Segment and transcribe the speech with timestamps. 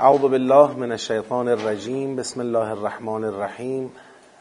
[0.00, 3.86] اعوذ بالله من الشیطان الرجیم بسم الله الرحمن الرحیم.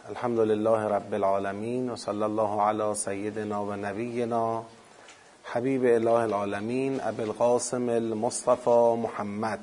[0.09, 4.61] الحمد لله رب العالمین و صلی الله علی سیدنا و نبینا
[5.53, 9.59] حبیب اله العالمین ابو القاسم المصطفى محمد.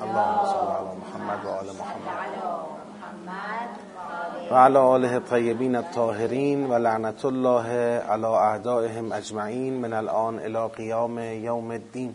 [0.00, 2.30] اللهم صل علی محمد و آل محمد.
[4.50, 7.66] و علی آله الطیبین الطاهرین و لعنت الله
[8.16, 12.14] علی اعدائهم اجمعین من الان الى قیام یوم الدین.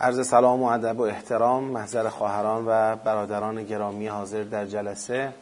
[0.00, 5.32] عرض سلام و ادب و احترام محضر خواهران و برادران گرامی حاضر در جلسه.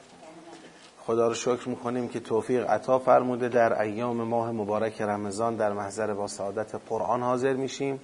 [0.99, 6.15] خدا رو شکر می‌کنیم که توفیق عطا فرموده در ایام ماه مبارک رمضان در محضر
[6.15, 8.01] با سعادت قرآن حاضر میشیم.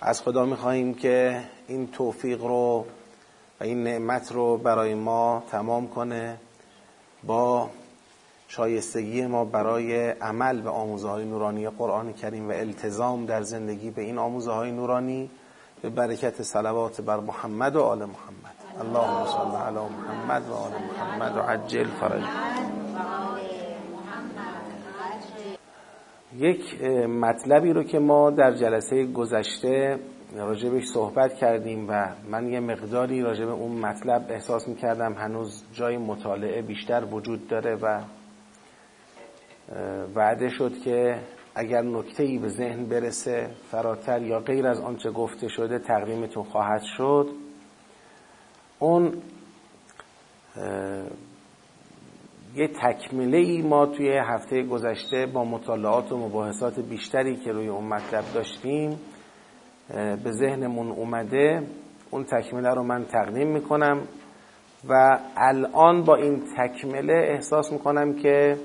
[0.00, 2.86] از خدا می‌خواهیم که این توفیق رو
[3.60, 6.38] و این نعمت رو برای ما تمام کنه
[7.24, 7.70] با
[8.56, 14.02] شایستگی ما برای عمل به آموزه های نورانی قرآن کریم و التزام در زندگی به
[14.02, 15.30] این آموزه های نورانی
[15.82, 18.54] به برکت صلوات بر محمد و آل محمد.
[18.80, 22.22] اللهم صل علی محمد و آل محمد و عجل فرج.
[26.38, 29.98] یک مطلبی رو که ما در جلسه گذشته
[30.36, 36.62] راجبش صحبت کردیم و من یه مقداری راجب اون مطلب احساس می‌کردم هنوز جای مطالعه
[36.62, 38.00] بیشتر وجود داره و
[40.14, 41.20] وعده شد که
[41.54, 46.82] اگر نکته ای به ذهن برسه فراتر یا غیر از آنچه گفته شده تقدیمتون خواهد
[46.82, 47.28] شد
[48.78, 49.12] اون
[52.54, 57.84] یه تکمله ای ما توی هفته گذشته با مطالعات و مباحثات بیشتری که روی اون
[57.84, 58.98] مطلب داشتیم
[60.24, 61.62] به ذهنمون اومده.
[62.10, 64.00] اون تکمله رو من تقدیم می‌کنم
[64.88, 68.56] و الان با این تکمله احساس می‌کنم که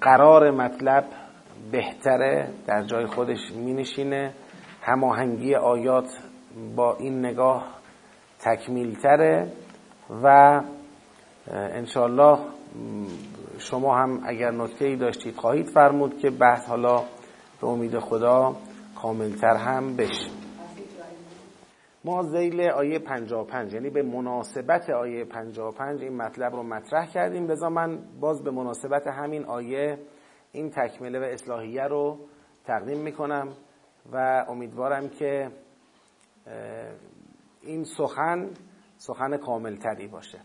[0.00, 1.04] قرار مطلب
[1.72, 4.32] بهتره در جای خودش مینشینه.
[4.82, 6.08] هماهنگی آیات
[6.76, 7.66] با این نگاه
[8.40, 9.52] تکمیلتره
[10.22, 10.60] و
[11.50, 12.38] انشالله
[13.58, 17.02] شما هم اگر نکته ای داشتید خواهید فرمود که بحث حالا
[17.60, 18.56] به امید خدا
[19.02, 20.37] کاملتر هم بشه.
[22.04, 27.46] ما زیل آیه 55 یعنی به مناسبت آیه 55 این مطلب رو مطرح کردیم.
[27.46, 29.98] لذا من باز به مناسبت همین آیه
[30.52, 32.18] این تکمله و اصلاحیه رو
[32.64, 33.48] تقدیم می‌کنم
[34.12, 35.50] و امیدوارم که
[37.62, 38.50] این سخن
[38.96, 40.38] سخن کاملتری باشه.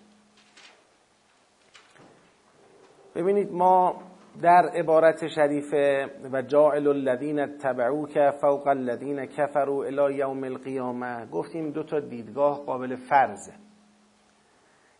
[3.16, 4.02] ببینید ما
[4.42, 11.26] در عبارت شریفه و جاعل الذین اتبعوک فوق الذین کفروا الی یوم القیامه.
[11.26, 13.54] گفتیم دو تا دیدگاه قابل فرضه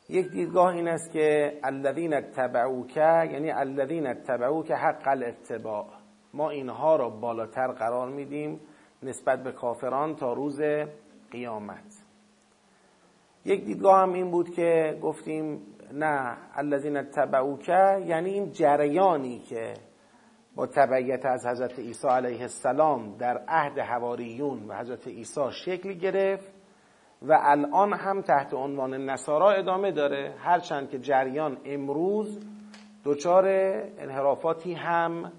[0.10, 5.86] یک دیدگاه این است که الذین اتبعوک یعنی الذین اتبعوک حق الاتباع.
[6.34, 8.60] ما اینها را بالاتر قرار میدیم
[9.04, 10.62] نسبت به کافران تا روز
[11.32, 12.04] قیامت.
[13.46, 15.62] یک دیدگاه هم این بود که گفتیم
[15.92, 17.70] نه الذین اتبعوک
[18.06, 19.74] یعنی این جریانی که
[20.56, 26.54] با تبعیت از حضرت عیسی علیه السلام در عهد حواریون و حضرت عیسی شکل گرفت
[27.22, 32.40] و الان هم تحت عنوان نصارا ادامه داره هرچند که جریان امروز
[33.06, 33.48] دچار
[33.98, 35.32] انحرافاتی هم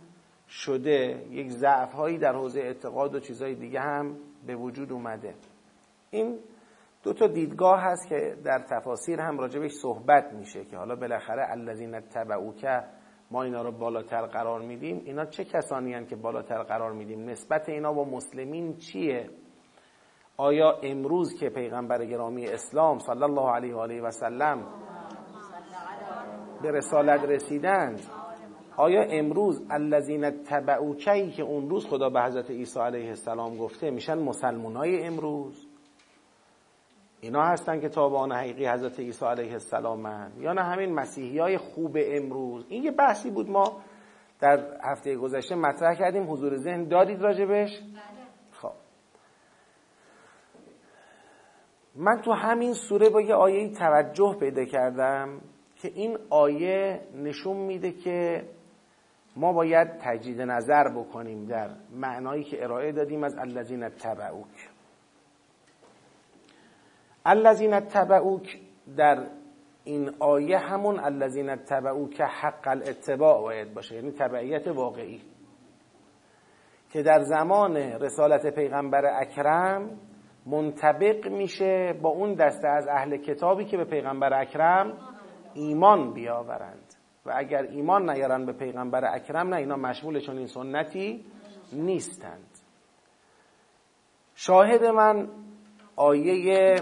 [0.48, 1.26] شده.
[1.30, 4.16] یک ضعف هایی در حوزه اعتقاد و چیزهای دیگه هم
[4.46, 5.34] به وجود اومده.
[6.10, 6.38] این
[7.04, 12.00] دو تا دیدگاه هست که در تفاسیر هم راجبش صحبت میشه که حالا بالاخره الذین
[12.00, 12.66] تبعوک
[13.30, 17.68] ما اینا رو بالاتر قرار میدیم اینا چه کسانی هن که بالاتر قرار میدیم؟ نسبت
[17.68, 19.30] اینا با مسلمین چیه؟
[20.36, 24.66] آیا امروز که پیغمبر گرامی اسلام صلی الله علیه و آله و سلم
[26.62, 28.00] به رسالت رسیدند
[28.76, 34.18] آیا امروز الذین تبعوکی که اون روز خدا به حضرت عیسی علیه السلام گفته میشن
[34.18, 35.63] مسلمانای امروز؟
[37.24, 40.32] اینا هستن که تابعان حقیقی حضرت عیسی علیه السلام هن.
[40.38, 42.66] یا نه همین مسیحی های خوب امروز.
[42.68, 43.80] این یه بحثی بود ما
[44.40, 46.30] در هفته گذشته مطرح کردیم.
[46.30, 47.82] حضور ذهن دارید راجبش
[48.52, 48.72] خب.
[51.94, 55.40] من تو همین سوره با یه آیه توجه پیدا کردم
[55.76, 58.44] که این آیه نشون میده که
[59.36, 64.73] ما باید تجدید نظر بکنیم در معنایی که ارائه دادیم از الذین تبعوک.
[67.24, 68.58] الذین تبعوک
[68.96, 69.26] در
[69.84, 75.22] این آیه همون الذین تبعوک حق الاتباع باید باشه یعنی تبعیت واقعی.
[76.90, 79.90] که در زمان رسالت پیغمبر اکرم
[80.46, 84.98] منطبق میشه با اون دسته از اهل کتابی که به پیغمبر اکرم
[85.54, 86.94] ایمان بیاورند.
[87.26, 91.24] و اگر ایمان نیارن به پیغمبر اکرم نه اینا مشمول چون این سنتی
[91.72, 92.50] نیستند.
[94.34, 95.28] شاهد من
[95.96, 96.76] آیه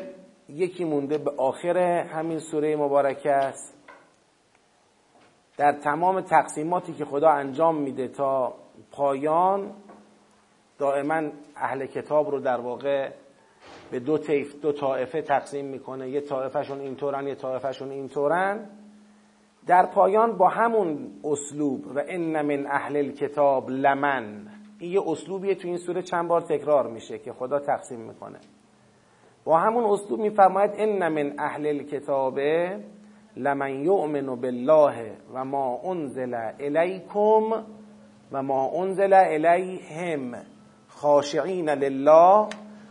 [0.49, 3.79] یکی مونده به آخر همین سوره مبارکه است.
[5.56, 8.55] در تمام تقسیماتی که خدا انجام میده تا
[8.93, 9.73] پایان
[10.79, 11.23] دائما
[11.56, 13.11] اهل کتاب رو در واقع
[13.91, 16.11] به دو تیف دو طائفه تقسیم می‌کنه.
[16.11, 18.71] یه طائفهشون اینطورن یه طائفهشون اینطورن.
[19.67, 24.47] در پایان با همون اسلوب و ان من اهل الکتاب لمن.
[24.79, 28.38] این یه اسلوبیه تو این سوره چند بار تکرار میشه که خدا تقسیم می‌کنه.
[29.44, 32.39] با همون اسلوب میفرماید ان من اهل الکتاب
[33.37, 37.65] لمن یؤمن بالله و ما انزل الیکم
[38.33, 40.35] و ما انزل الیهم
[40.89, 42.47] خاشعین لله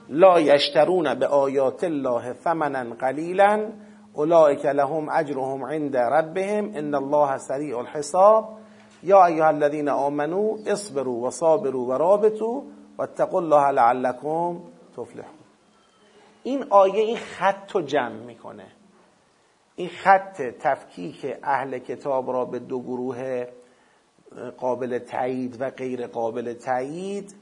[0.10, 3.70] لا یشترون به آیات الله ثمنا قلیلا
[4.14, 8.50] اولئک لهم اجرهم عند ربهم ان الله سریع الحساب
[9.04, 12.62] یا ایها الذین آمنوا اصبروا و صابروا و رابطوا
[13.00, 14.60] واتقوا الله لعلكم
[14.98, 15.41] تفلحون.
[16.44, 18.68] این آیه این خط رو جمع می‌کنه.
[19.76, 23.46] این خط تفکیک اهل کتاب را به دو گروه
[24.58, 27.36] قابل تایید و غیر قابل تایید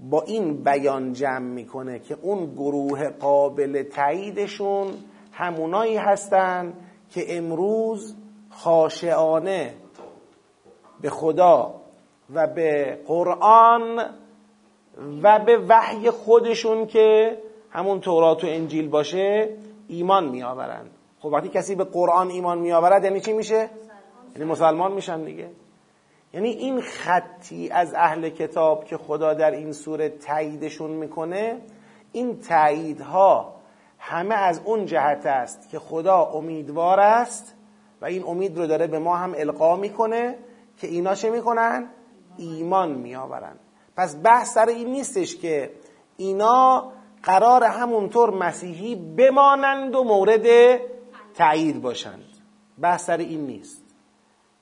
[0.00, 4.94] با این بیان جمع می‌کنه که اون گروه قابل تاییدشون
[5.32, 6.74] همونایی هستن
[7.10, 8.16] که امروز
[8.50, 9.74] خاشعانه
[11.00, 11.74] به خدا
[12.34, 13.98] و به قرآن
[15.22, 17.38] و به وحی خودشون که
[17.70, 19.48] همون تورات و انجیل باشه
[19.88, 20.90] ایمان میآورند.
[21.20, 23.70] خب وقتی کسی به قرآن ایمان میآورد یعنی چی میشه؟
[24.36, 25.50] یعنی مسلمان میشن دیگه.
[26.34, 31.60] یعنی این خطی از اهل کتاب که خدا در این سوره تاییدشون می‌کنه
[32.12, 33.54] این تاییدها
[33.98, 37.54] همه از اون جهت است که خدا امیدوار است
[38.00, 40.38] و این امید رو داره به ما هم القا می‌کنه
[40.76, 41.86] که اینا چه می‌کنن؟
[42.36, 43.56] ایمان میآورن
[43.96, 45.70] پس بحث سر این نیستش که
[46.16, 50.46] اینا قرار همونطور مسیحی بمانند و مورد
[51.34, 52.24] تایید باشند.
[52.80, 53.84] بحث سر این نیست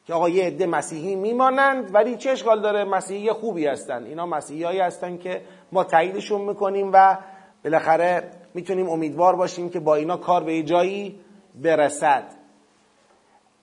[0.06, 4.04] که آقا یه عده مسیحی میمانند ولی چه اشکال داره؟ مسیحی خوبی هستن.
[4.04, 7.18] اینا مسیحی هایی هستن که ما تاییدشون می‌کنیم و
[7.64, 11.20] بالاخره می‌تونیم امیدوار باشیم که با اینا کار به جایی
[11.62, 12.24] برسد.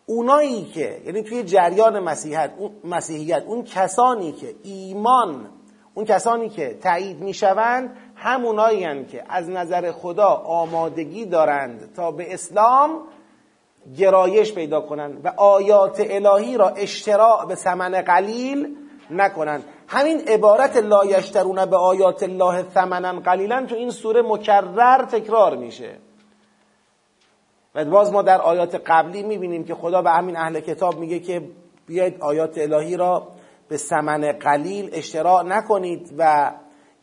[0.05, 5.49] اونایی که یعنی توی جریان مسیحیت اون, مسیحیت اون کسانی که ایمان
[5.93, 13.01] اون کسانی که تایید می‌شوند همونایی که از نظر خدا آمادگی دارند تا به اسلام
[13.97, 18.75] گرایش پیدا کنند و آیات الهی را اشتراع به ثمن قلیل
[19.11, 19.63] نکنند.
[19.87, 25.95] همین عبارت لا یشترون به آیات الله ثمنا قلیلا تو این سوره مکرر تکرار میشه.
[27.75, 31.41] و باز ما در آیات قبلی می‌بینیم که خدا به همین اهل کتاب میگه که
[31.87, 33.27] بیاید آیات الهی را
[33.69, 36.51] به ثمن قلیل اشتراع نکنید و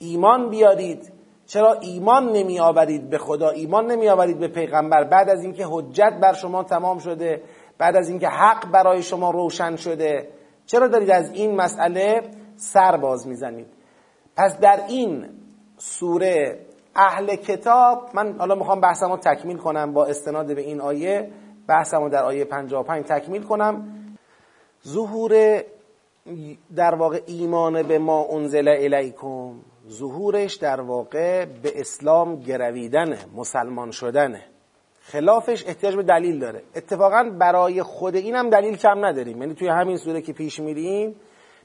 [0.02, 1.12] ایمان بیارید.
[1.46, 5.04] چرا ایمان نمی آورید به خدا؟ ایمان نمی آورید به پیغمبر.
[5.04, 7.42] بعد از اینکه حجت بر شما تمام شده
[7.78, 10.28] بعد از اینکه حق برای شما روشن شده.
[10.66, 12.22] چرا دارید از این مسئله
[12.56, 13.66] سر باز می‌زنید؟
[14.36, 15.28] پس در این
[15.76, 16.58] سوره
[16.96, 21.30] اهل کتاب من حالا می‌خوام بحثمو تکمیل کنم با استناد به این آیه.
[21.68, 23.84] بحثمو در آیه 55 تکمیل کنم.
[24.88, 25.62] ظهور
[26.76, 29.71] در واقع ایمان به ما انزل الیکم.
[29.90, 34.44] ظهورش در واقع به اسلام گرویدنه مسلمان شدنه.
[35.00, 36.62] خلافش احتیاج به دلیل داره.
[36.76, 39.42] اتفاقا برای خود اینم دلیل کم نداریم.
[39.42, 41.14] یعنی توی همین سوره که پیش میریم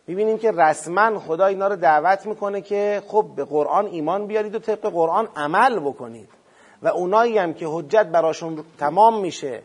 [0.08, 4.60] می‌بینیم که رسما خدا اینا رو دعوت می‌کنه که خب به قرآن ایمان بیارید و
[4.60, 6.30] طبق قرآن عمل بکنید.
[6.82, 9.62] و اونایی هم که حجت براشون تمام میشه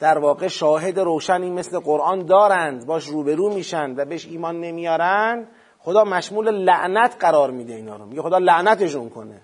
[0.00, 5.46] در واقع شاهد روشنی مثل قرآن دارند باش روبرو میشن و بهش ایمان نمیارن.
[5.84, 8.06] خدا مشمول لعنت قرار میده اینا رو.
[8.06, 9.40] میگه خدا لعنتشون کنه.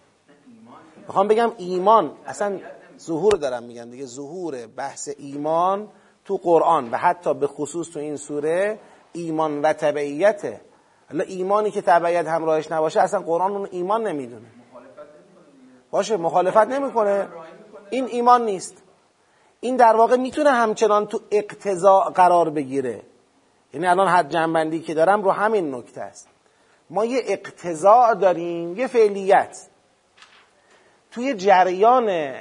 [1.07, 2.59] می‌خوام بگم ایمان اصلا
[2.99, 4.07] ظهور دارم میگم دیگه.
[4.07, 5.89] ظهور بحث ایمان
[6.25, 8.79] تو قرآن و حتی به خصوص تو این سوره
[9.13, 10.61] ایمان و تبعیته
[11.11, 14.47] حالا ایمانی که تبعیت همراهش نباشه اصلا قرآن اون ایمان نمی‌دونه.
[15.91, 17.29] باشه مخالفت نمی‌کنه.
[17.91, 18.83] این ایمان نیست.
[19.61, 23.03] این در واقع می‌تونه همچنان تو اقتضاع قرار بگیره.
[23.75, 26.29] یعنی الان حد جنبندی که دارم رو همین نکته است.
[26.91, 29.67] ما یه اقتضاع داریم یه فعلیت.
[31.11, 32.35] توی جریان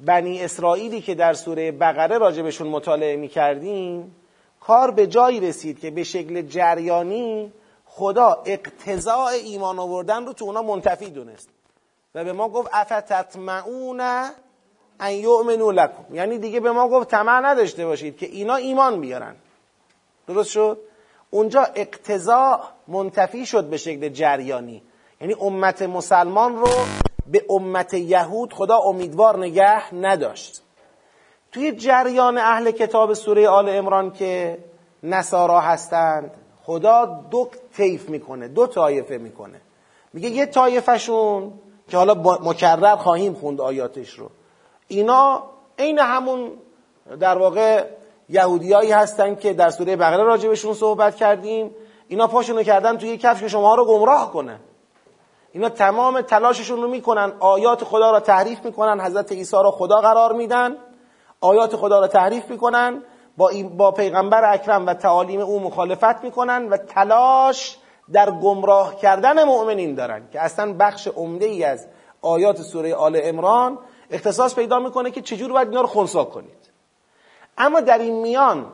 [0.00, 4.16] بنی اسرائیلی که در سوره بقره راجبشون مطالعه می کردیم
[4.60, 7.52] کار به جایی رسید که به شکل جریانی
[7.86, 11.48] خدا اقتضاع ایمان آوردن رو تو اونا منتفی دونست.
[12.14, 14.00] و به ما گفت افتتمعون
[15.00, 16.14] ان یؤمنوا لکم.
[16.14, 19.36] یعنی دیگه به ما گفت طمع نداشته باشید که اینا ایمان بیارن.
[20.26, 20.78] درست شد؟
[21.30, 24.82] اونجا اقتضاع منتفی شد به شکل جریانی.
[25.20, 26.68] یعنی امت مسلمان رو
[27.26, 30.62] به امت یهود خدا امیدوار نگه نداشت.
[31.52, 34.58] توی جریان اهل کتاب سوره آل امران که
[35.02, 36.30] نصارا هستند
[36.62, 39.60] خدا دو طیف می‌کنه دو طایفه می‌کنه.
[40.12, 41.52] میگه یه طایفهشون
[41.88, 44.30] که حالا مکرر خواهیم خوند آیاتش رو.
[44.88, 45.42] اینا
[45.78, 46.52] عین همون
[47.20, 47.84] در واقع
[48.28, 51.74] یهودیایی هستن که در سوره بقره راجبشون صحبت کردیم.
[52.08, 54.60] اینا پاشونو کردن توی کفش که شما رو گمراه کنه.
[55.52, 57.32] اینا تمام تلاششون رو می‌کنن.
[57.40, 59.00] آیات خدا را تحریف می‌کنن.
[59.00, 60.76] حضرت عیسی را خدا قرار میدن.
[61.40, 63.02] آیات خدا را تحریف می‌کنن.
[63.36, 67.78] با, با پیغمبر اکرم و تعالیم او مخالفت می‌کنن و تلاش
[68.12, 71.86] در گمراه کردن مؤمنین دارن که اصلا بخش عمده ای از
[72.22, 73.78] آیات سوره آل امران
[74.10, 76.65] اختصاص پیدا می‌کنه که چجور باید اینا رو خونسا کنید.
[77.58, 78.66] اما در این میان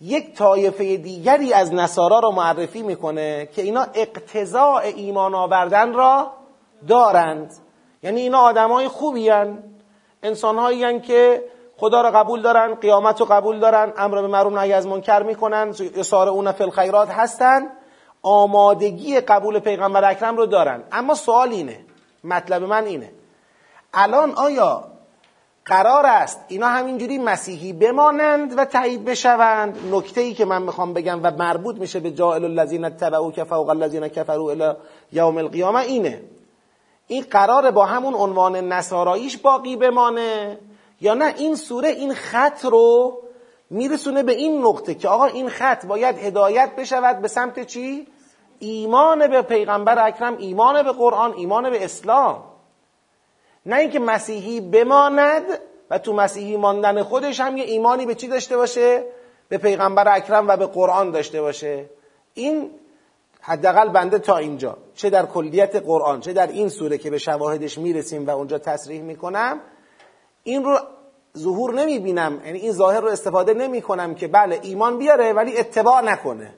[0.00, 6.32] یک طایفه دیگری از نصارا رو معرفی می‌کنه که اینا اقتضاع ایمان آوردن را
[6.88, 7.52] دارند.
[8.02, 9.62] یعنی اینا آدمای خوبی هن.
[10.22, 11.44] انسان که
[11.76, 15.74] خدا را قبول دارن قیامت رو قبول دارن امر به معروف نهی از منکر می‌کنن
[15.96, 17.68] یسار اون فی الخیرات هستن
[18.22, 20.82] آمادگی قبول پیغمبر اکرم رو دارن.
[20.92, 21.80] اما سوال اینه
[22.24, 23.12] مطلب من اینه.
[23.94, 24.84] الان آیا
[25.64, 26.40] قرار است.
[26.48, 29.78] اینا همینجوری مسیحی بمانند و تایید بشوند.
[29.92, 33.68] نکته ای که من می‌خوام بگم و مربوط میشه به جائل الذین تبعوا که فوق
[33.68, 34.72] الذین کفروا الی
[35.12, 36.22] یوم القیامه اینه.
[37.06, 40.58] این قرار با همون عنوان نصاراییش باقی بمانه
[41.00, 43.18] یا نه؟ این سوره این خط رو
[43.70, 48.06] میرسونه به این نقطه که آقا این خط باید هدایت بشود به سمت چی؟
[48.58, 52.51] ایمان به پیغمبر اکرم ایمان به قرآن ایمان به اسلام.
[53.66, 55.42] نه اینکه مسیحی بماند
[55.90, 59.04] و تو مسیحی ماندن خودش هم یه ایمانی به چی داشته باشه؟
[59.48, 61.86] به پیغمبر اکرم و به قرآن داشته باشه.
[62.34, 62.70] این
[63.40, 64.76] حداقل بنده تا اینجا.
[64.94, 69.02] چه در کلیت قرآن چه در این سوره که به شواهدش می‌رسیم و اونجا تصریح
[69.02, 69.60] می‌کنم
[70.42, 70.78] این رو
[71.38, 72.40] ظهور نمی‌بینم.
[72.44, 76.54] یعنی این ظاهر رو استفاده نمی کنم که بله ایمان بیاره ولی اتباع نکنه.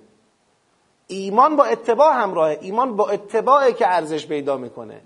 [1.06, 2.58] ایمان با اتباع همراهه.
[2.60, 5.00] ایمان با اتباعه که ارزش پیدا می‌کنه.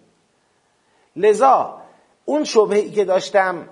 [1.17, 1.81] لذا
[2.29, 3.69] اون شبهی که داشتم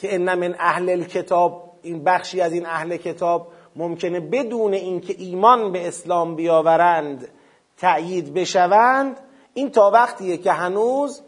[0.00, 5.72] که ان من اهل کتاب این بخشی از این اهل کتاب ممکنه بدون اینکه ایمان
[5.72, 7.28] به اسلام بیاورند
[7.76, 9.16] تأیید بشوند
[9.54, 11.22] این تا وقتیه که هنوز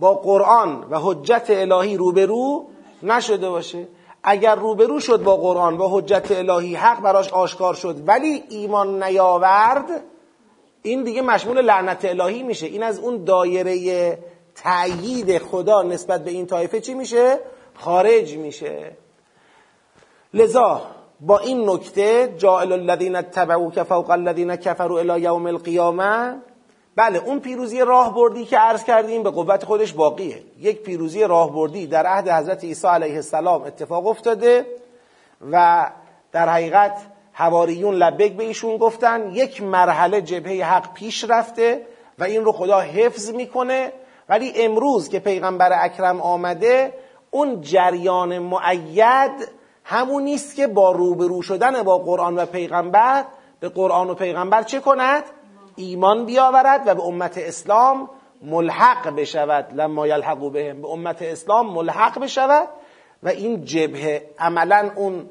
[0.00, 2.66] با قرآن و حجت الهی روبرو
[3.02, 3.88] نشده باشه.
[4.22, 10.02] اگر روبرو شد با قرآن و حجت الهی حق براش آشکار شد ولی ایمان نیاورد
[10.82, 12.66] این دیگه مشمول لعنت الهی میشه.
[12.66, 14.18] این از اون دایره
[14.56, 17.38] تأیید خدا نسبت به این طایفه چی میشه؟
[17.74, 18.92] خارج میشه
[20.34, 20.82] لذا
[21.20, 23.22] با این نکته جائل الذین
[23.70, 26.36] که فوق الذین کفروا الی یوم القیامه
[26.96, 32.06] بله اون پیروزی راهبردی که عرض کردیم به قوت خودش باقیه یک پیروزی راهبردی در
[32.06, 34.66] عهد حضرت عیسی علیه السلام اتفاق افتاده
[35.52, 35.86] و
[36.32, 36.98] در حقیقت
[37.32, 41.86] حواریون لبک به ایشون گفتن یک مرحله جبهه حق پیش رفته
[42.18, 43.92] و این رو خدا حفظ می‌کنه
[44.28, 46.94] ولی امروز که پیغمبر اکرم آمده
[47.30, 49.48] اون جریان معید
[49.84, 53.24] همون نیست که با روبرو شدن با قرآن و پیغمبر
[53.60, 55.24] به قرآن و پیغمبر چه کند؟
[55.76, 58.10] ایمان بیاورد و به امت اسلام
[58.42, 62.68] ملحق بشود لما یلحقو بهم به امت اسلام ملحق بشود
[63.22, 65.28] و این جبهه عملا اون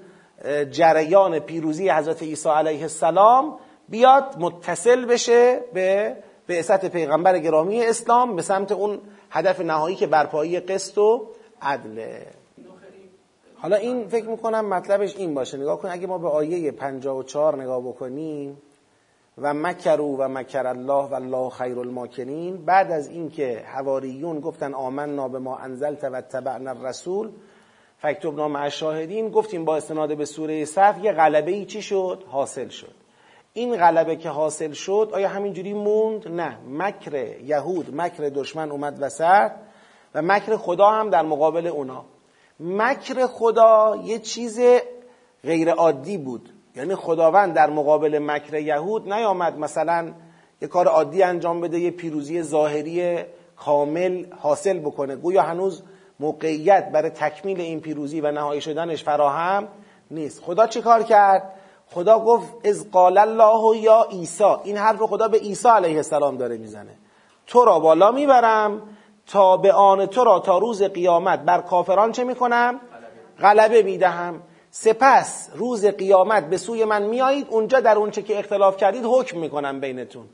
[0.72, 3.58] جریان پیروزی حضرت عیسی علیه السلام
[3.90, 6.16] بیاد متصل بشه به
[6.48, 9.00] بعثت پیغمبر گرامی اسلام به سمت اون
[9.30, 11.28] هدف نهایی که برپایی قسط و
[11.62, 12.28] عدله
[13.56, 15.58] حالا این فکر می‌کنم مطلبش این باشه.
[15.58, 18.58] نگاه کن اگه ما به آیه 54 نگاه بکنیم
[19.38, 25.28] و مکرو و مکر الله و الله خیر الماکرین بعد از اینکه حواریون گفتن آمنا
[25.28, 27.32] به ما انزلت و تبعنا الرسول
[27.98, 32.68] فکتبنا مع شاهدین گفتیم با استناد به سوره صف یه غلبه ای چی شد؟ حاصل
[32.68, 33.05] شد.
[33.58, 36.58] این غلبه که حاصل شد آیا همینجوری موند؟ نه.
[36.70, 39.52] مکر یهود مکر دشمن اومد وسط
[40.16, 42.06] و مکر خدا هم در مقابل اونا.
[42.60, 44.60] مکر خدا یه چیز
[45.44, 46.50] غیر عادی بود.
[46.76, 50.14] یعنی خداوند در مقابل مکر یهود نیامد مثلا
[50.62, 53.24] یه کار عادی انجام بده یه پیروزی ظاهری
[53.56, 55.16] کامل حاصل بکنه.
[55.16, 55.84] گویا هنوز
[56.20, 59.68] موقعیت برای تکمیل این پیروزی و نهایی شدنش فراهم
[60.12, 60.44] نیست.
[60.44, 61.54] خدا چی کار کرد؟
[61.96, 64.44] خدا گفت از قال الله یا عیسی.
[64.64, 66.96] این حرف خدا به عیسی علیه السلام داره می‌زنه.
[67.48, 68.82] تو را بالا می‌برم
[69.28, 71.40] تا به آن تو را تا روز قیامت.
[71.40, 72.80] بر کافران چه می‌کنم؟
[73.40, 74.42] غلبه می‌دهم.
[74.72, 79.80] سپس روز قیامت به سوی من میایید اونجا در اونچه که اختلاف کردید حکم می‌کنم
[79.80, 80.26] بینتون.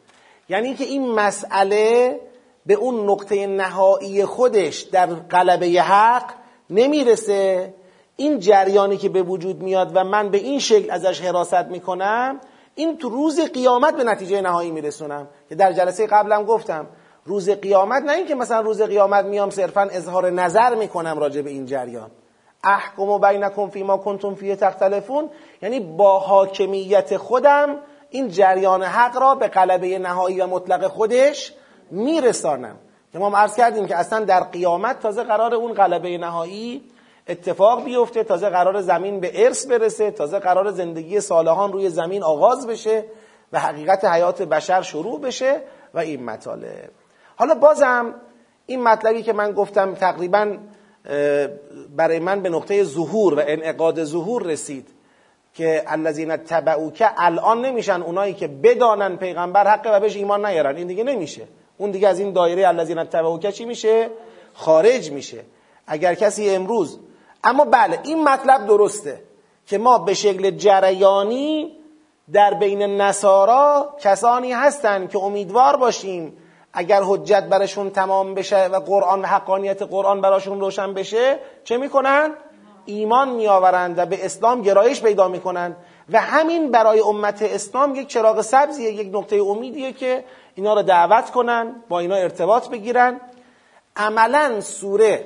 [0.49, 2.19] یعنی که این مسئله
[2.65, 6.31] به اون نقطه نهایی خودش در قلبه حق
[6.69, 7.73] نمی‌رسه.
[8.21, 12.39] این جریانی که به وجود میاد و من به این شکل ازش حراست می‌کنم
[12.75, 15.27] این تو روز قیامت به نتیجه نهایی میرسونم.
[15.49, 16.87] که در جلسه قبلم گفتم
[17.25, 21.65] روز قیامت نه اینکه مثلا روز قیامت میام صرفا اظهار نظر می‌کنم راجع به این
[21.65, 22.11] جریان.
[22.63, 25.29] احکم و بینکم فی ما کنتم فیه تختلفون.
[25.61, 27.75] یعنی با حاکمیت خودم
[28.09, 31.53] این جریان حق را به قلبه نهایی و مطلق خودش
[31.91, 32.75] میرسانم.
[33.13, 36.83] که ما عرض کردیم که اصلا در قیامت تازه قرار اون قلبه نهایی
[37.31, 42.67] اتفاق بیفته تازه قرار زمین به ارث برسه تازه قرار زندگی صالحان روی زمین آغاز
[42.67, 43.05] بشه
[43.53, 45.61] و حقیقت حیات بشر شروع بشه
[45.93, 46.89] و این مطالب.
[47.35, 48.15] حالا بازم
[48.65, 50.57] این مطلبی که من گفتم تقریبا
[51.95, 54.87] برای من به نقطه ظهور و انعقاد ظهور رسید
[55.53, 56.37] که الذین
[56.93, 60.75] که الان نمیشن اونایی که بدانن پیغمبر حقه و بهش ایمان نیارن.
[60.75, 61.47] این دیگه نمیشه.
[61.77, 63.05] اون دیگه از این دایره الذین
[63.41, 64.09] که چی میشه؟
[64.53, 65.43] خارج میشه.
[65.87, 66.99] اگر کسی امروز
[67.43, 69.23] اما بله این مطلب درسته
[69.65, 71.77] که ما به شکل جریانی
[72.33, 76.37] در بین نصارا کسانی هستند که امیدوار باشیم
[76.73, 82.31] اگر حجت برشون تمام بشه و قرآن حقانیت قرآن براشون روشن بشه چه می‌کنن؟
[82.85, 85.75] ایمان میآورند و به اسلام گرایش پیدا می‌کنند
[86.09, 90.23] و همین برای امت اسلام یک چراغ سبزیه یک نقطه امیدیه که
[90.55, 93.21] اینا رو دعوت کنن با اینا ارتباط بگیرن
[93.95, 95.25] عملا سوره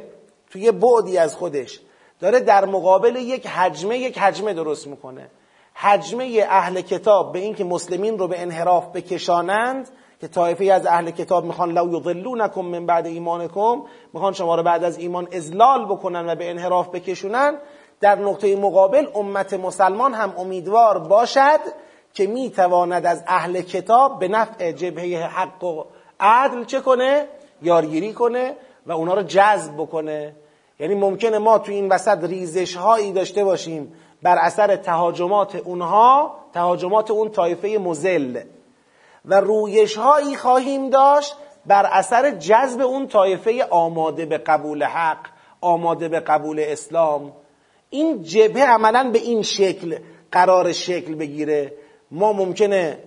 [0.49, 1.79] توی بعدی از خودش
[2.25, 5.29] داره در مقابل یک حجمه یک حجمه درست می‌کنه.
[5.73, 9.89] حجمه اهل کتاب به اینکه مسلمین رو به انحراف بکشانند
[10.21, 13.81] که طایفه از اهل کتاب می‌خوان لو یضلونکم من بعد ایمانکم
[14.13, 17.57] می‌خوان شما رو بعد از ایمان ازلال بکنن و به انحراف بکشونن.
[18.01, 21.59] در نقطه مقابل امت مسلمان هم امیدوار باشد
[22.13, 25.83] که می‌تواند از اهل کتاب به نفع جبهه حق و
[26.19, 27.27] عدل چه کنه؟
[27.61, 28.55] یارگیری کنه
[28.85, 30.35] و اونا رو جذب بکنه.
[30.79, 37.11] یعنی ممکنه ما تو این وسط ریزش هایی داشته باشیم بر اثر تهاجمات اونها تهاجمات
[37.11, 38.41] اون طایفه مزل.
[39.25, 45.25] و رویش هایی خواهیم داشت بر اثر جذب اون طایفه آماده به قبول حق
[45.61, 47.31] آماده به قبول اسلام.
[47.89, 49.97] این جبهه عملا به این شکل
[50.31, 51.73] قرار شکل بگیره.
[52.11, 52.97] ما ممکنه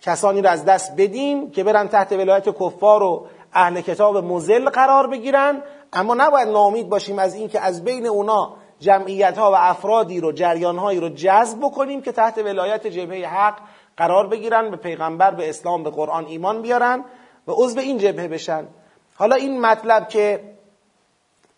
[0.00, 5.06] کسانی رو از دست بدیم که برن تحت ولایت کفار و اهل کتاب مزل قرار
[5.06, 5.62] بگیرن.
[5.92, 10.78] اما نباید ناامید باشیم از اینکه از بین اونا جمعیت ها و افرادی رو جریان
[10.78, 13.58] هایی رو جذب بکنیم که تحت ولایت جبهه حق
[13.96, 17.04] قرار بگیرن به پیغمبر به اسلام به قرآن ایمان بیارن
[17.48, 18.66] و عضو این جبهه بشن.
[19.14, 20.54] حالا این مطلب که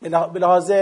[0.02, 0.72] به لحاظ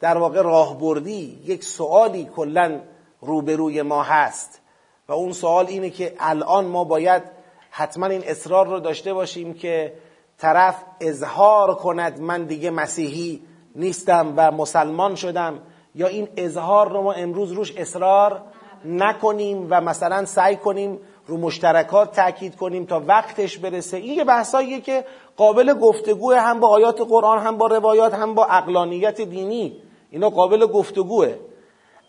[0.00, 2.80] در واقع راهبردی یک سوالی کلا
[3.20, 4.60] روبروی ما هست.
[5.08, 7.22] و اون سوال اینه که الان ما باید
[7.70, 9.92] حتما این اصرار رو داشته باشیم که
[10.38, 13.42] طرف اظهار کند من دیگه مسیحی
[13.76, 15.58] نیستم و مسلمان شدم
[15.94, 18.42] یا این اظهار رو ما امروز روش اصرار
[18.84, 23.96] نکنیم و مثلا سعی کنیم رو مشترکات تاکید کنیم تا وقتش برسه.
[23.96, 25.04] این یه بحثاییه که
[25.36, 29.76] قابل گفتگوه هم با آیات قرآن هم با روایات هم با اقلانیت دینی.
[30.10, 31.34] اینا قابل گفتگوه.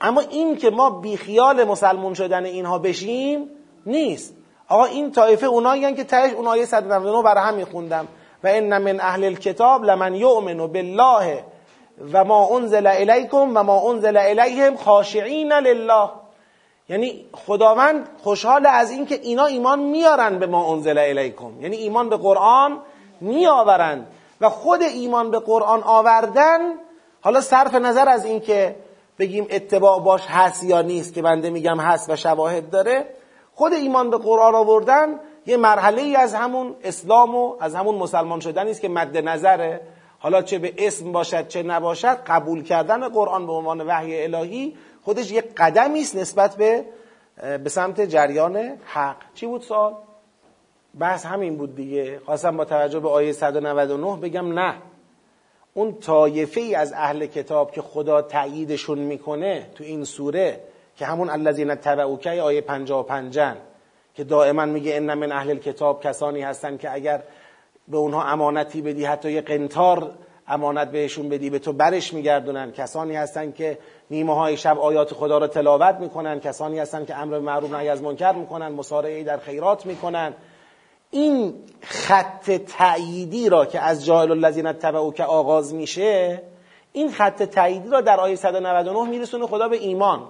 [0.01, 3.49] اما این که ما بیخیال مسلمون شدن اینها بشیم
[3.85, 4.33] نیست.
[4.69, 8.07] آقا این طایفه اونایی که تهش اون آیه 199 برای هم میخوندم
[8.43, 11.43] و ان من اهل الكتاب لمن یؤمن بالله
[12.13, 16.09] و ما انزل الیکم و ما انزل الیهم خاشعین لله.
[16.89, 21.61] یعنی خداوند خوشحال از اینکه اینا ایمان میارن به ما انزل الیکم.
[21.61, 22.79] یعنی ایمان به قرآن
[23.21, 24.07] میآورند
[24.41, 26.59] و خود ایمان به قرآن آوردن
[27.21, 28.75] حالا صرف نظر از اینکه
[29.19, 33.05] بگیم اتباع باش هست یا نیست که بنده میگم هست و شواهد داره.
[33.53, 38.39] خود ایمان به قرآن آوردن یه مرحله ای از همون اسلام و از همون مسلمان
[38.39, 39.81] شدن است که مد نظره.
[40.19, 45.31] حالا چه به اسم باشد چه نباشد قبول کردن قرآن به عنوان وحی الهی خودش
[45.31, 46.85] یک قدمی است نسبت به
[47.63, 49.15] به سمت جریان حق.
[49.33, 49.93] چی بود سوال؟
[50.99, 52.19] بحث همین بود دیگه.
[52.25, 54.75] خواستم با توجه به آیه 199 بگم نه.
[55.77, 60.59] اون طایفه ای از اهل کتاب که خدا تاییدشون می‌کنه تو این سوره
[60.95, 63.39] که همون الذین تبعوکه آیه 55
[64.15, 67.23] که دائما میگه ان من اهل کتاب کسانی هستن که اگر
[67.87, 70.11] به اونها امانتی بدی حتی یه قنتار
[70.47, 72.71] امانت بهشون بدی به تو برش میگردونن.
[72.71, 73.77] کسانی هستن که
[74.11, 76.39] نیمه های شب آیات خدا رو تلاوت می‌کنن.
[76.39, 78.67] کسانی هستن که امر معروف نهی از منکر می‌کنن.
[78.67, 80.33] مسارعه در خیرات می‌کنن.
[81.11, 86.43] این خط تأییدی را که از جاهل الذین تبعو که آغاز میشه
[86.93, 90.27] این خط تأییدی را در آیه 199 میرسونه خدا به ایمان.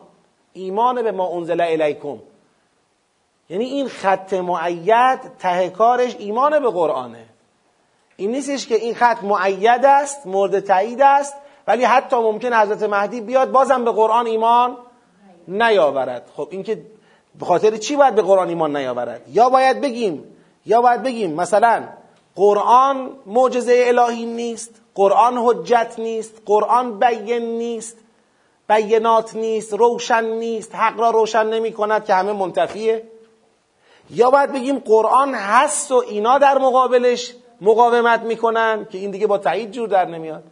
[0.54, 2.18] ایمان به ما انزل الیکم.
[3.50, 7.26] یعنی این خط معید ته کارش ایمان به قرآنه.
[8.16, 11.34] این نیستش که این خط معید است مورد تایید است
[11.68, 14.78] ولی حتی ممکن حضرت مهدی بیاد بازم به قرآن ایمان
[15.48, 16.30] نیاورد.
[16.36, 16.82] خب این که
[17.40, 20.37] به خاطر چی باید به قرآن ایمان نیاورد؟ یا باید بگیم
[20.68, 21.84] یا باید بگیم مثلا
[22.36, 27.98] قرآن معجزه الهی نیست قرآن حجت نیست قرآن بین نیست
[28.70, 33.04] بینات نیست روشن نیست حق را روشن نمی کند که همه منتفیه.
[34.10, 39.38] یا باید بگیم قرآن هست و اینا در مقابلش مقاومت می‌کنن که این دیگه با
[39.38, 40.44] تایید جور در نمیاد.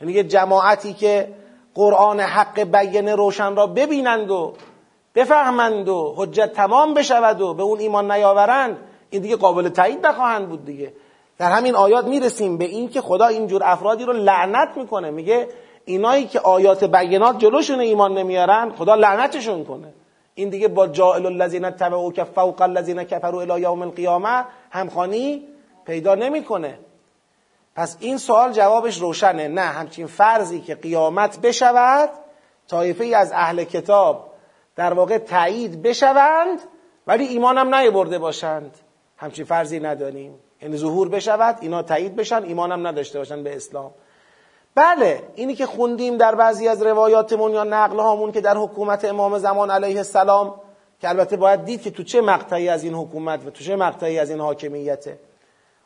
[0.00, 1.34] یعنی یه جماعتی که
[1.74, 4.54] قرآن حق بیان روشن را ببینند و
[5.14, 8.78] بفهمند و حجت تمام بشود و به اون ایمان نیاورند
[9.10, 10.92] این دیگه قابل تایید نخواهند بود دیگه.
[11.38, 15.10] در همین آیات می‌رسیم به این که خدا اینجور افرادی رو لعنت می‌کنه.
[15.10, 15.48] میگه
[15.84, 19.92] اینایی که آیات بینات جلوشون ایمان نمیارن خدا لعنتشون کنه.
[20.34, 25.42] این دیگه با جائل الذین تبعوا که فوق الذین کفروا الی یوم القیامه همخانی
[25.86, 26.78] پیدا نمی‌کنه.
[27.76, 29.48] پس این سوال جوابش روشنه.
[29.48, 32.10] نه همچین فرضی که قیامت بشود
[32.68, 34.32] طایفه ای از اهل کتاب
[34.76, 36.58] در واقع تایید بشوند
[37.06, 38.78] ولی ایمان هم نیبرده باشند.
[39.16, 40.34] همچین فرضی نداریم.
[40.62, 43.90] یعنی ظهور بشود اینا تایید بشن ایمان هم نداشته باشن به اسلام.
[44.74, 49.38] بله اینی که خوندیم در بعضی از روایاتمون یا نقل هامون که در حکومت امام
[49.38, 50.54] زمان علیه السلام
[51.00, 54.18] که البته باید دید که تو چه مقطعی از این حکومت و تو چه مقطعی
[54.18, 55.18] از این حاکمیته.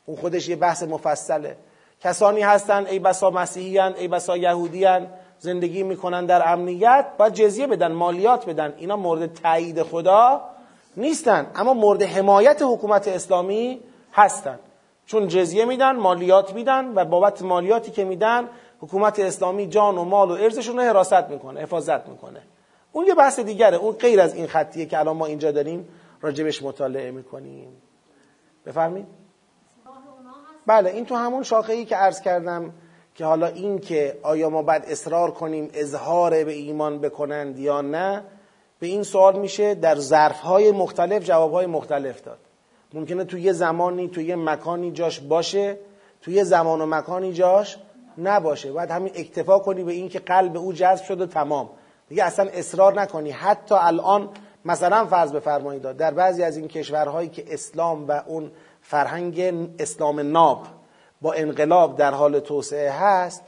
[0.07, 1.57] اون خودش یه بحث مفصله.
[2.01, 5.07] کسانی هستن ای بسا مسیحیان ای بسا یهودیان
[5.39, 8.75] زندگی می‌کنن در امنیت باید جزیه بدن مالیات بدن.
[8.77, 10.41] اینا مورد تایید خدا
[10.97, 11.47] نیستن.
[11.55, 13.81] اما مورد حمایت حکومت اسلامی
[14.13, 14.59] هستن.
[15.07, 18.49] چون جزیه میدن مالیات میدن و بابت مالیاتی که میدن
[18.81, 22.43] حکومت اسلامی جان و مال و ارزشون رو حراست می‌کنه حفاظت می‌کنه.
[22.93, 23.77] اون یه بحث دیگره.
[23.77, 25.89] اون غیر از این خطیه که الان ما اینجا داریم
[26.21, 27.83] راجبش مطالعه می‌کنیم.
[28.67, 29.07] بفرمید
[30.67, 32.73] بله این تو همون شاخه ای که عرض کردم
[33.15, 38.23] که حالا این که آیا ما باید اصرار کنیم اظهار به ایمان بکنند یا نه
[38.81, 42.39] به این سوال میشه در ظرفهای مختلف جوابهای مختلف داد.
[42.95, 45.79] ممکنه توی یه زمانی توی یه مکانی جاش باشه
[46.23, 47.77] توی یه زمان و مکانی جاش
[48.19, 48.73] نباشه.
[48.73, 51.71] باید همین اکتفا کنی به این که قلب او جذب شد و تمام.
[52.09, 53.31] دیگه اصلا اصرار نکنی.
[53.31, 54.29] حتی الان
[54.65, 59.41] مثلا فرض بفرمایید در بعضی از این کشورهایی که اسلام و اون فرهنگ
[59.79, 60.67] اسلام ناب
[61.21, 63.43] با انقلاب در حال توسعه هست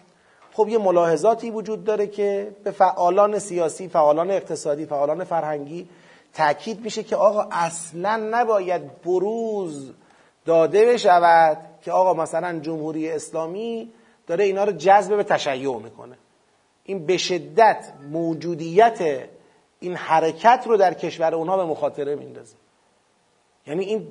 [0.52, 5.88] خب یه ملاحظاتی وجود داره که به فعالان سیاسی، فعالان اقتصادی، فعالان فرهنگی
[6.34, 9.92] تاکید میشه که آقا اصلا نباید بروز
[10.44, 13.92] داده بشود که آقا مثلا جمهوری اسلامی
[14.26, 16.16] داره اینا رو جذب به تشیع می‌کنه.
[16.84, 19.28] این به شدت موجودیت
[19.80, 22.56] این حرکت رو در کشور اونها به مخاطره میندازه.
[23.66, 24.06] یعنی این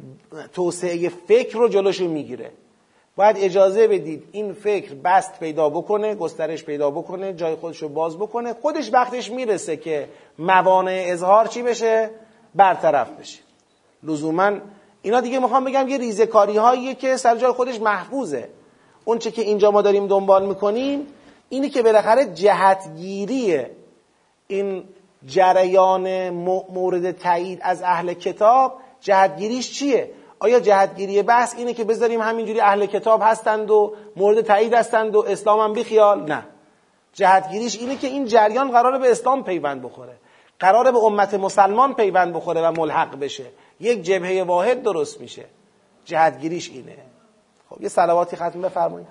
[0.53, 2.51] توسعه فکر رو جلوشو می‌گیره.
[3.15, 8.17] باید اجازه بدید این فکر بست پیدا بکنه گسترش پیدا بکنه جای خودش رو باز
[8.17, 8.53] بکنه.
[8.53, 12.09] خودش وقتش می‌رسه که موانع اظهار چی بشه؟
[12.55, 13.39] برطرف بشه.
[14.03, 14.51] لزوما
[15.01, 18.49] اینا دیگه می‌خوام بگم یه ریزکاری هاییه که سر جای خودش محفوظه.
[19.05, 21.07] اون چه که اینجا ما داریم دنبال می‌کنیم
[21.49, 23.65] اینی که بالاخره جهتگیری
[24.47, 24.83] این
[25.25, 26.29] جریان
[26.69, 32.85] مورد تایید از اهل کتاب جهتگیریش چیه؟ آیا جهتگیری بحث اینه که بذاریم همینجوری اهل
[32.85, 36.43] کتاب هستند و مورد تایید هستند و اسلام هم بیخیال؟ نه.
[37.13, 40.13] جهتگیریش اینه که این جریان قراره به اسلام پیوند بخوره.
[40.59, 43.45] قراره به امت مسلمان پیوند بخوره و ملحق بشه.
[43.79, 45.45] یک جبهه واحد درست میشه.
[46.05, 46.97] جهتگیریش اینه.
[47.69, 49.07] خب یه صلواتی ختم بفرمایید.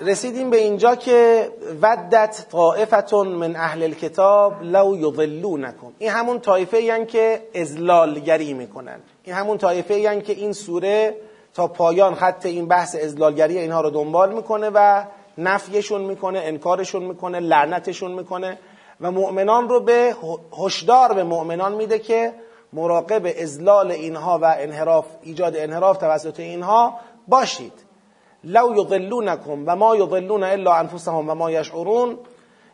[0.00, 1.48] رسیدیم به اینجا که
[1.82, 5.92] ودت طائفتون من اهل الكتاب لو یضلونکم.
[5.98, 9.00] این همون طایفه این که ازلالگری می‌کنن.
[9.22, 11.16] این همون طایفه این که این سوره
[11.54, 15.04] تا پایان خط این بحث ازلالگری اینها رو دنبال می‌کنه و
[15.38, 18.58] نفیشون می‌کنه انکارشون می‌کنه لعنتشون می‌کنه
[19.00, 20.16] و مؤمنان رو به
[20.58, 22.32] هشدار به مؤمنان میده که
[22.72, 26.94] مراقب ازلال اینها و انحراف ایجاد انحراف توسط اینها
[27.28, 27.72] باشید.
[28.44, 32.18] لو یضلونکم و ما یضلون الا انفسهم و ما یشعرون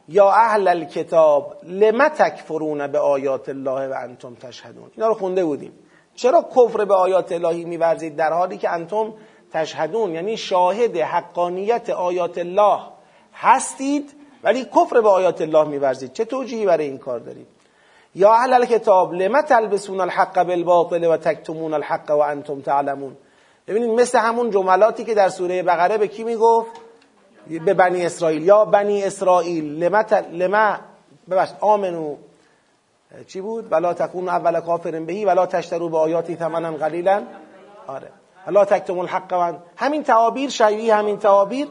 [0.09, 5.73] یا اهل الكتاب لم تکفرون به آیات الله و انتم تشهدون؟ اینا رو خونده بودیم.
[6.15, 9.15] چرا کفر به آیات الهی میورزید در حالی که انتم
[9.53, 12.81] تشهدون؟ یعنی شاهد حقانیت آیات الله
[13.35, 14.13] هستید
[14.45, 16.13] ولی کفر به آیات الله میورزید.
[16.13, 17.47] چه توجیهی برای این کار دارید؟
[18.15, 23.17] یا اهل الكتاب لم تلبسون الحق بالباطل و تکتمون الحق و انتم تعلمون؟
[23.69, 26.71] ببینید مثل همون جملاتی که در سوره بقره به کی می‌گفت؟
[27.65, 28.43] به بنی اسرائیل.
[28.43, 30.77] یا بنی اسرائیل لما, لما
[31.31, 32.17] ببخشید آمنو.
[33.27, 37.23] چی بود؟ ولا تکون اول کافر بهی ولا تشترو به آیاتی ثمنا قلیلا.
[37.87, 38.09] آره.
[38.47, 41.69] ولا تکتم الحق من همین تعابیر شیعی همین تعابیر؟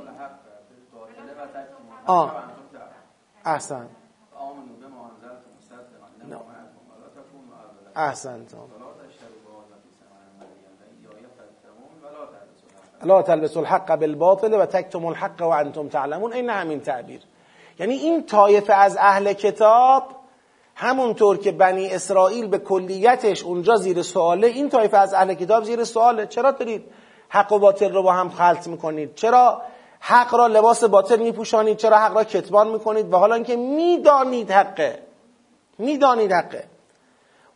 [2.06, 2.44] آه.
[3.46, 3.88] احسن.
[7.96, 8.46] احسن
[13.04, 16.34] لا تلبسوا الحق بالباطل و تکتم الحق و انتم تعلمون.
[16.34, 17.22] این همین تعبیر.
[17.80, 20.04] یعنی این طایفه از اهل کتاب
[20.76, 25.84] همونطور که بنی اسرائیل به کلیتش اونجا زیر سواله این طایفه از اهل کتاب زیر
[25.84, 26.26] سواله.
[26.26, 26.84] چرا دارید
[27.30, 29.62] حق و باطل رو با هم خلط می‌کنید؟ چرا
[30.00, 35.00] حق را لباس باطل میپوشانید؟ چرا حق را کتمان می‌کنید؟ و حالا اینکه می‌دانید حقه.
[35.78, 36.64] می‌دانید حقه.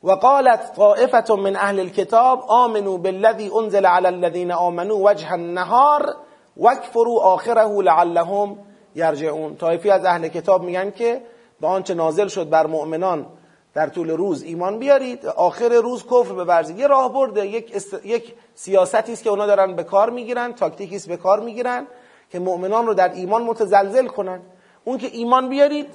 [0.03, 6.15] و قالت طائفه من اهل الكتاب آمنوا بالذي انزل على الذين آمنوا وجه النهار
[6.57, 8.57] واكفروا آخره لعلهم
[8.95, 9.55] یرجعون.
[9.55, 11.21] طایفی از اهل کتاب میگن که
[11.61, 13.25] به آنچه نازل شد بر مؤمنان
[13.73, 18.05] در طول روز ایمان بیارید آخر روز کفر بورزید یه راه برده یک, است...
[18.05, 21.87] یک سیاستی است که اونا دارن به کار می‌گیرن تاکتیکی است به کار می‌گیرن
[22.31, 24.41] که مؤمنان رو در ایمان متزلزل کنن.
[24.83, 25.87] اون که ایمان بیارید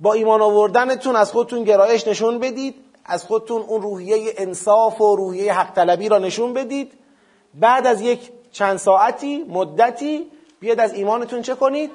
[0.00, 5.52] با ایمان آوردنتون از خودتون گرایش نشون بدید از خودتون اون روحیه انصاف و روحیه
[5.52, 6.92] حق طلبی را نشون بدید.
[7.54, 10.30] بعد از یک چند ساعتی مدتی
[10.60, 11.90] بیاد از ایمانتون چه کنید؟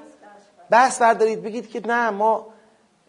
[0.70, 2.48] بحث بردارید بگید که نه ما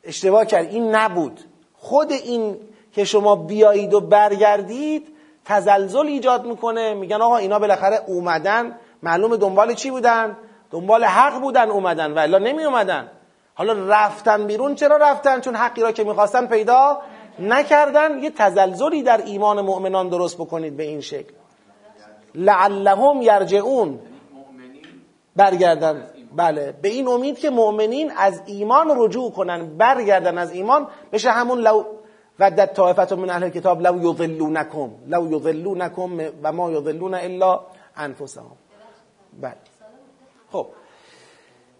[0.05, 0.66] اشتباه کرد.
[0.66, 1.40] این نبود.
[1.74, 2.57] خود این
[2.92, 5.09] که شما بیایید و برگردید
[5.44, 6.94] تزلزل ایجاد می‌کنه.
[6.94, 8.79] میگن آقا اینا بالاخره اومدن.
[9.03, 10.37] معلوم دنبال چی بودن؟
[10.70, 13.11] دنبال حق بودن اومدن و الا نمی اومدن
[13.61, 17.01] حالا رفتن بیرون چرا رفتن؟ چون حقی را که می‌خواستن پیدا
[17.38, 18.18] نکردن.
[18.18, 21.35] یه تزلزلی در ایمان مؤمنان درست بکنید به این شکل.
[22.35, 24.01] لعلهم یرجعون.
[25.37, 26.07] برگردن.
[26.37, 26.75] بله.
[26.83, 29.77] به این امید که مؤمنین از ایمان رجوع کنن.
[29.77, 30.88] برگردن از ایمان.
[31.12, 31.85] بشه همون لو
[32.38, 34.90] ودت طائفه من اهل کتاب لو یضلونکم.
[35.07, 37.61] لو یضلونکم و ما یضلون الا
[37.96, 38.57] انفسهم.
[39.40, 39.57] بله.
[40.53, 40.66] خب.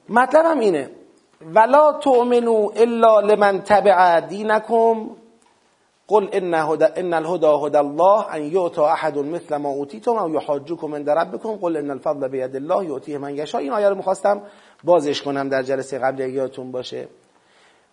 [0.09, 1.00] مطلبم اینه.
[1.41, 5.17] ولا تؤمنوا الا لمن تبع دینکم
[6.09, 10.95] قل ان هدى ان الهدى هدى الله ان يؤتى احد مثل ما اوتیتم او يحاجوكم
[10.95, 11.57] عند ربكم.
[11.57, 13.61] قل ان الفضل بيد الله يؤتيه من يشاء.
[13.61, 14.43] این آیه رو می‌خواستم
[14.85, 17.09] بازش کنم در جلسه قبل یادتون باشه.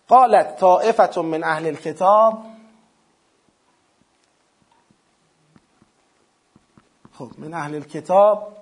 [0.08, 2.34] قالت طائفه من اهل الكتاب
[7.12, 8.57] خب من اهل الكتاب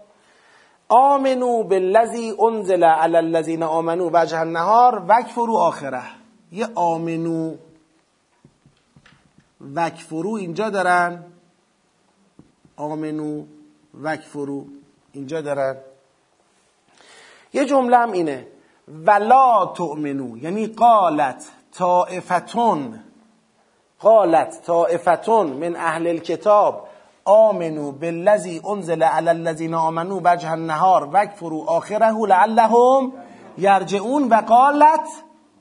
[0.90, 6.02] آمنو بالذی انزل على الذين آمنوا وجه النهار وکفروا آخره.
[6.52, 7.54] یه آمنو
[9.76, 11.24] وکفرو اینجا دارن.
[12.76, 13.44] آمنو
[14.02, 14.64] وکفرو
[15.12, 15.76] اینجا دارن.
[17.52, 18.46] یه جمله هم اینه.
[19.06, 21.44] ولا تؤمنو یعنی قالت
[21.78, 23.00] طائفتون.
[24.00, 26.88] قالت طائفتون من اهل الكتاب.
[27.26, 33.12] آمنو بالذی انزل على الذين آمنوا وجه النهار وکفرو آخره لعلهم
[33.58, 35.08] یرجعون و قالت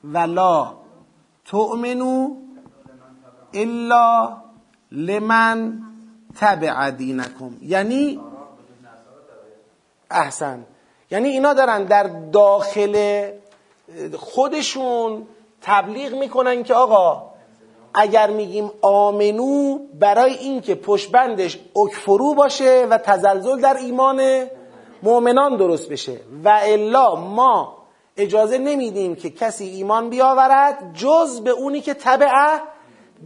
[0.04, 0.74] ولا
[1.46, 2.36] تؤمنو
[3.54, 4.38] الا
[4.92, 5.80] لمن
[6.40, 7.52] تبع دینکم.
[7.62, 8.20] یعنی
[10.12, 10.66] احسن.
[11.12, 13.26] یعنی اینا دارن در داخل
[14.18, 15.28] خودشون
[15.62, 17.35] تبلیغ می‌کنن که آقا
[17.96, 24.48] اگر میگیم آمنو برای اینکه پشبندش اکفرو باشه و تزلزل در ایمان
[25.04, 26.20] مؤمنان درست بشه.
[26.44, 27.78] و الا ما
[28.18, 32.62] اجازه نمیدیم که کسی ایمان بیاورد جز به اونی که تبعه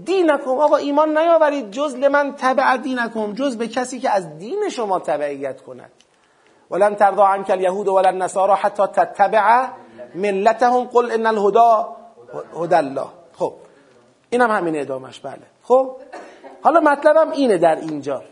[0.06, 0.50] دینکم.
[0.52, 1.72] آقا ایمان نیاورید.
[1.72, 3.34] جز لمن تبع دینکم.
[3.34, 5.92] جز به کسی که از دین شما تبعیت کند.
[6.72, 9.68] ولن ترضى عنك اليهود ولا النصارى حتى تتبع
[10.16, 10.86] ملتهم.
[10.86, 11.86] قل ان الهدى
[12.56, 13.08] هدى الله.
[13.40, 13.54] خب.
[14.30, 15.42] اینم همین ادامش بله.
[15.64, 15.96] خب؟
[16.62, 18.24] حالا مطلبم اینه در اینجا.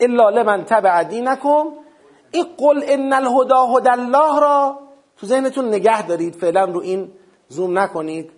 [0.00, 1.64] الا لمن تبع دینکم.
[2.30, 4.78] این قل ان الهدى هدى الله را
[5.16, 7.12] تو ذهنتون نگه دارید فعلا رو این
[7.48, 8.30] زوم نکنید.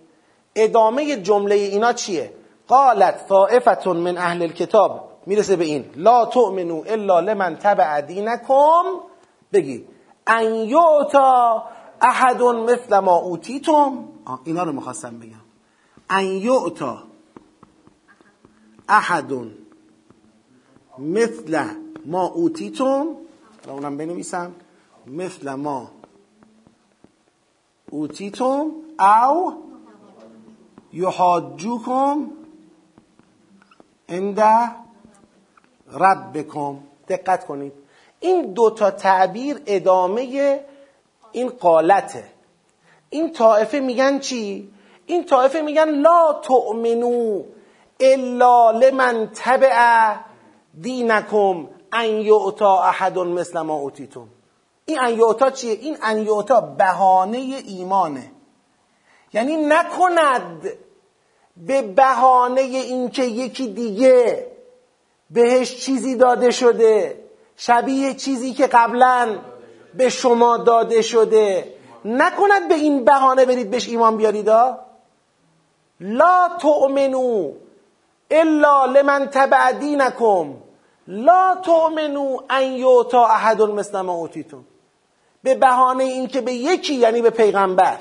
[0.55, 2.33] ادامه جمله اینا چیه؟
[2.67, 5.11] قالت طائفه من اهل الكتاب.
[5.25, 5.85] می‌رسه به این.
[5.95, 8.83] لا تؤمنو الا لمن تبع دینکم.
[9.53, 9.87] بگید.
[10.27, 11.63] ان یعطا
[12.01, 14.07] احد مثل ما اوتیتم.
[14.43, 15.40] اینا رو می‌خواستم بگم.
[16.11, 17.03] ان یعطا
[18.89, 19.33] احد
[20.99, 21.65] مثل
[22.05, 23.07] ما اوتیتم
[23.67, 24.55] و اونم بنویسم
[25.07, 25.91] مثل ما
[27.89, 29.53] اوتیتم او
[30.93, 32.31] یحاجوکم
[34.09, 34.39] عند
[35.93, 37.73] ربکم دقت کنید.
[38.19, 40.59] این دو تا تعبیر ادامه
[41.31, 42.23] این قالته.
[43.09, 44.71] این طائفه میگن چی؟
[45.11, 47.43] این طایفه میگن لا تؤمنو
[47.99, 50.15] الا لمن تبع
[50.81, 54.27] دینکم ان یعطا احد مثل ما اوتیتم.
[54.85, 58.31] این ان یعطا چیه؟ این ان یعطا بهانه ایمانه.
[59.33, 60.69] یعنی نکند
[61.57, 64.47] به بهانه اینکه یکی دیگه
[65.29, 67.23] بهش چیزی داده شده
[67.57, 69.39] شبیه چیزی که قبلا
[69.93, 71.73] به شما داده شده.
[72.05, 74.49] نکند به این بهانه برید بهش ایمان بیارید
[76.01, 77.53] لا تؤمنو
[78.31, 80.53] الا لمن تبع دینکم
[81.07, 84.65] لا تؤمنو ان یوتا احد مثل ما اوتیتون
[85.43, 87.97] به بهانه اینکه به یکی یعنی به پیغمبر.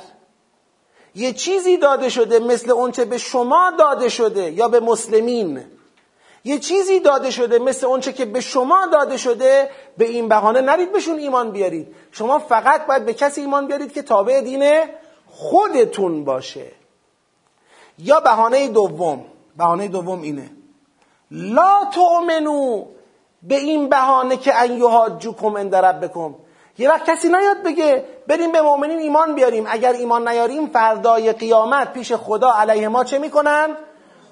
[1.14, 5.64] یه چیزی داده شده مثل اونچه به شما داده شده یا به مسلمین.
[6.44, 10.92] یه چیزی داده شده مثل اونچه که به شما داده شده به این بهانه نرید
[10.92, 11.94] بهشون ایمان بیارید.
[12.12, 14.84] شما فقط باید به کسی ایمان بیارید که تابع دین
[15.26, 16.79] خودتون باشه.
[18.04, 19.24] یا بهانه دوم
[19.56, 20.50] بهانه دوم اینه.
[21.30, 22.84] لا تؤمنو
[23.42, 26.34] به این بهانه که ان یحاجوکم عند ربکم.
[26.78, 29.66] یه وقت کسی نیاد بگه بریم به مؤمنین ایمان بیاریم.
[29.68, 33.76] اگر ایمان نیاریم فردای قیامت پیش خدا علیه ما چه می‌کنن؟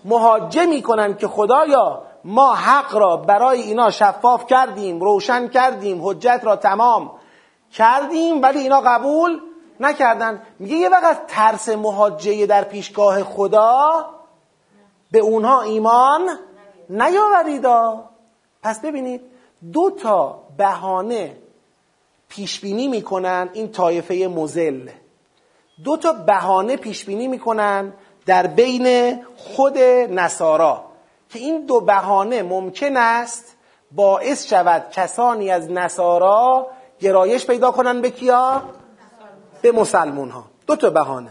[0.05, 6.57] مهاجه می‌کنن که خدایا ما حق را برای اینا شفاف کردیم روشن کردیم حجت را
[6.57, 7.11] تمام
[7.73, 9.41] کردیم ولی اینا قبول
[9.81, 10.43] نکردن.
[10.59, 14.07] میگه یه وقت ترس مهاجه در پیشگاه خدا
[15.11, 16.39] به اونها ایمان
[16.91, 18.05] نیاوریدا
[18.63, 19.21] پس ببینید
[19.73, 21.37] دو تا بهانه
[22.29, 24.91] پیش بینی می‌کنن این طایفه مزل
[25.85, 27.93] دو تا بهانه پیش بینی می‌کنن
[28.27, 29.79] در بین خود
[30.11, 30.85] نصارا
[31.29, 33.57] که این دو بهانه ممکن است
[33.93, 36.67] باعث شود کسانی از نصارا
[37.01, 38.63] گرایش پیدا کنن به کیا؟
[39.63, 41.31] به مسلمون ها دو تا بهانه.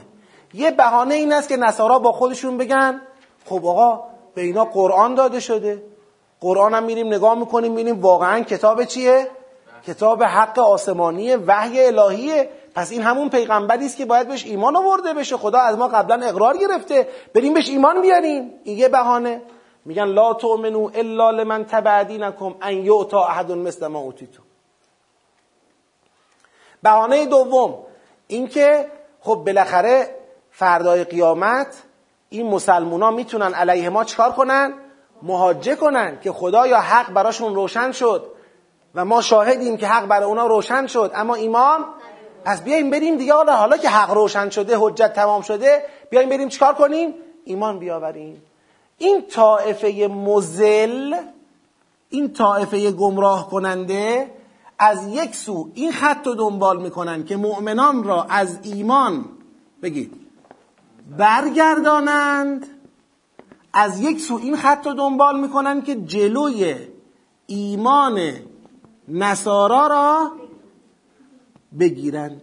[0.53, 3.01] یه بهانه این است که نصارا با خودشون بگن
[3.45, 4.03] خب آقا
[4.35, 5.83] به اینا قرآن داده شده.
[6.41, 9.27] قرآن هم میریم نگاه می‌کنیم میریم واقعا کتاب چیه؟
[9.87, 12.49] کتاب حق آسمانی وحی الهیه.
[12.75, 15.37] پس این همون پیغمبری است که باید بهش ایمان آورده بشه.
[15.37, 17.07] خدا از ما قبلا اقرار گرفته.
[17.35, 18.53] بریم بهش ایمان بیاریم.
[18.63, 19.41] این یه بهانه.
[19.85, 24.41] میگن لا تؤمنو الا لمن تبع دینکم ان یؤتا احد مثل ما اوتیتو.
[26.83, 27.86] بهانه دوم.
[28.27, 30.15] اینکه خب بالاخره
[30.51, 31.67] فردای قیامت
[32.29, 34.73] این مسلمونا می‌تونن علیه ما چکار کنن؟
[35.21, 38.31] مهاجه کنن که خدا یا حق براشون روشن شد
[38.95, 41.11] و ما شاهدیم که حق برای اونا روشن شد.
[41.15, 41.85] اما ایمان
[42.45, 46.49] پس بیایم بریم دیگه حالا حالا که حق روشن شده حجت تمام شده بیایم بریم
[46.49, 47.13] چیکار کنیم؟
[47.45, 48.41] ایمان بیاوریم.
[48.97, 51.15] این طائفه مزل
[52.09, 54.31] این طائفه گمراه کننده
[54.79, 59.25] از یک سو این خط رو دنبال می‌کنن که مؤمنان را از ایمان
[59.83, 60.13] بگید.
[61.17, 62.65] برگردانند
[63.73, 66.75] از یک سو این خط رو دنبال می‌کنن که جلوی
[67.47, 68.19] ایمان
[69.07, 70.31] نصارا را
[71.79, 72.41] بگیرند.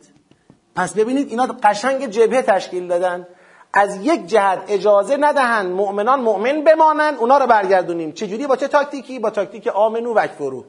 [0.77, 3.27] پس ببینید اینا قشنگ جبهه تشکیل دادن.
[3.73, 8.13] از یک جهت اجازه ندهند مؤمنان مؤمن بمانند اونا رو برگردونیم.
[8.13, 10.65] چجوری؟ با چه تاکتیکی؟ با تاکتیک آمنو و فرو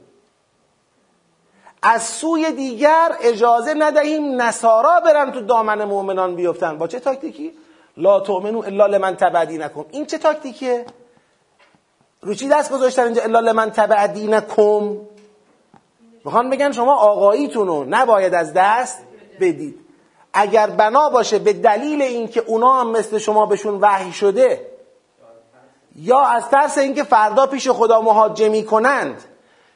[1.88, 6.78] از سوی دیگر اجازه ندهیم نصارا برن تو دامن مؤمنان بیفتن.
[6.78, 7.52] با چه تاکتیکی؟
[7.98, 10.86] لا تؤمنو الا لمن تبع نکن این چه تاکتیکه
[12.22, 14.98] رو چی دست گذاشتن اینجا الا لمن تبع دینکم؟
[16.26, 19.00] می‌خوان بگن شما آقاییتون رو نباید از دست
[19.40, 19.80] بدید.
[20.34, 24.72] اگر بنا باشه به دلیل اینکه اونا هم مثل شما بهشون وحی شده
[25.96, 29.24] یا از ترس اینکه فردا پیش خدا مهاجمی کنند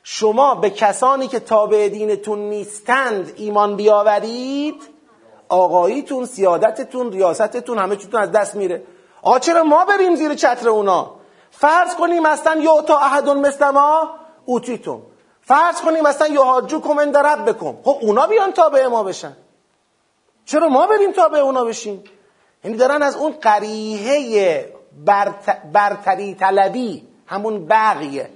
[0.03, 4.75] شما به کسانی که تابع دینتون نیستند ایمان بیاورید
[5.49, 8.83] آقاییتون سیادتتون ریاستتون همه چیتون از دست میره.
[9.21, 11.15] آقا چرا ما بریم زیر چتر اونا؟
[11.51, 14.09] فرض کنیم اصلا یا تا احدون مثل ما
[14.45, 15.01] اوتیتون.
[15.41, 19.37] فرض کنیم مثلا یهاجو کمن رب بکن خب اونا بیان تابع ما بشن.
[20.45, 22.03] چرا ما بریم تابع اونا بشیم؟
[22.63, 24.65] یعنی دارن از اون قریحه
[25.73, 28.29] برتری طلبی همون بقیه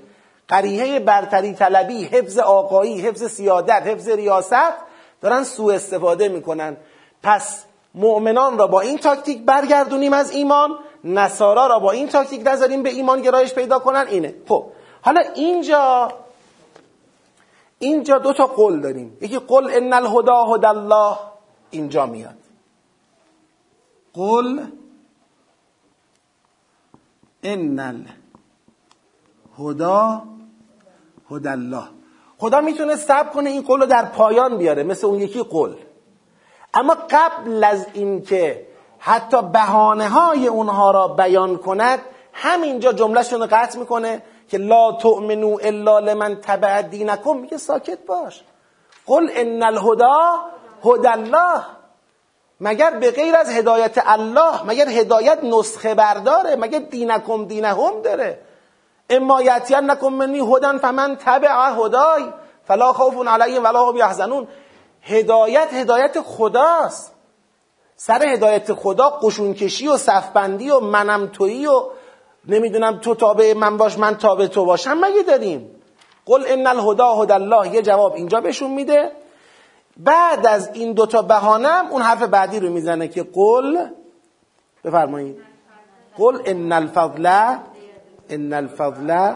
[0.47, 4.73] قریحه برتری طلبی حفظ آقایی حفظ سیادت حفظ ریاست
[5.21, 6.77] دارن سوء استفاده می‌کنن.
[7.23, 7.63] پس
[7.95, 12.89] مؤمنان را با این تاکتیک برگردونیم از ایمان نصارا را با این تاکتیک نذاریم به
[12.89, 14.35] ایمان گرایش پیدا کنن اینه.
[14.47, 14.65] خب
[15.01, 16.11] حالا اینجا
[17.79, 19.17] اینجا دو تا قول داریم.
[19.21, 21.17] یکی قول ان الهدا هدى الله
[21.69, 22.37] اینجا میاد.
[24.13, 24.65] قل
[27.43, 28.05] ان
[29.57, 30.23] الهدا
[31.33, 31.83] هدى الله.
[32.37, 35.75] خدا می‌تونه سب کنه این قول رو در پایان بیاره مثل اون یکی قول.
[36.73, 38.67] اما قبل از اینکه
[38.99, 41.99] حتی بهانه های اونها را بیان کند
[42.33, 47.37] همینجا جملهشون رو قطع می‌کنه که لا تؤمنو الا لمن تبع دینکم.
[47.37, 48.43] میگه ساکت باش.
[49.05, 50.39] قل ان الهدا
[50.85, 51.63] هدى الله.
[52.61, 58.39] مگر به غیر از هدایت الله مگر هدایت نسخه برداره مگر دینکم دینهم داره؟
[59.09, 62.23] اما یتین نکن منی هدن فمن تبع هدای
[62.67, 64.47] فلا خوف علیهم ولا هم یحزنون.
[65.01, 67.13] هدایت هدایت خداست.
[67.95, 71.83] سر هدایت خدا قشونکشی و صفبندی و منم تویی و
[72.47, 75.75] نمی‌دونم تو تابع من باش من تابع تو باشم مگه داریم؟
[76.25, 77.75] قل ان الهدا هدى الله.
[77.75, 79.11] یه جواب اینجا بهشون میده.
[79.97, 83.85] بعد از این دوتا بهانم اون حرف بعدی رو می‌زنه که قل
[84.83, 85.37] بفرمایید.
[86.17, 87.55] قل ان الفضل
[88.29, 89.33] ان الفضل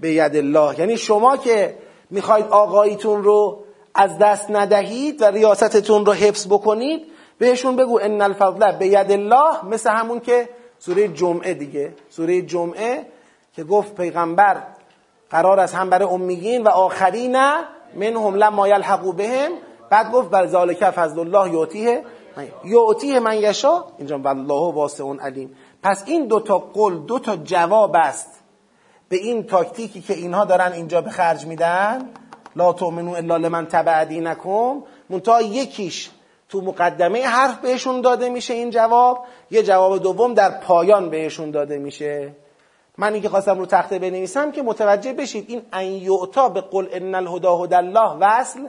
[0.00, 1.74] به ید الله یعنی شما که
[2.10, 3.58] می‌خواید آقاییتون رو
[3.94, 7.06] از دست ندهید و ریاستتون رو حفظ بکنید
[7.38, 10.48] بهشون بگو ان الفضل به ید الله مثل همون که
[10.78, 11.92] سوره جمعه دیگه.
[12.10, 13.06] سوره جمعه
[13.52, 14.62] که گفت پیغمبر
[15.30, 17.36] قرار است هم برای امیگین و آخرین
[17.94, 19.50] منهم لما یلحقو بهم.
[19.90, 22.02] بعد گفت بل ذالک فضل الله یعطیه
[22.64, 25.56] یعطیه من یشا اینجا والله واسع علیم.
[25.82, 28.36] پس این دوتا قول دوتا جواب است
[29.08, 32.08] به این تاکتیکی که اینها دارن اینجا به خرج میدن.
[32.56, 34.82] لا تؤمنو الا لمن تبع دینکم.
[35.10, 36.10] منتها یکیش
[36.48, 39.24] تو مقدمه حرف بهشون داده میشه این جواب.
[39.50, 42.32] یه جواب دوم در پایان بهشون داده میشه.
[42.98, 47.56] من اینکه خواستم رو تخته بنویسم که متوجه بشید این ان به قل ان الهدا
[47.56, 48.68] هدى الله وصل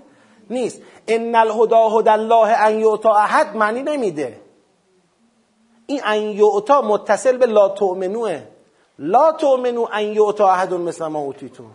[0.50, 0.82] نیست.
[1.08, 4.47] ان الهدا هدى الله ان یعطا احد معنی نمیده.
[5.88, 8.40] این ان یعطا متصل به لا تؤمنوه.
[9.00, 11.72] لا تؤمنو ان یعطا احد مثل ما اوتیتون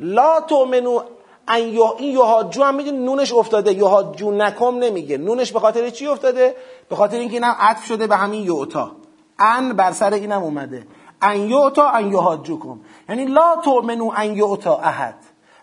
[0.00, 1.00] لا تؤمنو
[1.48, 1.60] ان
[1.98, 3.72] این یهاجو هم میگه نونش افتاده.
[3.72, 5.18] یهاجو نکم نمیگه.
[5.18, 6.56] نونش به خاطر چی افتاده؟
[6.88, 8.92] به خاطر اینکه اینم عطف شده به همین یعطا
[9.38, 10.86] ان بر سر اینم اومده.
[11.22, 15.14] ان یعطا ان یهاجوکم یعنی لا تؤمنو ان یعطا احد.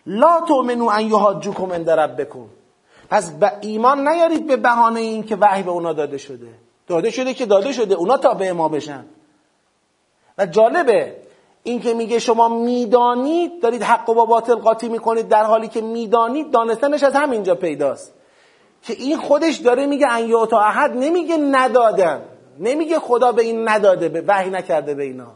[0.05, 2.45] لا تؤمنو ان یهاجوکم عند ربکم.
[3.09, 6.62] پس به ایمان نیارید به بهانه این که وحی به اونا داده شده.
[6.87, 7.95] داده شده که داده شده.
[7.95, 9.05] اونا تا به ما بشن.
[10.37, 11.15] و جالبه.
[11.63, 15.81] این که میگه شما می‌دانید دارید حق و با باطل قاطی می‌کنید در حالی که
[15.81, 18.13] می‌دانید دانستنش از همینجا پیداست.
[18.83, 22.21] که این خودش داره میگه ان تا احد نمیگه ندادن.
[22.59, 25.31] نمیگه خدا به این نداده به وحی نکرده به اینا.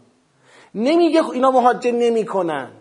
[0.75, 2.71] نمیگه اینا مهاجر نمی‌کنن.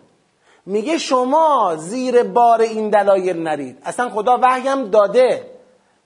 [0.65, 3.77] میگه شما زیر بار این دلایل نرید.
[3.83, 5.56] اصلا خدا وحی هم داده.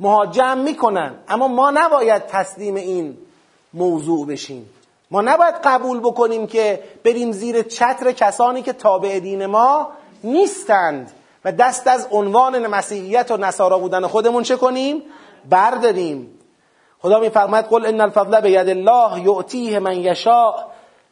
[0.02, 1.16] مهاجم می‌کنن.
[1.28, 3.18] اما ما نباید تسلیم این
[3.74, 4.70] موضوع بشیم.
[5.12, 9.88] ما نباید قبول بکنیم که بریم زیر چتر کسانی که تابع دین ما
[10.24, 11.12] نیستند
[11.46, 15.02] و دست از عنوان مسیحیت و نصارا بودن خودمون چه کنیم؟
[15.50, 16.40] برداریم.
[17.02, 20.54] خدا میفرماید قل ان الفضل بید الله یعطیه من یشاء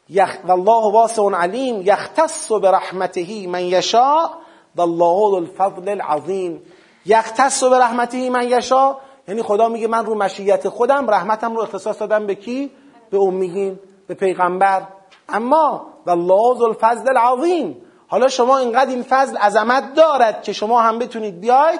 [0.09, 4.29] یخ والله واسع علیم یختص برحمته من یشاء
[4.75, 6.61] والله الفضل العظیم
[7.05, 8.95] یختص برحمته من یشاء
[9.27, 12.71] یعنی خدا میگه من رو مشیت خودم رحمتم رو اختصاص دادم به کی؟
[13.11, 14.81] به امیگین به پیغمبر.
[15.29, 17.81] اما والله الفضل العظیم.
[18.07, 21.79] حالا شما اینقدر این فضل عظمت دارد که شما هم بتونید بیاید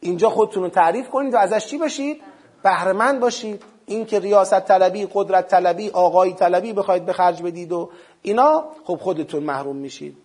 [0.00, 2.22] اینجا خودتون رو تعریف کنید و ازش چی باشید
[2.62, 3.62] بهرهمند باشید.
[3.86, 7.90] این که ریاست طلبی قدرت طلبی آقای طلبی بخواید به خرج بدید و
[8.22, 10.16] اینا خب خودتون محروم میشید.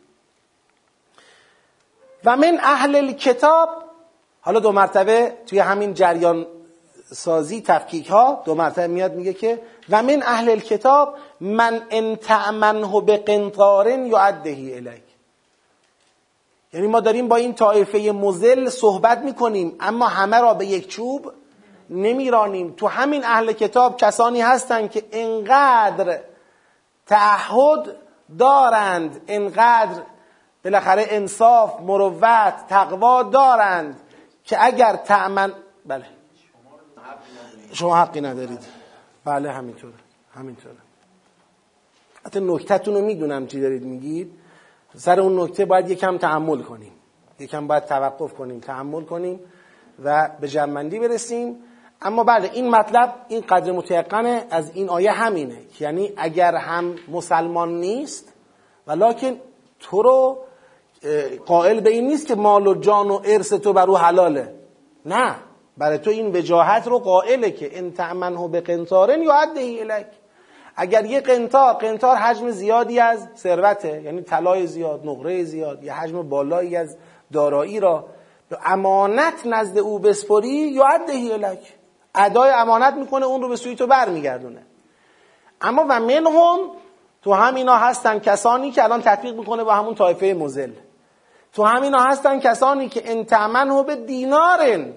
[2.26, 3.85] و من اهل کتاب
[4.46, 6.46] حالا دو مرتبه توی همین جریان
[7.14, 13.02] سازی تفکیک ها دو مرتبه میاد میگه که و من اهل کتاب من ان تأمنه
[13.02, 15.04] به قنطار یعدهی الیک.
[16.74, 21.32] یعنی ما داریم با این طایفه مزل صحبت می‌کنیم اما همه را به یک چوب
[21.90, 22.74] نمیرانیم.
[22.78, 26.20] تو همین اهل کتاب کسانی هستند که انقدر
[27.08, 27.96] تعهد
[28.40, 30.02] دارند انقدر
[30.64, 34.02] بالاخره انصاف مروت تقوا دارند
[34.46, 35.54] که اگر تأمن
[35.86, 36.06] بله.
[37.74, 38.60] شما حقی ندارید.
[39.26, 39.94] بله همینطوره
[40.34, 40.76] همینطوره.
[42.26, 44.32] حتی نکتتون رو می‌دونم چی دارید میگید.
[44.96, 46.92] سر اون نکته باید یکم تحمل کنیم.
[47.40, 49.40] یکم باید توقف کنیم تحمل کنیم
[50.04, 51.58] و به جمعندی برسیم.
[52.02, 57.80] اما بله این مطلب این قدر متیقنه از این آیه همینه یعنی اگر هم مسلمان
[57.80, 58.34] نیست
[58.88, 59.40] ولیکن
[59.80, 60.45] تو رو
[61.46, 64.54] قائل به این نیست که مال و جان و ارث تو بر او حلاله.
[65.06, 65.36] نه.
[65.78, 70.08] برای تو این وجاهت رو قائله که ان تأمنه به قنطارن یعده الک
[70.76, 76.30] اگر یه قنطار قنطار حجم زیادی از ثروته یعنی طلای زیاد نقره زیاد یه حجم
[76.30, 76.98] بالایی از
[77.34, 78.06] دارایی را
[78.50, 81.74] به امانت نزد او بسپری یعده الک
[82.16, 84.62] ادای امانت می‌کنه اون رو به سوی تو برمیگردونه.
[85.62, 86.58] اما و منهم
[87.22, 90.72] تو همینا هستن کسانی که الان تطبیق می‌کنه با همون طایفه مزل
[91.56, 94.94] تو همینا هستن کسانی که انتمنه به دینارن.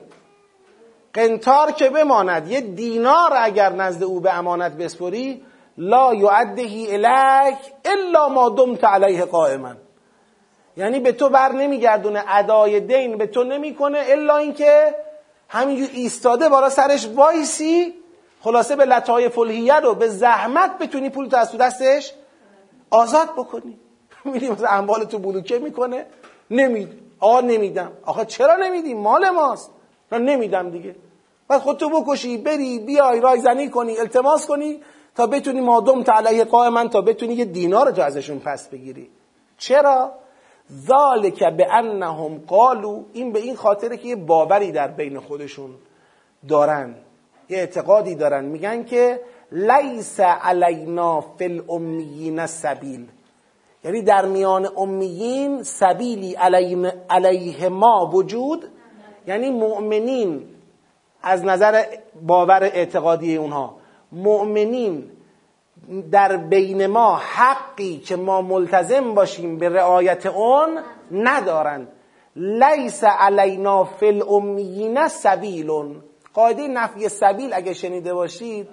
[1.14, 5.42] قنتار که بماند یه دینار اگر نزد او به امانت بسپری
[5.78, 9.72] لا یعدهی الیک الا ما دمت علیه قائما.
[10.76, 14.94] یعنی به تو بر نمیگردونه ادای دین به تو نمی‌کنه الا اینکه
[15.48, 17.94] همینجور ایستاده بالا سرش وایسی
[18.40, 22.12] خلاصه به لطای فلحیه رو به زحمت بتونی پول تو از تو دستش
[22.90, 23.78] آزاد بکنی.
[24.24, 26.06] میدی مثلا اموال تو بلوکه می‌کنه.
[26.50, 26.88] نمید
[27.20, 27.92] آقا نمیدم.
[28.04, 29.70] آقا چرا نمیدی؟ مال ماست.
[30.12, 30.94] نمیدم دیگه.
[31.48, 34.80] بعد خودتو بکشی بری بیای رایزنی کنی التماس کنی
[35.14, 39.10] تا بتونی مادم علیه قائما تا بتونی یه دینار رو ازشون پس بگیری.
[39.58, 40.12] چرا؟
[40.86, 45.70] ذالک به انهم قالو این به این خاطره که یه باوری در بین خودشون
[46.48, 46.94] دارن.
[47.48, 48.44] یه اعتقادی دارن.
[48.44, 49.20] میگن که
[49.52, 53.06] لیس علینا فی الامیین سبیل.
[53.84, 56.34] یعنی در میان امیین سبیلی
[57.10, 58.64] علیه ما وجود
[59.26, 60.44] یعنی مؤمنین
[61.22, 61.84] از نظر
[62.26, 63.76] باور اعتقادی اونها
[64.12, 65.10] مؤمنین
[66.12, 70.78] در بین ما حقی که ما ملتزم باشیم به رعایت اون
[71.12, 71.88] ندارن.
[72.36, 76.02] لیس علینا فی الامیین سبیلون.
[76.34, 78.68] قاعده نفی سبیل اگه شنیده باشید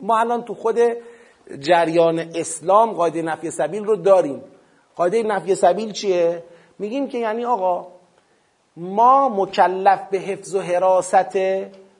[0.00, 0.78] ما الان تو خود
[1.60, 4.42] جریان اسلام قاعده نفی سبیل رو داریم.
[4.96, 6.44] قاعده نفی سبیل چیه؟
[6.78, 7.86] میگیم که یعنی آقا
[8.76, 11.38] ما مکلف به حفظ و حراست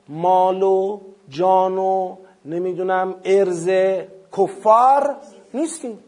[0.09, 0.99] مال و
[1.29, 3.69] جان و نمی‌دونم ارز
[4.37, 5.15] کفار
[5.53, 5.99] نیستیم.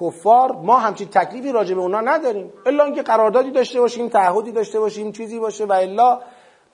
[0.00, 2.52] کفار ما همچین تکلیفی راجع به اونا نداریم.
[2.66, 6.20] الا اینکه قراردادی داشته باشیم تعهدی داشته باشیم چیزی باشه و الا.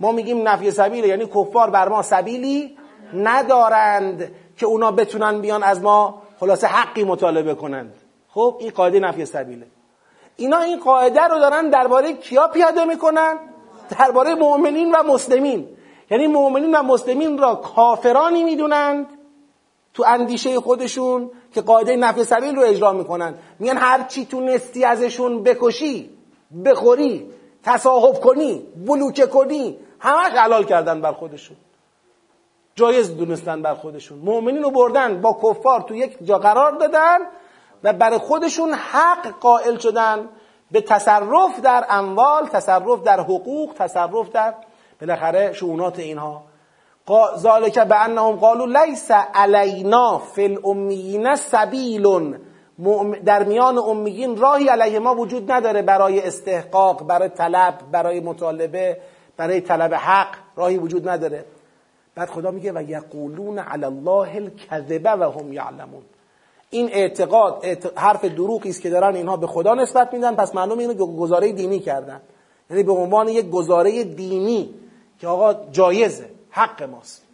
[0.00, 2.76] ما میگیم نفی سبیله یعنی کفار بر ما سبیلی
[3.14, 4.30] ندارند.
[4.60, 7.94] که اونا بتونن بیان از ما خلاصه حقی مطالبه کنند
[8.28, 9.66] خب این قاعده نفی سبیله.
[10.36, 13.38] اینا این قاعده رو دارن درباره کیا پیاده می‌کنن؟
[13.98, 15.68] درباره مؤمنین و مسلمین.
[16.10, 19.06] یعنی مؤمنین و مسلمین را کافرانی می‌دونند
[19.94, 23.34] تو اندیشه خودشون که قاعده نفی سبیل رو اجرا می‌کنن.
[23.58, 26.10] میگن هر چی تونستی ازشون بکشی
[26.64, 27.30] بخوری
[27.62, 31.56] تصاحب کنی بلوکه کنی همش حلال کردن بر خودشون.
[32.80, 34.18] جایز دونستن بر خودشون.
[34.18, 37.18] مؤمنین رو بردن با کفار تو یک جا قرار دادن
[37.84, 40.28] و برای خودشون حق قائل شدن
[40.70, 44.54] به تصرف در اموال تصرف در حقوق تصرف در
[45.00, 46.42] بالاخره شؤونات اینها.
[47.36, 52.36] ذالک به انهم قالوا لیس علینا فی الامیین سبیل.
[53.24, 59.00] در میان امیین راهی علیه ما وجود نداره برای استحقاق برای طلب برای مطالبه
[59.36, 61.44] برای طلب حق راهی وجود نداره.
[62.14, 66.02] بعد خدا میگه و یقولون علی الله الکذبه و هم یعلمون.
[66.70, 67.64] این اعتقاد
[67.96, 71.80] حرف دروغی است که دارن اینها به خدا نسبت میدن پس معلوم اینو گزاره دینی
[71.80, 72.20] کردن.
[72.70, 74.74] یعنی به عنوان یک گزاره دینی
[75.18, 77.26] که آقا جایزه حق ماست.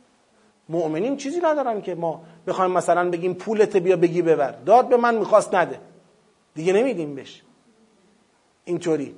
[0.68, 4.50] مؤمنین چیزی ندارن که ما بخوایم مثلا بگیم پولت بیا بگی ببر.
[4.50, 5.80] داد به من می‌خواست نده.
[6.54, 7.42] دیگه نمیدیم بهش.
[8.64, 9.14] اینطوری.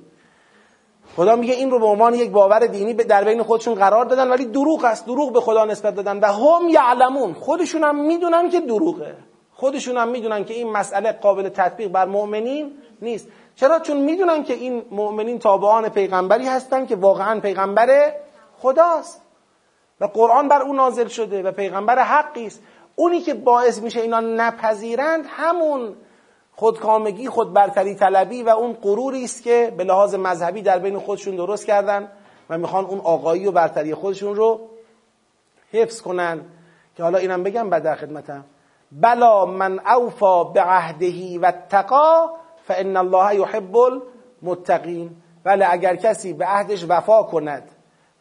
[1.15, 4.45] خدا میگه این رو به عنوان یک باور دینی در بین خودشون قرار دادن ولی
[4.45, 5.05] دروغ است.
[5.05, 6.19] دروغ به خدا نسبت دادن.
[6.19, 7.33] و هم یعلمون.
[7.33, 9.15] خودشون هم می‌دونن که دروغه.
[9.53, 13.27] خودشون هم می‌دونن که این مسئله قابل تطبیق بر مؤمنین نیست.
[13.55, 18.13] چرا؟ چون می‌دونن که این مؤمنین تابعان پیغمبری هستن که واقعا پیغمبر
[18.57, 19.21] خداست.
[20.01, 22.63] و قرآن بر اون نازل شده و پیغمبر حقی است.
[22.95, 25.95] اونی که باعث میشه اینا نپذیرند همون
[26.59, 31.35] خودکامگی خود برتری طلبی و اون غروری است که به لحاظ مذهبی در بین خودشون
[31.35, 32.07] درست کردن
[32.49, 34.59] و می‌خوان اون آقایی و برتری خودشون رو
[35.71, 36.41] حفظ کنن.
[36.97, 38.43] که حالا اینم بگم بعد در خدمتم.
[38.91, 42.29] بلا من اوفا به عهدهی و تقا
[42.67, 45.11] فان الله یحب المتقین.
[45.43, 47.71] بله اگر کسی به عهدش وفا کند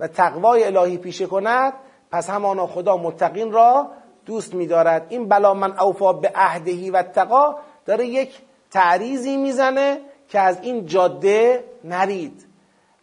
[0.01, 1.73] و تقوای الهی پیشه کند
[2.11, 3.87] پس همانا خدا متقین را
[4.27, 5.07] دوست میدارد.
[5.09, 7.57] این بلا من اوفا به عهدهی و تقا
[7.89, 8.39] داره یک
[8.71, 12.47] تعریضی می‌زنه که از این جاده نرید.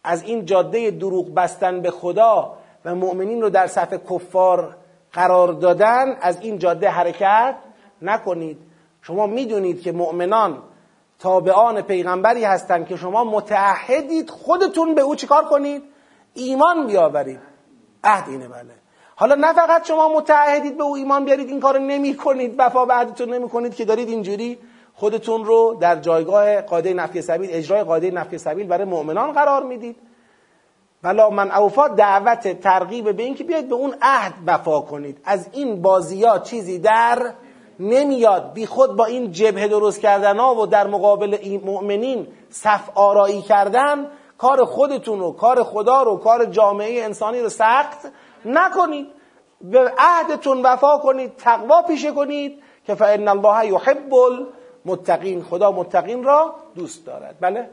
[0.04, 4.76] از این جاده دروغ بستن به خدا و مؤمنین رو در صف کفار
[5.12, 7.56] قرار دادن از این جاده حرکت
[8.02, 8.58] نکنید.
[9.02, 10.62] شما می‌دونید که مؤمنان
[11.18, 15.82] تابعان پیغمبری هستند که شما متعهدید خودتون به او چیکار کنید؟
[16.34, 17.40] ایمان بیاورید.
[18.04, 18.74] عهد اینه بله.
[19.16, 22.94] حالا نه فقط شما متعهدید به او ایمان بیارید این کارو نمی کنید وفا به
[22.94, 24.58] عهدتون نمی کنید که دارید اینجوری
[24.96, 29.96] خودتون رو در جایگاه قاعده نفی سبیل اجرای قاعده نفی سبیل برای مؤمنان قرار می‌دید.
[31.02, 35.20] ولا من اوفا دعوت ترغیب به این که بیاید به اون عهد وفا کنید.
[35.24, 37.32] از این بازیات چیزی در
[37.80, 38.52] نمیاد.
[38.52, 43.42] بی خود با این جبهه درست کردن ها و در مقابل این مؤمنین صف آرایی
[43.42, 44.06] کردن
[44.38, 47.98] کار خودتون رو کار خدا رو کار جامعه انسانی رو سخت
[48.44, 49.06] نکنید.
[49.60, 52.62] به عهدتون وفا کنید تقوا پیشه کنید.
[52.86, 54.08] که فان الله یحب
[54.86, 57.36] المتقین خدا متقین را دوست دارد.
[57.40, 57.70] بله؟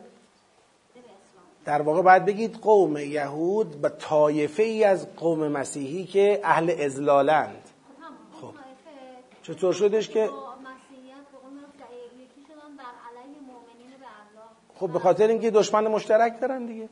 [1.66, 7.70] در واقع باید بگید قوم یهود و طایفه ای از قوم مسیحی که اهل ازلالند
[8.42, 8.54] خب.
[9.44, 10.30] چطور شدش که؟
[14.80, 16.90] خب به خاطر اینکه دشمن مشترک دارن دیگه.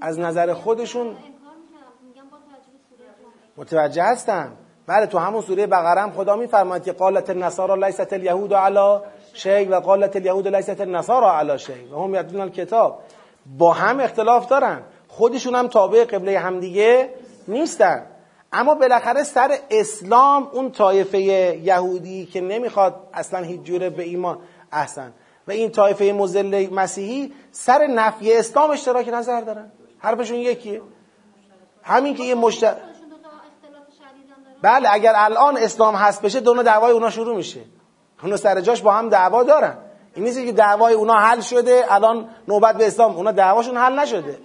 [0.00, 1.16] از نظر خودشون
[3.56, 4.56] متوجه هستن.
[4.86, 9.00] بله تو همون سوره بقره هم خدا میفرماید که قالت النصارى لیست الیهود علی
[9.36, 13.00] شیء و قالت الیهود لیست النصارى علی شیء و هم یدون الکتاب.
[13.58, 14.82] با هم اختلاف دارن.
[15.08, 17.10] خودشون هم تابع قبله همدیگه
[17.48, 18.06] نیستن.
[18.52, 24.38] اما بالاخره سر اسلام اون طایفه یهودی که نمی‌خواد اصلا هیچ جوره به ایمان
[24.72, 25.12] احسن.
[25.48, 29.72] و این طایفه مزل مسیحی سر نفی اسلام اشتراک نظر دارن.
[29.98, 30.82] حرفشون یکیه.
[31.82, 32.64] همین که یه مشت
[34.62, 37.60] بله اگر الان اسلام هست بشه دونه دعوای اونا شروع میشه.
[38.22, 39.78] اونا سر جاش با هم دعوا دارن.
[40.14, 43.16] این نیست که دعوای اونا حل شده الان نوبت به اسلام.
[43.16, 44.38] اونا دعواشون حل نشده.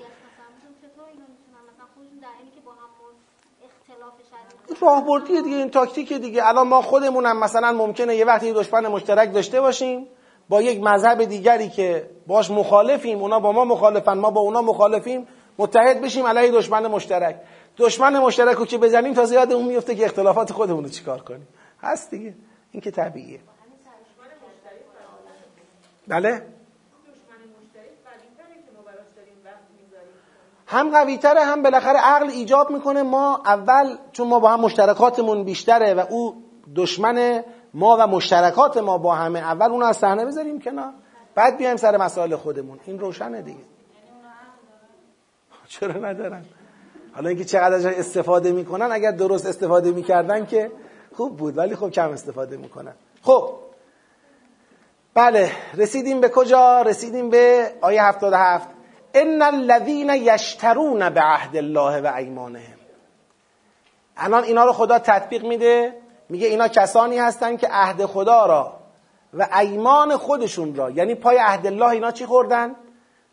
[4.81, 6.47] راهبردیه دیگه این تاکتیک دیگه.
[6.47, 10.07] الان ما خودمونم مثلا ممکنه یه وقتی دشمن مشترک داشته باشیم
[10.49, 15.27] با یک مذهب دیگری که باش مخالفیم اونا با ما مخالفن ما با اونا مخالفیم
[15.57, 17.35] متحد بشیم علیه دشمن مشترک.
[17.77, 21.47] دشمن مشترک رو که بزنیم تا زیاد اون میفته که اختلافات خودمون رو چیکار کنیم.
[21.81, 22.33] هست دیگه.
[22.71, 23.39] این که طبیعیه.
[26.11, 26.41] بله؟
[30.67, 33.03] هم قوی تره هم بالاخره عقل ایجاب می‌کنه.
[33.03, 36.43] ما اول چون ما با هم مشترکاتمون بیشتره و او
[36.75, 37.43] دشمن
[37.73, 40.93] ما و مشترکات ما با همه اول اون از صحنه بذاریم کنار.
[41.35, 42.79] بعد بیایم سر مسائل خودمون.
[42.85, 43.59] این روشنه دیگه.
[45.79, 46.45] چرا ندارن؟
[47.13, 50.71] حالا اینکه چقدر استفاده می‌کنن اگر درست استفاده می‌کردن که
[51.15, 52.93] خوب بود ولی خب کم استفاده می‌کنن.
[53.21, 53.70] خب
[55.13, 58.67] بله رسیدیم به کجا؟ رسیدیم به آیه 77
[59.13, 62.77] ان الذين یشترون به عهد الله و ایمانهم.
[64.17, 65.93] الان اینا رو خدا تطبیق میده
[66.29, 68.73] میگه اینا کسانی هستن که عهد خدا را
[69.33, 72.75] و ایمان خودشون را یعنی پای عهد الله اینا چی خوردن؟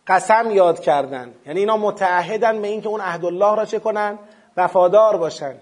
[0.07, 1.35] قسم یاد کردن.
[1.47, 4.19] یعنی اینا متعهدن به اینکه اون عهد الله را چه کنن؟
[4.57, 5.55] وفادار باشن.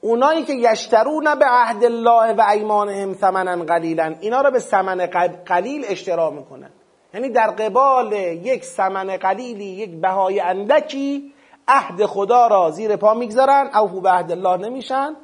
[0.00, 5.06] اونایی که یشترون به عهد الله و ایمانهم ثمنا قلیلا اینا را به ثمن
[5.46, 6.70] قلیل اشترا می‌کنن.
[7.14, 11.34] یعنی در قبال یک ثمن قلیلی یک بهای اندکی
[11.68, 15.16] عهد خدا را زیر پا می‌گذارن او به عهد الله نمیشن.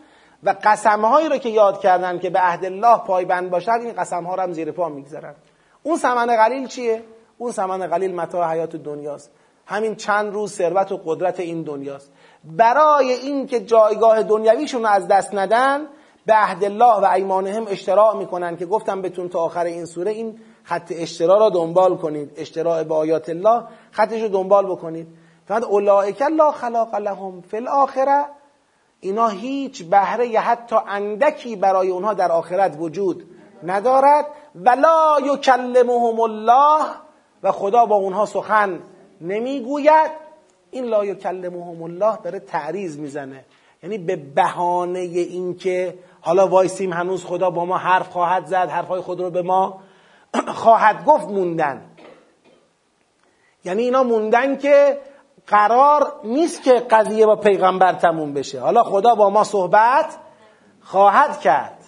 [0.43, 4.43] و قسمهایی رو که یاد کردن که به عهد الله پایبند باشن این قسمها رو
[4.43, 5.35] هم زیر پا می‌گذارن.
[5.83, 7.03] اون ثمن قلیل چیه؟
[7.39, 9.31] اون ثمن قلیل متاع حیات دنیاست.
[9.67, 12.13] همین چند روز ثروت و قدرت این دنیاست.
[12.45, 15.81] برای اینکه جایگاه دنیویشون رو از دست ندن
[16.27, 20.41] به عهد الله و ایمانهم اشتراع می‌کنن که گفتم بهتون تا آخر این سوره این
[20.63, 22.33] خط اشتراع را دنبال کنید.
[22.37, 25.09] اشتراع به آیات الله خطش رو دنبال بکنید.
[25.47, 28.25] فقط اولئک الله خلاق لهم فی الاخره.
[29.01, 33.25] اینا هیچ بهره حتی اندکی برای اونها در آخرت وجود
[33.63, 34.27] ندارد.
[34.55, 36.85] ولا یکلمهم الله.
[37.43, 38.81] و خدا با اونها سخن
[39.21, 40.24] نمی‌گوید.
[40.75, 43.45] این لا یکلمهم الله داره تعریض می‌زنه.
[43.83, 49.21] یعنی به بهانه اینکه حالا وایسیم هنوز خدا با ما حرف خواهد زد حرفهای خود
[49.21, 49.81] رو به ما
[50.63, 51.83] خواهد گفت موندن.
[53.65, 54.99] یعنی اینا موندن که
[55.47, 58.61] قرار نیست که قضیه با پیغمبر تموم بشه.
[58.61, 60.17] حالا خدا با ما صحبت
[60.81, 61.79] خواهد کرد.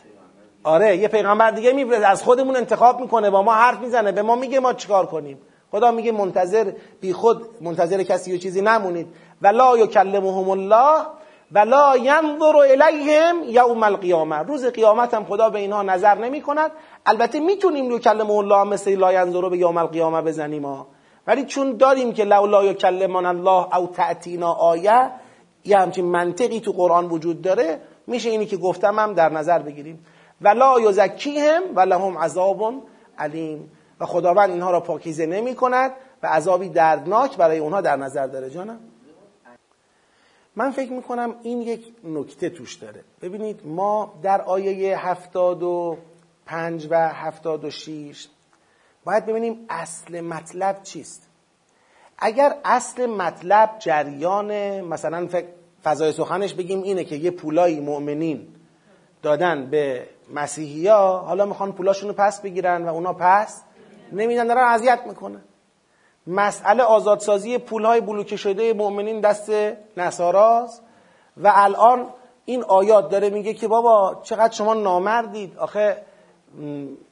[0.65, 4.37] آره یه پیغمبر دیگه میفرسته از خودمون انتخاب می‌کنه با ما حرف می‌زنه به ما
[4.37, 5.39] میگه ما چیکار کنیم.
[5.71, 9.07] خدا میگه منتظر بی خود منتظر کسی و چیزی نمونید.
[9.43, 11.07] ولا یکلمهم الله
[11.53, 14.37] ولا ینظر الیهم یوم القیامه.
[14.37, 16.71] روز قیامت هم خدا به اینها نظر نمی کند
[17.07, 20.87] البته می‌تونیم یکلم الله مثل لا ینظر به یوم القیامه بزنیم ها.
[21.27, 25.11] ولی چون داریم که لولا یکلمنا الله او تعتینا آیه
[25.65, 30.07] یه همچین منطقی تو قرآن وجود داره میشه اینی که گفتم هم در نظر بگیریم.
[30.41, 32.75] ولا یزکیهم ولهم عذاب
[33.19, 33.71] علیم.
[34.01, 35.93] و خداوند اینها را پاکیزه نمی کند
[36.23, 38.79] و عذابی دردناک برای اونها در نظر داره جانم.
[40.57, 43.05] من فکر می‌کنم این یک نکته توش داره.
[43.23, 45.97] ببینید ما در آیه هفتاد و
[46.47, 48.29] پنج و هفتاد و شیش
[49.05, 51.29] باید ببینیم اصل مطلب چیست.
[52.19, 55.29] اگر اصل مطلب جریان مثلا
[55.85, 58.49] فضای سخنش بگیم اینه که یه پولایی مؤمنین
[59.23, 63.63] دادن به مسیحی حالا می‌خوان پولاشون رو پس بگیرن و اونا پس
[64.13, 65.41] نمیدن دارن اذیت می‌کنن
[66.27, 69.51] مسئله آزادسازی پولهای بلوکه شده مؤمنین دست
[69.97, 70.83] نصاراست
[71.37, 72.07] و الان
[72.45, 75.59] این آیات داره میگه که بابا چقدر شما نامردید.
[75.59, 75.97] آخه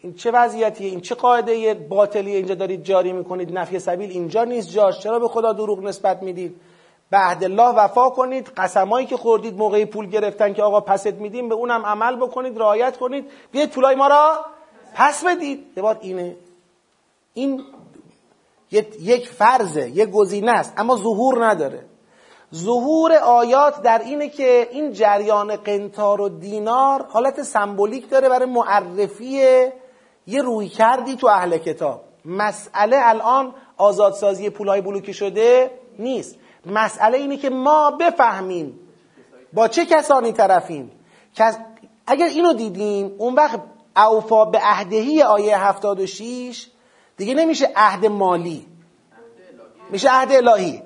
[0.00, 3.58] این چه وضعیتیه؟ این چه قاعده باطلی اینجا دارید جاری می‌کنید.
[3.58, 5.00] نفی سبیل اینجا نیست جاش.
[5.00, 6.60] چرا به خدا دروغ نسبت می‌دید؟
[7.10, 8.52] به عهد الله وفا کنید.
[8.56, 12.96] قسمایی که خوردید موقع پول گرفتن که آقا پست میدیم به اونم عمل بکنید رعایت
[12.96, 13.30] کنید.
[13.52, 14.44] بیاید پولای ما را
[14.94, 15.66] پس بدید.
[15.76, 16.36] یه اینه.
[17.34, 17.64] این
[19.00, 21.84] یک فرضه یک گزینه است اما ظهور نداره.
[22.54, 29.24] ظهور آیات در اینه که این جریان قنتار و دینار حالت سمبولیک داره برای معرفی
[30.26, 32.04] یه روی کردی تو اهل کتاب.
[32.24, 36.38] مسئله الان آزادسازی پولای بلوکی شده نیست.
[36.66, 38.80] مسئله اینه که ما بفهمیم
[39.52, 40.90] با چه کسانی طرفیم.
[42.06, 43.60] اگر اینو دیدیم اون وقت
[43.96, 46.66] اوفا به عهدهی آیه 76
[47.16, 48.66] دیگه نمیشه عهد مالی.
[49.90, 50.82] میشه عهد الهی.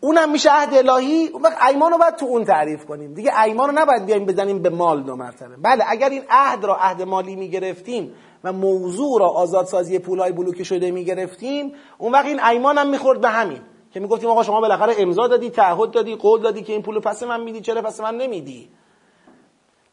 [0.00, 1.26] اونم میشه عهد الهی.
[1.26, 3.14] اون وقت ایمان رو باید تو اون تعریف کنیم.
[3.14, 5.56] دیگه ایمان رو نباید بیایم بزنیم به مال دو مرتبه.
[5.56, 8.14] بله اگر این عهد را عهد مالی می‌گرفتیم
[8.44, 13.28] و موضوع را آزادسازی پولهای بلوکی شده می‌گرفتیم اون وقت این ایمان هم می‌خورد به
[13.28, 13.60] همین.
[13.92, 17.22] که می‌گفتیم آقا شما بالاخره امضا دادی تعهد دادی قول دادی که این پول پس
[17.22, 18.68] من میدی چرا پس من نمیدی؟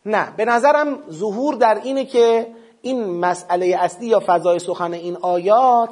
[0.06, 2.48] نه به نظرم ظهور در اینه که
[2.86, 5.90] این مسئله اصلی یا فضای سخن این آیات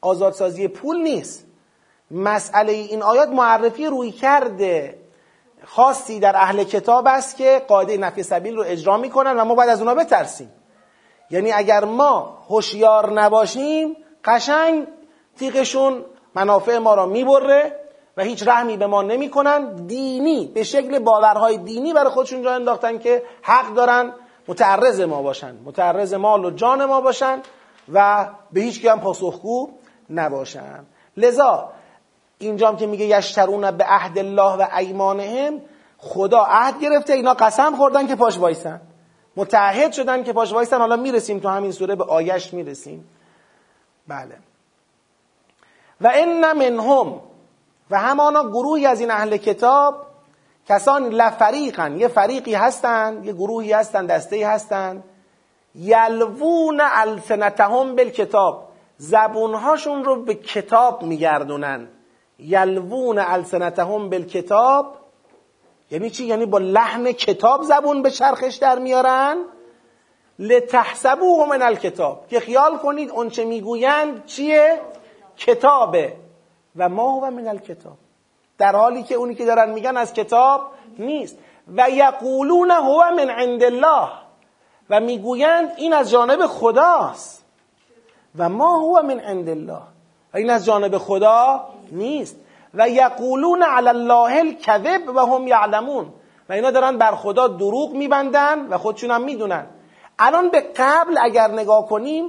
[0.00, 1.46] آزادسازی پول نیست.
[2.10, 4.98] مسئله این آیات معرفی روی کرده
[5.64, 9.70] خاصی در اهل کتاب است که قاعده نفی سبیل رو اجرا می‌کنن و ما باید
[9.70, 10.52] از اونا بترسیم.
[11.30, 14.86] یعنی اگر ما هوشیار نباشیم قشنگ
[15.38, 17.80] تیغشون منافع ما را می‌بره
[18.16, 19.86] و هیچ رحمی به ما نمی‌کنن.
[19.86, 24.12] دینی به شکل باورهای دینی برای خودشون جا انداختن که حق دارن
[24.48, 25.56] متعرض ما باشن.
[25.64, 27.42] متعرض مال و جان ما باشن
[27.92, 29.70] و به هیچ هم پاسخگو
[30.10, 30.86] نباشن.
[31.16, 31.70] لذا
[32.38, 35.60] اینجام که میگه یشترون به عهد الله و ایمانهم
[35.98, 38.80] خدا عهد گرفته اینا قسم خوردن که پاش وایسن.
[39.36, 40.78] متعهد شدن که پاش وایسن.
[40.78, 43.08] حالا می‌رسیم تو همین سوره به آیش می‌رسیم.
[44.08, 44.36] بله.
[46.00, 47.20] و ان منهم
[47.90, 50.06] و همانا گروهی از این اهل کتاب
[50.68, 55.04] کسان لفریقن یه فریقی هستند یه گروهی هستند دسته هستند
[55.74, 58.68] یلوون السنتهم بالکتاب.
[58.96, 61.88] زبونهاشون رو به کتاب میگردونن.
[62.38, 64.96] یلوون السنتهم بالکتاب.
[65.90, 69.36] یعنی چی؟ یعنی با لحن کتاب زبون به چرخش در میارن.
[70.38, 72.28] لتحسبوه من الکتاب.
[72.28, 74.80] که خیال کنید اونچه می‌گویند چیه؟
[75.36, 76.12] کتابه.
[76.76, 77.96] و ما هو من الکتاب.
[78.58, 80.60] در حالی که اونی که دارن میگن از کتاب
[80.98, 81.38] نیست.
[81.76, 84.08] و یقولون هو من عند الله.
[84.90, 87.44] و می‌گویند این از جانب خداست.
[88.38, 89.82] و ما هو من عند الله.
[90.34, 92.36] و این از جانب خدا نیست.
[92.74, 96.06] و یقولون علی الله الکذب و هم یعلمون.
[96.48, 99.66] و اینا دارن بر خدا دروغ میبندن و خودشون هم می‌دونن.
[100.18, 102.28] الان به قبل اگر نگاه کنیم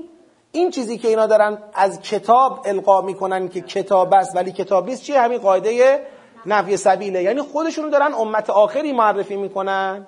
[0.52, 5.04] این چیزی که اینا دارن از کتاب القا می‌کنن که کتاب است ولی کتاب نیست
[5.04, 6.06] چیه؟ همین قاعده
[6.46, 7.24] نفی سبیله.
[7.24, 10.08] یعنی خودشون دارن امت آخری معرفی می‌کنن.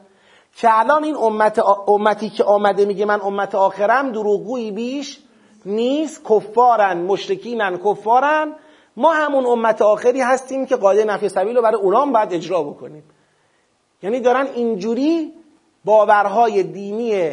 [0.55, 5.19] که الان این امت امتی که آمده میگه من امت آخرم دروغگویی بیش
[5.65, 6.25] نیست.
[6.29, 8.53] کفارن مشرکینن کفارن.
[8.97, 13.03] ما همون امت آخری هستیم که قاعده نفی سبیل رو برای اونام باید اجرا بکنیم.
[14.03, 15.33] یعنی دارن اینجوری
[15.85, 17.31] باورهای دینی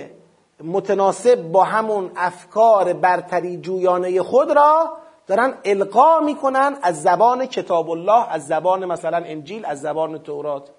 [0.65, 4.97] متناسب با همون افکار برتری جویانه خود را
[5.27, 10.71] دارن القا می‌کنن از زبان کتاب الله از زبان مثلا انجیل از زبان تورات.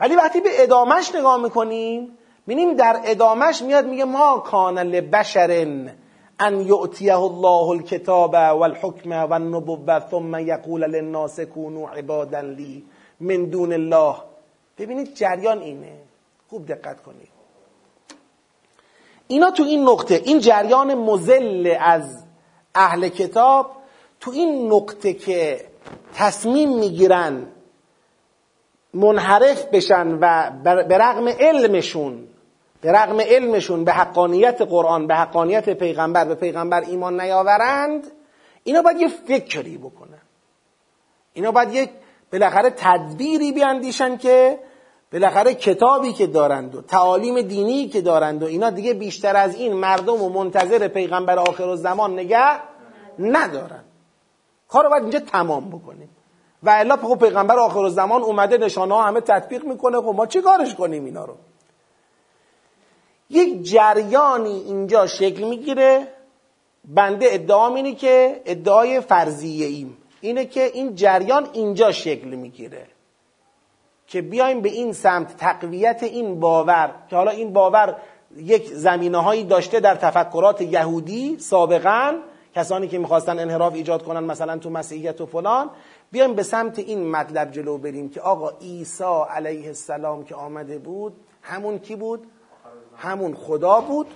[0.00, 5.50] ولی وقتی به ادامش نگاه می‌کنیم بینیم در ادامش میاد میگه ما کان لبشر
[6.40, 12.84] ان یعطیه الله الکتاب والحکم والنبوه ثم یقول للناس كونوا عبادا لی
[13.20, 14.14] من دون الله.
[14.78, 15.98] ببینید جریان اینه.
[16.50, 17.28] خوب دقت کنید.
[19.28, 22.24] اینا تو این نقطه این جریان مزل از
[22.74, 23.70] اهل کتاب
[24.20, 25.66] تو این نقطه که
[26.14, 27.46] تصمیم می‌گیرن
[28.94, 32.28] منحرف بشن و به رغم علمشون
[32.80, 38.06] به رغم علمشون به حقانیت قرآن به حقانیت پیغمبر به پیغمبر ایمان نیاورند
[38.64, 40.20] اینا باید یه فکری بکنن.
[41.32, 41.90] اینا باید یک
[42.32, 44.58] بالاخره تدبیری بیاندیشن که
[45.12, 49.72] بالاخره کتابی که دارند و تعالیم دینی که دارند و اینا دیگه بیشتر از این
[49.72, 52.60] مردم و منتظر پیغمبر آخر زمان نگه
[53.18, 53.84] ندارن.
[54.68, 56.08] کار رو باید اینجا تمام بکنیم.
[56.62, 59.98] و الا خب پیغمبر آخر زمان اومده نشانه ها همه تطبیق می‌کنه.
[60.00, 61.36] خب ما چی کارش کنیم اینا رو؟
[63.30, 66.08] یک جریانی اینجا شکل می‌گیره.
[66.84, 72.86] بنده ادعا اینه که ادعای فرضیه ایم اینه که این جریان اینجا شکل می‌گیره.
[74.08, 77.96] که بیایم به این سمت تقویت این باور که حالا این باور
[78.36, 82.14] یک زمینه هایی داشته در تفکرات یهودی سابقا
[82.54, 85.70] کسانی که می‌خواستن انحراف ایجاد کنن مثلا تو مسیحیت و فلان
[86.12, 91.12] بیایم به سمت این مطلب جلو بریم که آقا عیسی علیه السلام که آمده بود
[91.42, 92.26] همون کی بود؟
[92.96, 94.06] همون خدا بود.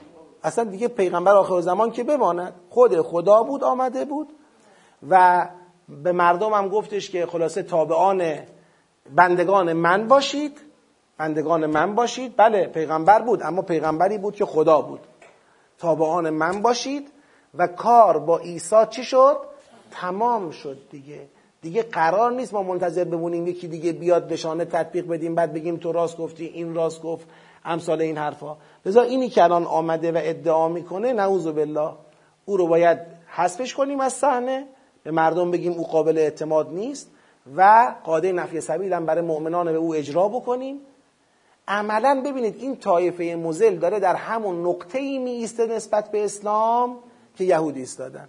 [0.43, 4.28] اصلا دیگه پیغمبر آخر زمان که بماند؟ خود خدا بود آمده بود.
[5.11, 5.49] و
[5.88, 8.38] به مردم هم گفتش که خلاصه تابعان
[9.11, 10.61] بندگان من باشید
[11.18, 12.34] بندگان من باشید.
[12.36, 15.00] بله پیغمبر بود اما پیغمبری بود که خدا بود.
[15.78, 17.09] تابعان من باشید
[17.55, 19.36] و کار با عیسی چی شد؟
[19.90, 21.20] تمام شد دیگه.
[21.62, 25.92] دیگه قرار نیست ما منتظر بمونیم یکی دیگه بیاد نشانه تطبیق بدیم بعد بگیم تو
[25.92, 27.26] راست گفتی این راست گفت
[27.64, 28.57] امثال این حرفا.
[28.86, 31.92] لذا اینی که الان آمده و ادعا می‌کنه نعوذ بالله
[32.44, 34.66] او رو باید حذفش کنیم از صحنه.
[35.05, 37.11] به مردم بگیم او قابل اعتماد نیست.
[37.57, 40.80] و قاده نفی سبیل هم برای مؤمنان به او اجرا بکنیم.
[41.68, 46.99] عملا ببینید این طایفه مزل داره در همون نقطه ای می نسبت به اسلام
[47.36, 48.28] که یهودی ایستادن.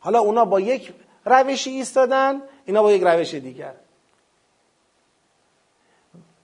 [0.00, 0.92] حالا اونا با یک
[1.24, 3.72] روشی ایستادن اینا با یک روش دیگر.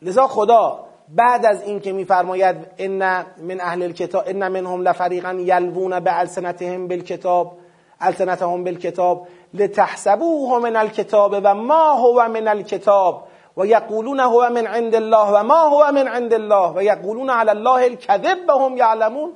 [0.03, 2.99] لذا خدا بعد از این که میفرماید ان
[3.43, 7.59] من اهل الكتاب ان منهم لفریقا یلوون به السنتهم بالکتاب
[8.01, 13.25] السنتهم بالکتاب لتحسبوه من الكتاب و ما هو من الكتاب
[13.57, 17.51] و یقولون هو من عند الله و ما هو من عند الله و یقولون علی
[17.51, 19.33] الله الكذب و هم یعلمون.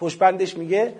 [0.00, 0.94] پشبندش میگه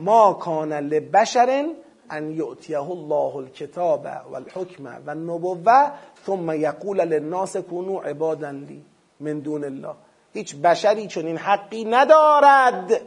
[0.00, 1.66] ما کان لبشر
[2.10, 5.90] ان یؤتیه الله الكتاب والحکم والنبوه
[6.26, 8.82] ثم یقول للناس كونوا عبادا لی
[9.20, 9.94] من دون الله.
[10.34, 13.00] هیچ بشری چنین حقی ندارد.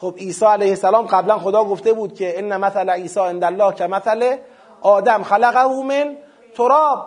[0.00, 3.86] خب عیسی علیه السلام قبلا خدا گفته بود که ان مثل عیسی عند الله که
[3.86, 4.36] مثل
[4.82, 6.16] آدم خلقه من
[6.56, 7.06] تراب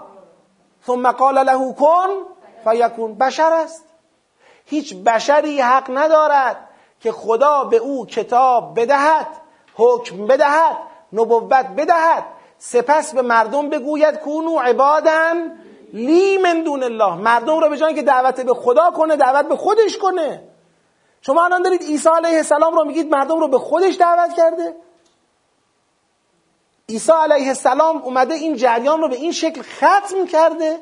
[0.87, 2.09] ثم قال له کن
[2.63, 3.15] فیکون.
[3.15, 3.85] بشر است.
[4.65, 6.57] هیچ بشری حق ندارد
[6.99, 9.27] که خدا به او کتاب بدهد
[9.75, 10.77] حکم بدهد
[11.13, 12.23] نبوت بدهد.
[12.57, 15.57] سپس به مردم بگوید کونو عبادن
[15.93, 17.15] لی من دون الله.
[17.15, 20.50] مردم رو به جای که دعوت به خدا کنه دعوت به خودش کنه.
[21.21, 24.75] شما الان دارید عیسی علیه السلام رو میگید مردم رو به خودش دعوت کرده؟
[26.89, 30.79] عیسی علیه السلام اومده این جریان رو به این شکل ختم کرده؟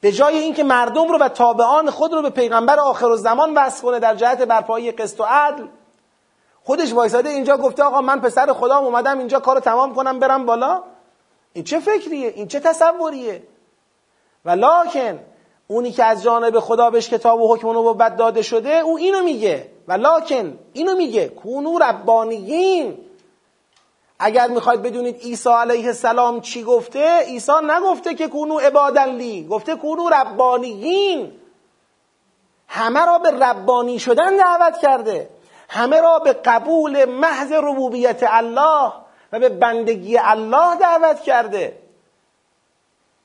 [0.00, 3.98] به جای اینکه مردم رو و تابعان خود رو به پیغمبر آخر الزمان وصل کنه
[3.98, 5.66] در جهت برپایی قسط و عدل؟
[6.64, 10.82] خودش وایساده اینجا گفته آقا من پسر خدا اومدم اینجا کارو تمام کنم برم بالا؟
[11.52, 13.42] این چه فکریه؟ این چه تصوریه؟
[14.44, 14.56] و
[15.68, 19.22] اونی که از جانب خدا بهش کتاب و حکم و نبوت داده شده او اینو
[19.22, 19.70] میگه.
[19.88, 21.28] و لاکن اینو میگه.
[21.28, 22.98] کونو ربانیین.
[24.18, 29.46] اگر می‌خواید بدونید عیسی علیه السلام چی گفته عیسی نگفته که کونو عبادن لی.
[29.50, 31.32] گفته کونو ربانیین.
[32.68, 35.30] همه را به ربانی شدن دعوت کرده.
[35.68, 38.92] همه را به قبول محض ربوبیت الله
[39.32, 41.85] و به بندگی الله دعوت کرده.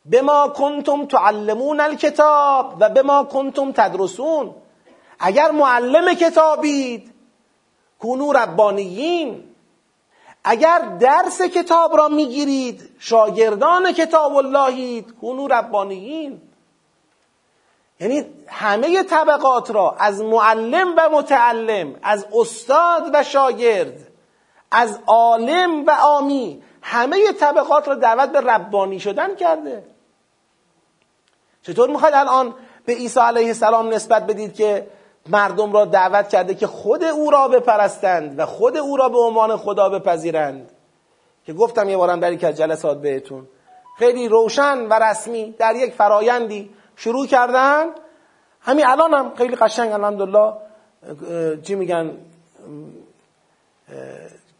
[0.06, 4.56] به ما کنتم تعلمون الکتاب و به ما کنتم تدرسون.
[5.20, 7.14] اگر معلم کتابید
[8.00, 9.44] کونو ربانیین.
[10.44, 16.42] اگر درس کتاب را می‌گیرید شاگردان کتاب اللهید کونو ربانیین.
[18.00, 24.08] یعنی همه طبقات را از معلم و متعلم از استاد و شاگرد
[24.72, 29.91] از عالم و آمی همه طبقات را دعوت به ربانی شدن کرده.
[31.62, 32.54] چطور می‌خواید الان
[32.86, 34.88] به عیسی علیه السلام نسبت بدید که
[35.30, 39.58] مردم را دعوت کرده که خود او را بپرستند و خود او را به عنوان
[39.58, 40.72] خدا بپذیرند؟
[41.46, 43.48] که گفتم یه بارم در یک جلسات بهتون.
[43.98, 47.86] خیلی روشن و رسمی در یک فرایندی شروع کردن.
[48.62, 50.54] همین الان هم خیلی قشنگ الحمدلله
[51.64, 52.18] چی میگن؟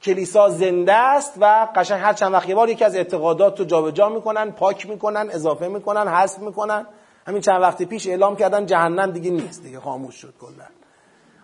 [0.04, 4.10] کلیسا زنده است و قشنگ هر چند وقت یه بار یکی از اعتقادات رو جابجا
[4.10, 6.86] می‌کنن پاک می‌کنن اضافه می‌کنن حذف می‌کنن.
[7.28, 10.66] همین چند وقت پیش اعلام کردن جهنم دیگه نیست دیگه خاموش شد کلا.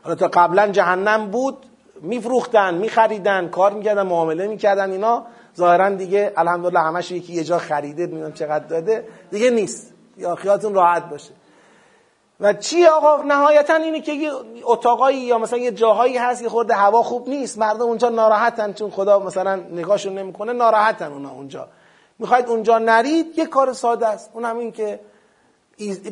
[0.03, 1.58] حالا تا قبلا جهنم بود
[2.01, 5.26] میفروختن میخریدن کار می‌کردن معامله می‌کردن اینا.
[5.58, 9.08] ظاهرا دیگه الحمدلله همش یکی یه جا خریده می‌دونم چقدر داده.
[9.32, 9.93] دیگه نیست.
[10.18, 11.32] یا خیالتون راحت باشه.
[12.39, 14.31] و چی آقا؟ نهایتا اینه که یه
[14.63, 18.89] اتاقایی یا مثلا یه جاهایی هست که خورده هوا خوب نیست مردم اونجا ناراحتن چون
[18.89, 21.67] خدا مثلا نگاهشون نمی‌کنه ناراحتن اونا اونجا.
[22.19, 24.31] می‌خواید اونجا نرید یه کار ساده است.
[24.33, 24.99] اون هم این که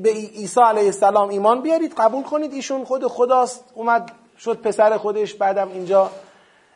[0.03, 3.65] به عیسی علیه السلام ایمان بیارید قبول کنید ایشون خود خداست.
[3.73, 6.09] اومد شد پسر خودش بعدم اینجا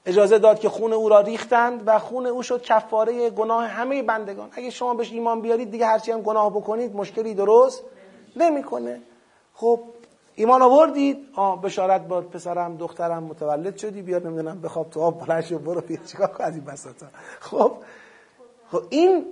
[0.06, 4.50] اجازه داد که خون او را ریختند و خون او شد کفاره گناه همه بندگان.
[4.52, 7.84] اگه شما بهش ایمان بیارید دیگه هرچی هم گناه بکنید مشکلی درست
[8.36, 9.02] نمی‌کنه.
[9.60, 9.80] خب
[10.36, 15.64] ایمان آوردید؟ آه بشارت باد پسرم دخترم متولد شدی بیاد نمی‌دونم بخواب تو آب بلند
[15.64, 17.06] برو بیا چیکار کن از این بساطا.
[17.40, 17.72] خب
[18.72, 19.26] خب این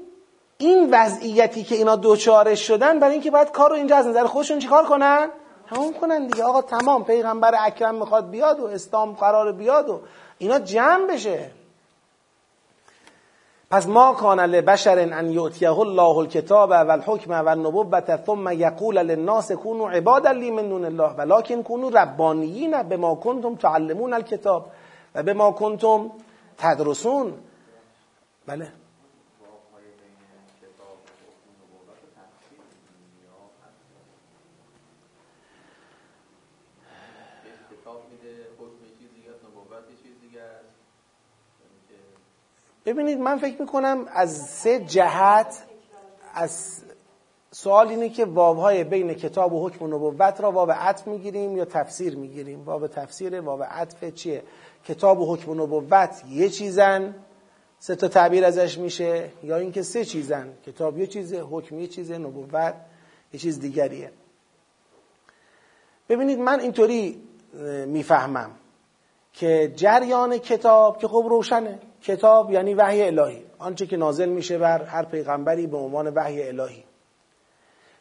[0.57, 4.59] این وضعیتی که اینا دوچارش شدن برای اینکه باید کار رو اینجا از نظر خودشون
[4.59, 5.29] چیکار کنن؟
[5.69, 6.43] تمام کنن دیگه.
[6.43, 10.01] آقا تمام پیغمبر اکرم می‌خواد بیاد و اسلام قرار بیاد و
[10.37, 11.51] اینا جمع بشه.
[13.69, 19.51] پس ما کان لبشر ان یؤتیه الله الکتاب و الحکم و النبوة ثم یقول للناس
[19.51, 24.65] كونوا عبادا لی من دون الله ولكن كونوا ربانیین بما کنتم تعلمون الکتاب
[25.15, 26.11] و بما کنتم
[26.57, 27.33] تدرسون.
[28.47, 28.71] بله.
[42.87, 45.63] ببینید من فکر می‌کنم از سه جهت
[46.33, 46.81] از
[47.51, 51.65] سوال اینه که واوهای بین کتاب و حکم و نبوت را واو عطف می‌گیریم یا
[51.65, 54.43] تفسیر می‌گیریم؟ واو تفسیر واو عطف چیه؟
[54.85, 57.15] کتاب و حکم و نبوت یه چیزن
[57.79, 62.17] سه تا تعبیر ازش میشه یا اینکه سه چیزن کتاب یه چیزه حکم یه چیزه
[62.17, 62.73] نبوت
[63.33, 64.11] یه چیز دیگریه.
[66.09, 67.23] ببینید من اینطوری
[67.87, 68.51] می‌فهمم
[69.33, 71.79] که جریان کتاب که خب روشنه.
[72.07, 73.43] کتاب یعنی وحی الهی.
[73.59, 76.83] آنچه که نازل میشه بر هر پیغمبری به عنوان وحی الهی.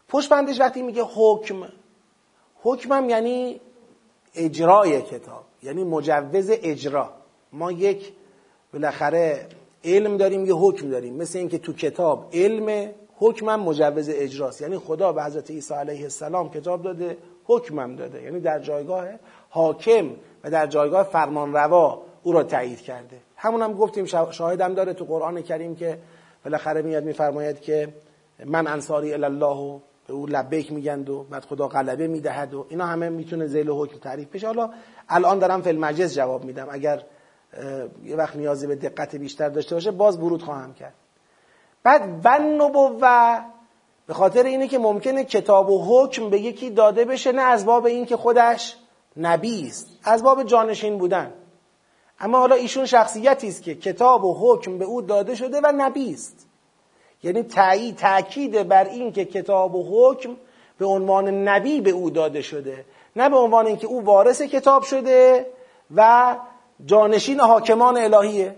[0.08, 1.68] پشت بندش وقتی میگه حکم.
[2.62, 3.60] حکمم یعنی
[4.34, 5.44] اجرای کتاب.
[5.62, 7.10] یعنی مجوز اجرا.
[7.52, 8.12] ما یک
[8.72, 9.46] بالاخره
[9.84, 11.14] علم داریم یه حکم داریم.
[11.16, 14.60] مثل اینکه تو کتاب علم حکمم مجوز اجراست.
[14.60, 18.22] یعنی خدا به حضرت عیسی علیه السلام کتاب داده حکمم داده.
[18.22, 19.06] یعنی در جایگاه
[19.50, 20.10] حاکم
[20.44, 23.25] و در جایگاه فرمانروا او را تایید کرده.
[23.36, 25.98] همون هم گفتیم شاهدم داره تو قرآن کریم که
[26.44, 27.94] بالاخره میاد میفرماید که
[28.44, 33.08] من انصاری الله به او لبیک میگند و بعد خدا غلبه می‌دهد و اینا همه
[33.08, 34.46] می‌تونه زیل حکم تعریف بشه.
[34.46, 34.70] حالا
[35.08, 36.68] الان دارم فی المجلس جواب میدم.
[36.70, 37.02] اگر
[38.04, 40.94] یه وقت نیازی به دقت بیشتر داشته باشه باز ورود خواهم کرد.
[41.82, 43.00] بعد ون نبوه
[44.06, 47.86] به خاطر اینه که ممکنه کتاب و حکم به یکی داده بشه نه از باب
[47.86, 48.76] این که خودش
[49.16, 51.32] نبی است از باب جانشین بودن.
[52.20, 56.12] اما حالا ایشون شخصیتی است که کتاب و حکم به او داده شده و نبی
[56.12, 56.46] است.
[57.22, 60.36] یعنی تایید تاکید بر این که کتاب و حکم
[60.78, 62.84] به عنوان نبی به او داده شده
[63.16, 65.46] نه به عنوان اینکه او وارث کتاب شده
[65.94, 66.36] و
[66.86, 68.56] جانشین حاکمان الهیه.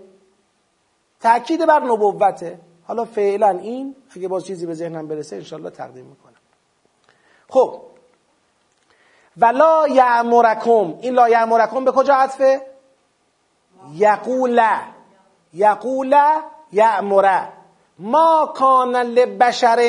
[1.21, 2.59] تاکید بر نبوته.
[2.87, 6.33] حالا فعلا این اگه باز چیزی به ذهنم برسه انشالله تقدیم می‌کنم.
[7.49, 7.81] خب.
[9.37, 12.61] ولا یعمرکم این لا یعمرکم به کجا عطفه؟
[13.95, 14.61] یقول
[15.53, 16.15] یقول
[16.71, 17.45] یعمر
[17.99, 19.79] ما کان لبشر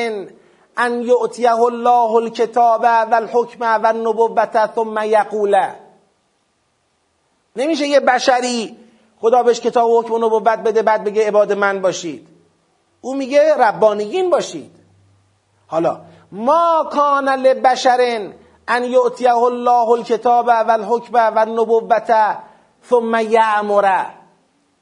[0.77, 5.57] ان یعطیه الله الکتاب و الحکم و النبوت ثم یقول
[7.57, 8.77] نمیشه یه بشری
[9.21, 12.29] خدا بهش کتاب و حکم و نبوت بده بعد بگه عباد من باشید.
[13.01, 14.71] او میگه ربانیین باشید.
[15.67, 16.01] حالا
[16.33, 18.31] ما کان لبشر
[18.69, 22.11] ان یعطیه الله الکتاب و الحکم و النبوت
[22.89, 24.07] ثم یعمره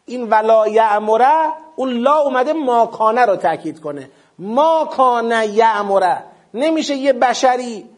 [0.04, 4.10] این ولا یعمره اون لا اومده ماکانه رو تاکید کنه.
[4.38, 6.24] ماکانه یعمره
[6.54, 7.90] نمیشه یه بشری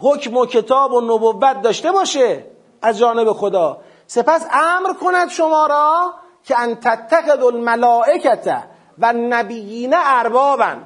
[0.00, 2.44] حکم و کتاب و نبوت داشته باشه
[2.82, 3.78] از جانب خدا.
[4.06, 6.14] سپس امر کند شما را
[6.44, 8.62] که ان تتخذ الملائکت
[8.98, 10.82] و نبیین اربابن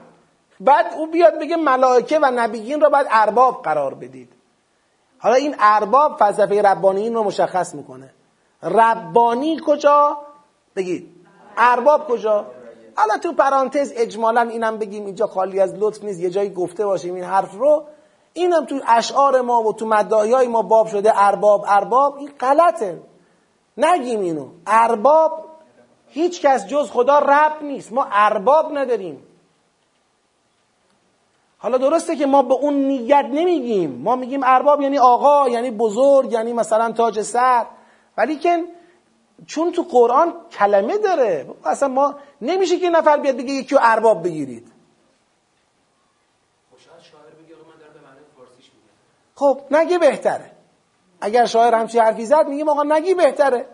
[0.60, 4.32] بعد او بیاد بگه ملائکه و نبیین را باید ارباب قرار بدید.
[5.18, 8.10] حالا این ارباب فلسفه ربانیین رو مشخص می‌کنه.
[8.64, 10.18] ربانی کجا؟
[10.76, 11.10] بگید.
[11.56, 12.46] ارباب کجا؟
[12.96, 17.14] حالا تو پرانتز اجمالا اینم بگیم اینجا خالی از لطف نیست یه جایی گفته باشیم
[17.14, 17.84] این حرف رو.
[18.32, 22.16] اینم تو اشعار ما و تو مدعی های ما باب شده ارباب ارباب.
[22.16, 23.02] این غلطه.
[23.76, 24.48] نگیم اینو.
[24.66, 25.44] ارباب
[26.08, 27.92] هیچ کس جز خدا رب نیست.
[27.92, 29.22] ما ارباب نداریم.
[31.58, 34.00] حالا درسته که ما به اون نیت نمیگیم.
[34.02, 37.66] ما میگیم ارباب یعنی آقا یعنی بزرگ یعنی مثلا تاج سر.
[38.16, 38.64] ولی که
[39.46, 44.22] چون تو قرآن کلمه داره اصلا ما نمیشه که نفر بیاد بگه یکی رو ارباب
[44.22, 44.66] بگیرید.
[49.34, 50.50] خب نگی بهتره.
[51.20, 53.66] اگر شاعر همچی حرفی زد میگیم آقا نگی بهتره.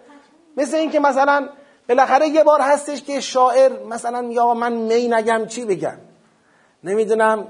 [0.57, 1.49] مثل اینکه مثلا
[1.88, 5.99] بالاخره یه بار هستش که شاعر مثلا میگه آقا من می نگم چی بگم؟
[6.84, 7.49] نمی‌دونم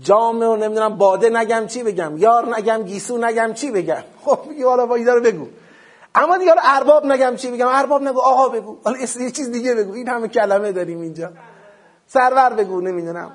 [0.00, 4.66] جام و نمی‌دونم باده نگم چی بگم؟ یار نگم گیسو نگم چی بگم؟ خب میگه
[4.66, 5.46] حالا با رو بگو.
[6.16, 8.78] اما دیگه ارباب نگم چی بگم ارباب نگو آقا بگو.
[8.84, 9.92] حالا یه چیز دیگه بگو.
[9.92, 11.32] این همه کلمه داریم اینجا.
[12.06, 13.32] سرور بگو نمی‌دونم.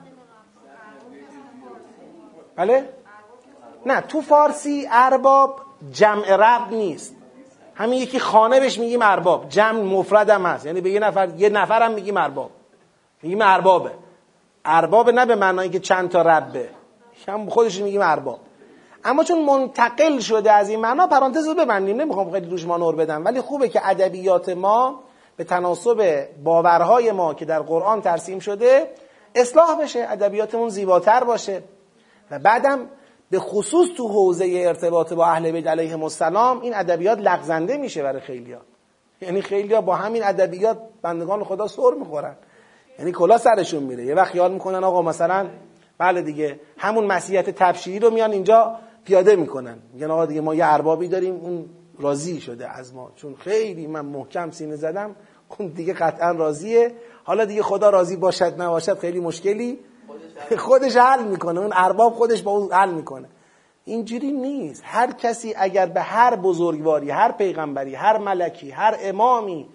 [2.55, 2.89] بله؟
[3.85, 5.61] نه تو فارسی ارباب
[5.91, 7.15] جمع رب نیست.
[7.75, 9.49] همین یکی خانه بهش میگیم ارباب.
[9.49, 10.65] جمع مفرد هم هست.
[10.65, 12.51] یعنی به یه نفر یه نفر هم میگیم ارباب.
[13.21, 13.91] میگیم اربابه.
[14.65, 16.69] ارباب نه به معنایی که چند تا ربه.
[17.27, 18.39] هم خودش میگیم ارباب.
[19.03, 22.01] اما چون منتقل شده از این معنا پرانتز رو ببندیم.
[22.01, 23.25] نمی‌خوام خیلی روش نور بدم.
[23.25, 24.99] ولی خوبه که ادبیات ما
[25.37, 28.87] به تناسب باورهای ما که در قرآن ترسیم شده
[29.35, 31.63] اصلاح بشه ادبیاتمون زیباتر باشه.
[32.31, 32.79] و بعدم
[33.29, 38.21] به خصوص تو حوزه ارتباط با اهل بیت علیهم السلام این ادبیات لغزنده میشه برای
[38.21, 38.61] خیلیا
[39.21, 42.35] یعنی خیلیا با همین ادبیات بندگان خدا سر می‌خورن.
[42.99, 44.05] یعنی کلا سرشون میره.
[44.05, 45.47] یه وقت خیال می‌کنن آقا مثلا
[45.97, 48.75] بله دیگه همون مسیحیت تبشیری رو میان اینجا
[49.05, 49.77] پیاده می‌کنن.
[49.93, 51.65] میگن آقا دیگه ما یه اربابی داریم اون
[51.99, 53.11] راضی شده از ما.
[53.15, 55.15] چون خیلی من محکم سینه زدم
[55.57, 56.91] اون دیگه قطعا راضیه.
[57.23, 59.79] حالا دیگه خدا راضی باشد نباشد خیلی مشکلی.
[60.57, 61.59] خودش حل می‌کنه.
[61.59, 63.29] اون ارباب خودش با اون حل می‌کنه.
[63.85, 64.83] اینجوری نیست.
[64.85, 69.69] هر کسی اگر به هر بزرگواری هر پیغمبری هر ملکی هر امامی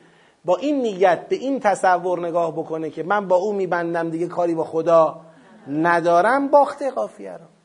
[0.44, 4.54] با این نیت به این تصور نگاه بکنه که من با او میبندم دیگه کاری
[4.54, 5.20] با خدا
[5.68, 7.55] ندارم باخته قافیه رو.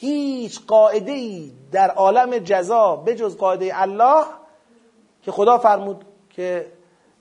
[0.00, 4.24] هیچ قاعده ای در عالم جزا بجز قاعده الله
[5.22, 6.66] که خدا فرمود که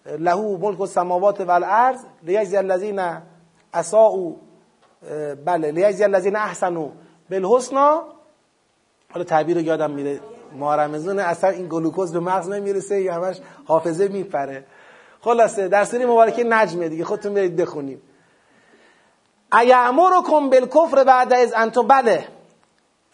[0.06, 3.02] لهو ملک السماوات والارض لیجزی الذین
[3.74, 4.32] اساءوا
[5.46, 6.90] بله لیجزی الذین احسنوا
[7.30, 8.04] بالحسنا
[9.12, 10.20] حالا تعبیر رو یادم میره.
[10.56, 14.66] ماه اصلا این گلوکوز به مغز نمی‌رسه یا همش حافظه میپره.
[15.22, 18.02] خلاصه در سوره مبارکه نجمه دیگه خودتون برید بخونیم
[19.54, 22.39] ایعمرکم بالکفر بعد از انتم بله.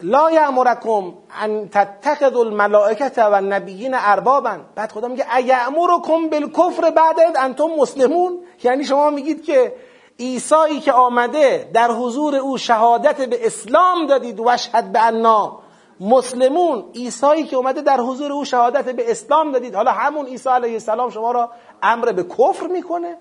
[0.00, 4.56] لا یعمرکم ان تتخذوا الملائکه و النبیین اربابا.
[4.74, 8.38] بعد خدا میگه ایعمرکم بالکفر بعد انتم مسلمون.
[8.64, 9.72] یعنی شما میگید که
[10.20, 15.58] عیسایی که آمده در حضور او شهادت به اسلام دادید و اشهد به انا
[16.00, 16.84] مسلمون.
[16.94, 19.74] عیسایی که اومده در حضور او شهادت به اسلام دادید.
[19.74, 21.50] حالا همون عیسی علیه السلام شما را
[21.82, 23.18] امر به کفر می‌کنه.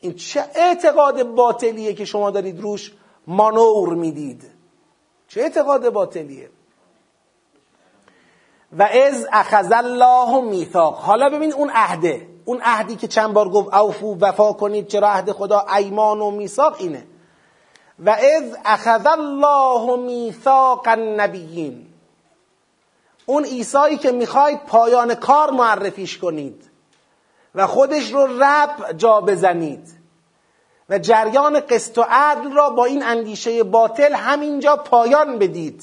[0.00, 2.92] این چه اعتقاد باطلیه که شما دارید روش
[3.26, 4.51] مانور می‌دید؟
[5.34, 6.50] چه اعتقاد باطلیه؟
[8.78, 10.94] و از اخذ الله میثاق.
[10.94, 15.32] حالا ببین اون عهده اون عهدی که چند بار گفت اوفو وفا کنید چرا عهد
[15.32, 17.06] خدا ایمان و میثاق اینه.
[17.98, 21.86] و از اخذ الله میثاق النبیین.
[23.26, 26.70] اون عیسایی که می‌خواید پایان کار معرفیش کنید
[27.54, 30.01] و خودش رو رب جا بزنید.
[30.88, 35.82] و جریان قسط و عدل را با این اندیشه باطل همینجا پایان بدید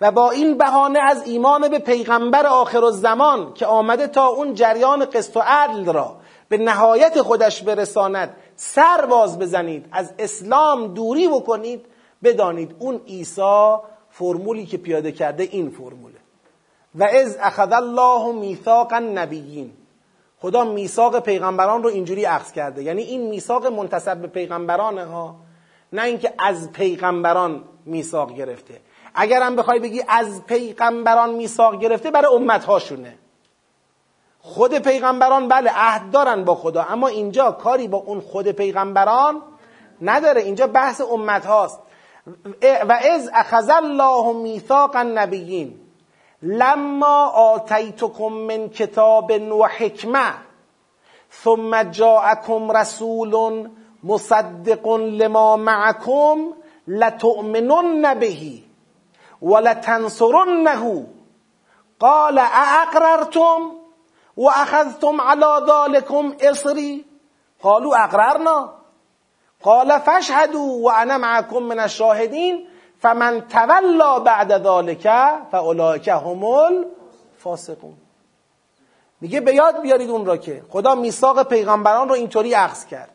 [0.00, 5.04] و با این بهانه از ایمان به پیغمبر آخر الزمان که آمده تا اون جریان
[5.04, 6.16] قسط و عدل را
[6.48, 11.86] به نهایت خودش برساند سر باز بزنید از اسلام دوری بکنید
[12.22, 13.76] بدانید اون عیسی
[14.10, 16.18] فرمولی که پیاده کرده این فرموله.
[16.94, 19.72] و از اخذ الله میثاق النبیین.
[20.44, 22.82] خدا میثاق پیغمبران رو اینجوری اخذ کرده.
[22.82, 25.36] یعنی این میثاق منتصب به پیغمبرانه ها
[25.92, 28.80] نه اینکه از پیغمبران میثاق گرفته.
[29.14, 33.18] اگرم بخوای بگی از پیغمبران میثاق گرفته برای امتهاشونه.
[34.38, 39.42] خود پیغمبران بله عهد دارن با خدا اما اینجا کاری با اون خود پیغمبران
[40.02, 40.42] نداره.
[40.42, 41.80] اینجا بحث امت هاست
[42.62, 45.83] و از اخذ الله میثاق النبیین.
[46.44, 50.34] لما آتیتکم من کتاب و حکمه
[51.42, 53.68] ثم جاءکم رسول
[54.04, 56.52] مصدق لما معکم
[56.88, 58.62] لتؤمنن بهی
[59.42, 61.06] ولتنصرنه
[62.00, 63.70] قال اقررتم
[64.36, 67.04] و اخذتم على ذلكم اصری
[67.62, 68.74] قالوا اقررنا.
[69.62, 72.68] قال فاشهدوا وانا معكم من الشاهدين
[73.04, 75.08] فمن تولا بعد ذالک
[75.50, 77.96] فاولئک هم الفاسقون.
[79.20, 83.10] میگه به یاد بیارید اون را که خدا میثاق پیغمبران رو اینطوری عکس کرد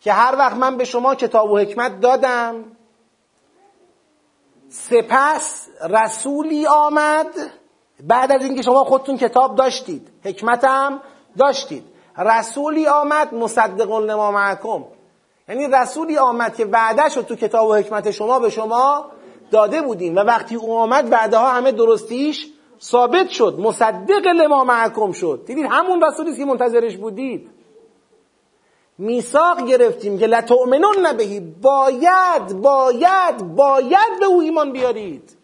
[0.00, 2.64] که هر وقت من به شما کتاب و حکمت دادم
[4.68, 7.26] سپس رسولی آمد
[8.00, 11.00] بعد از اینکه شما خودتون کتاب داشتید حکمتم
[11.38, 11.84] داشتید.
[12.18, 14.84] رسولی آمد مصدق لما معکم.
[15.48, 19.06] یعنی رسولی آمد که وعدهش رو تو کتاب و حکمت شما به شما
[19.50, 22.46] داده بودیم و وقتی او آمد بعدها همه درستیش
[22.80, 25.42] ثابت شد مصدق لما معکم شد.
[25.46, 27.50] دیدید همون رسولی که منتظرش بودید.
[28.98, 35.36] میثاق گرفتیم که لتؤمنون بهی باید باید باید به او ایمان بیارید.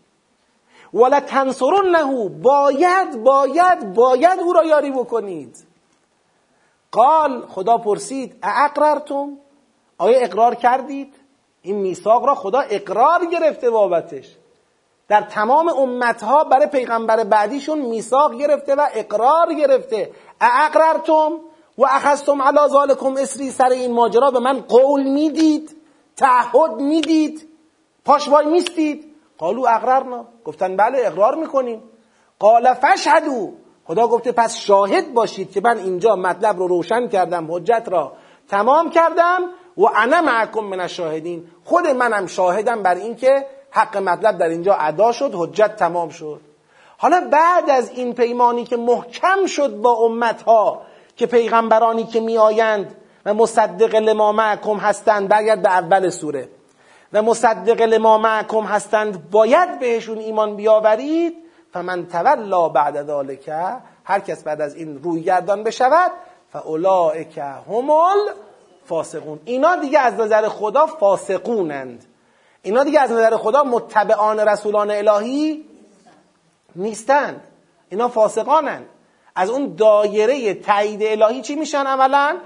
[0.94, 5.56] ولا تنصرونه باید باید باید او را یاری بکنید.
[6.90, 9.38] قال خدا پرسید اقررتم
[9.98, 11.14] آیا اقرار کردید؟
[11.62, 14.36] این میثاق را خدا اقرار گرفته بابتش.
[15.08, 20.10] در تمام امتها برای پیغمبر بعدیشون میثاق گرفته و اقرار گرفته.
[20.40, 21.32] اقررتم
[21.78, 25.76] و اخذتم علی ذالکم اسری سر این ماجرا به من قول می‌دید.
[26.16, 27.48] تعهد می‌دید.
[28.04, 29.04] پاشوای میستید.
[29.38, 31.82] قالو اقررنا گفتن بله اقرار می‌کنیم.
[32.38, 33.52] قال فشهدو
[33.84, 38.12] خدا گفته پس شاهد باشید که من اینجا مطلب رو روشن کردم حجت را
[38.48, 39.40] تمام کردم.
[39.76, 41.46] و انا معکم من الشاهدین.
[41.64, 46.40] خود منم شاهدم بر اینکه حق مطلب در اینجا ادا شد حجت تمام شد.
[46.98, 50.82] حالا بعد از این پیمانی که محکم شد با امتها
[51.16, 52.94] که پیغمبرانی که میآیند
[53.26, 56.48] و مصدق لما معکم هستند برگرد به اول سوره.
[57.12, 61.34] و مصدق لما معکم هستند باید بهشون ایمان بیاورید.
[61.72, 63.48] فمن تولا بعد ذالک
[64.04, 66.10] هر کس بعد از این روی گردان بشود
[66.52, 67.90] فاولائک هم
[68.86, 69.40] فاسقون.
[69.44, 72.04] اینا دیگه از نظر خدا فاسقونند.
[72.62, 75.64] اینا دیگه از نظر خدا متبعان رسولان الهی
[76.76, 77.44] نیستند.
[77.90, 78.86] اینا فاسقانند.
[79.36, 82.36] از اون دایره تایید الهی چی میشن اولا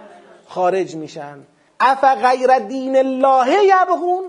[0.48, 1.38] خارج میشن.
[1.80, 4.24] اف غیر دین الله یبغون؟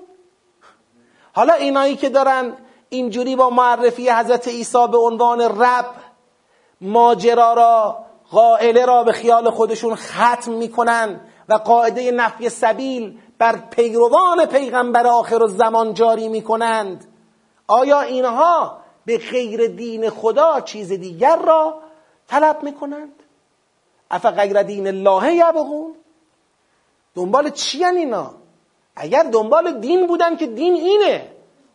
[1.33, 2.53] حالا اینایی که دارن
[2.89, 5.85] اینجوری با معرفی حضرت عیسی به عنوان رب
[6.81, 11.19] ماجرا را قائله را به خیال خودشون ختم می‌کنن.
[11.49, 17.05] و قاعده نفی سبیل بر پیروان پیغمبر آخر و زمان جاری می‌کنند.
[17.67, 21.81] آیا اینها به غیر دین خدا چیز دیگر را
[22.27, 23.11] طلب می‌کنند؟
[24.11, 25.95] اف غیر دین الله یبغون؟
[27.15, 28.31] دنبال چی اینا؟
[28.95, 31.31] اگر دنبال دین بودن که دین اینه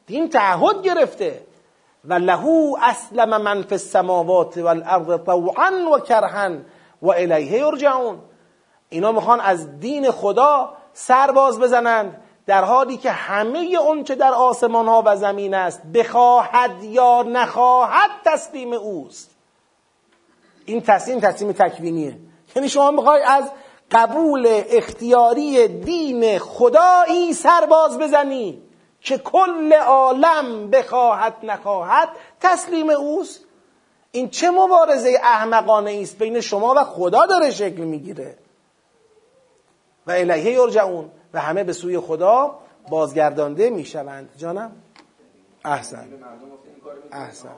[0.07, 1.47] دین تعهد گرفته
[2.05, 6.51] و لهو اسلم من فی السماوات والارض طوعا و کرها
[7.03, 8.19] و الیه یرجعون.
[8.89, 14.89] اینا می‌خوان از دین خدا سرباز بزنند در حالی که همه اون چه در آسمان
[14.89, 19.31] ها و زمین است بخواهد یا نخواهد تسلیم اوست.
[20.67, 22.17] این تسلیم تسلیم تکوینیه.
[22.57, 23.51] یعنی شما می‌خوای از
[23.91, 28.63] قبول اختیاری دین خدایی سرباز بزنی
[29.01, 32.09] که کل عالم بخواهد نخواهد
[32.41, 33.41] تسلیم اوست.
[34.13, 38.39] این چه مبارزه احمقانه است بین شما و خدا داره شکل می‌گیره.
[40.07, 41.11] و الیه یرجعون.
[41.35, 42.59] و همه به سوی خدا
[42.91, 44.29] بازگردانده می‌شوند.
[44.37, 44.73] جانم؟
[45.65, 46.09] احسن.
[47.13, 47.49] احسن.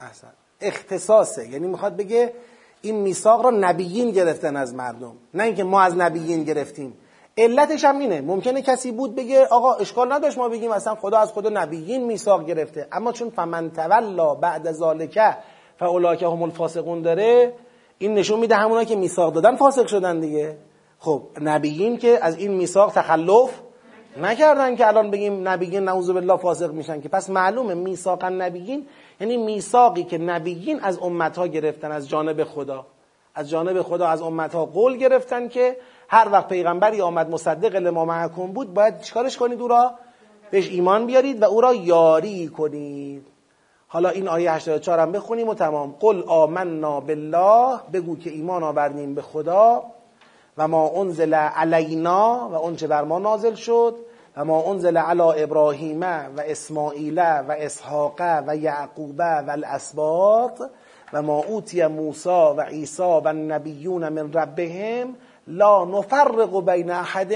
[0.00, 0.32] احسن.
[0.60, 1.48] اختصاصه.
[1.48, 2.32] یعنی می‌خواد بگه
[2.82, 5.12] این میثاق را نبیین گرفتن از مردم.
[5.34, 6.96] نه اینکه ما از نبیین گرفتیم.
[7.38, 8.20] علتش هم اینه.
[8.20, 12.46] ممکنه کسی بود بگه آقا اشکال نداشت ما بگیم اصلا خدا از خدا نبیین میثاق
[12.46, 12.88] گرفته.
[12.92, 15.20] اما چون فمن تولا بعد ذالک
[15.78, 17.52] فاولاک هم الفاسقون داره
[17.98, 20.56] این نشون میده همونا که میثاق دادن فاسق شدن دیگه.
[21.04, 23.50] خب نبیین که از این میثاق تخلف
[24.16, 27.08] نکردن که الان بگیم نبیین نعوذ بالله فاسق میشن که.
[27.08, 28.86] پس معلومه میثاق نبیین
[29.20, 32.86] یعنی میثاقی که نبیین از امتها گرفتن از جانب خدا.
[33.34, 35.76] از جانب خدا از امتها قول گرفتن که
[36.08, 39.94] هر وقت پیغمبری آمد مصدق لما معکم بود باید چیکارش کنید او را؟
[40.50, 43.26] بهش ایمان بیارید و او را یاری کنید.
[43.88, 45.94] حالا این آیه 84 هم بخونیم و تمام.
[46.00, 49.93] قل آمنا بالله بگو که ایمان آوردیم به خدا.
[50.58, 53.96] و ما انزل علینا و اونچه بر ما نازل شد
[54.36, 60.62] و ما انزل علی ابراهیم و اسماعیل و اسحاق و یعقوب و الاسباط
[61.12, 65.14] و ما اوتی موسی و عیسی و النبیون من ربهم
[65.46, 67.34] لا نفرق بین احد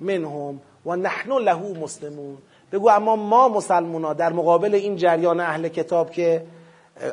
[0.00, 2.38] منهم و نحن له مسلمون.
[2.72, 6.46] بگو اما ما مسلمونا در مقابل این جریان اهل کتاب که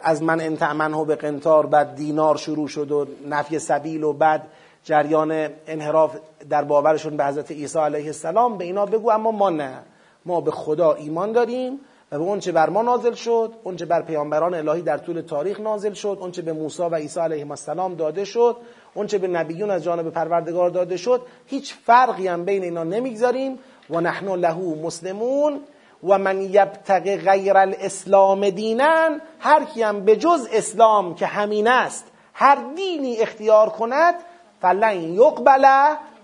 [0.03, 4.47] از من انتعمنه به قنطار بعد دینار شروع شد و نفی سبیل و بعد
[4.83, 6.17] جریان انحراف
[6.49, 9.83] در باورشون به حضرت عیسی علیه السلام به اینا بگو اما ما نه.
[10.25, 11.79] ما به خدا ایمان داریم
[12.11, 15.93] و به اونچه بر ما نازل شد اونچه بر پیامبران الهی در طول تاریخ نازل
[15.93, 18.57] شد اونچه به موسی و عیسی علیه السلام داده شد
[18.93, 21.21] اونچه به نبیون از جانب پروردگار داده شد.
[21.45, 23.59] هیچ فرقی هم بین اینا نمی‌گذاریم.
[23.89, 25.59] و نحن له مسلمون
[26.03, 32.57] و من یبتغ غیر الاسلام دینن هر کیم به جز اسلام که همین است هر
[32.75, 34.15] دینی اختیار کند
[34.61, 35.65] فلن یقبل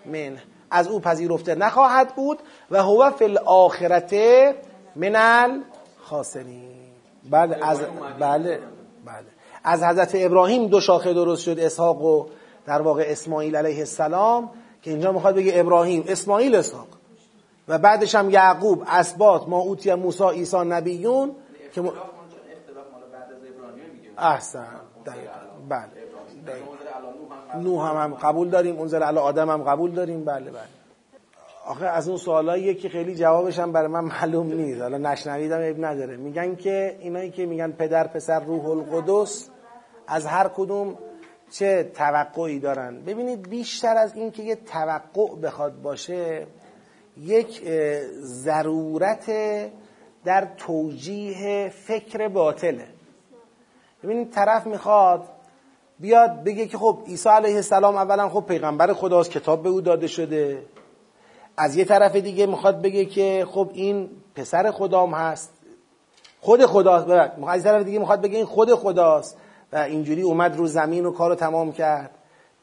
[0.06, 0.38] من.
[0.72, 2.40] از او پذیرفته نخواهد بود
[2.72, 4.16] و هو فی الاخرت
[4.96, 5.64] من
[6.02, 6.78] خاسرین
[7.32, 7.80] بله از
[8.20, 8.60] بله
[9.06, 9.26] بله.
[9.64, 12.26] از حضرت ابراهیم دو شاخه درست شد اسحاق و
[12.66, 14.50] در واقع اسماعیل علیه السلام
[14.82, 16.88] که اینجا می‌خواد بگه ابراهیم اسماعیل اسحاق.
[17.68, 21.36] و بعدش هم یعقوب اسباط ما اوتی موسی عیسی نبیون
[21.74, 21.92] که م...
[24.18, 24.68] احسن
[25.06, 25.32] دقیقا.
[25.70, 26.07] بله.
[27.56, 30.26] نوح هم, هم قبول داریم اونزل علی آدم هم قبول داریم.
[30.26, 30.62] بله بله.
[31.66, 34.82] آخه از اون سوالایی که خیلی جوابش هم برای من معلوم نیست.
[34.82, 36.18] حالا نشنویدم عیب نداره.
[36.18, 39.50] میگن که اینایی که میگن پدر پسر روح القدس
[40.08, 40.98] از هر کدوم
[41.52, 46.48] چه توقعی دارن؟ ببینید بیشتر از این که یه توقع بخواد باشه
[47.18, 47.62] یک
[48.22, 49.32] ضرورت
[50.26, 52.88] در توجیه فکر باطله.
[54.04, 55.24] ببینید طرف می‌خواد
[56.00, 60.08] بیاد بگه که خب عیسی علیه السلام اولا خب پیغمبر خداست کتاب به او داده
[60.08, 60.64] شده.
[61.58, 65.54] از یه طرف دیگه می‌خواد بگه که خب این پسر خدام هست.
[66.42, 67.10] خود خداست
[67.48, 69.38] از طرف دیگه می‌خواد بگه این خود خداست.
[69.74, 72.12] و اینجوری اومد رو زمین و کارو تمام کرد.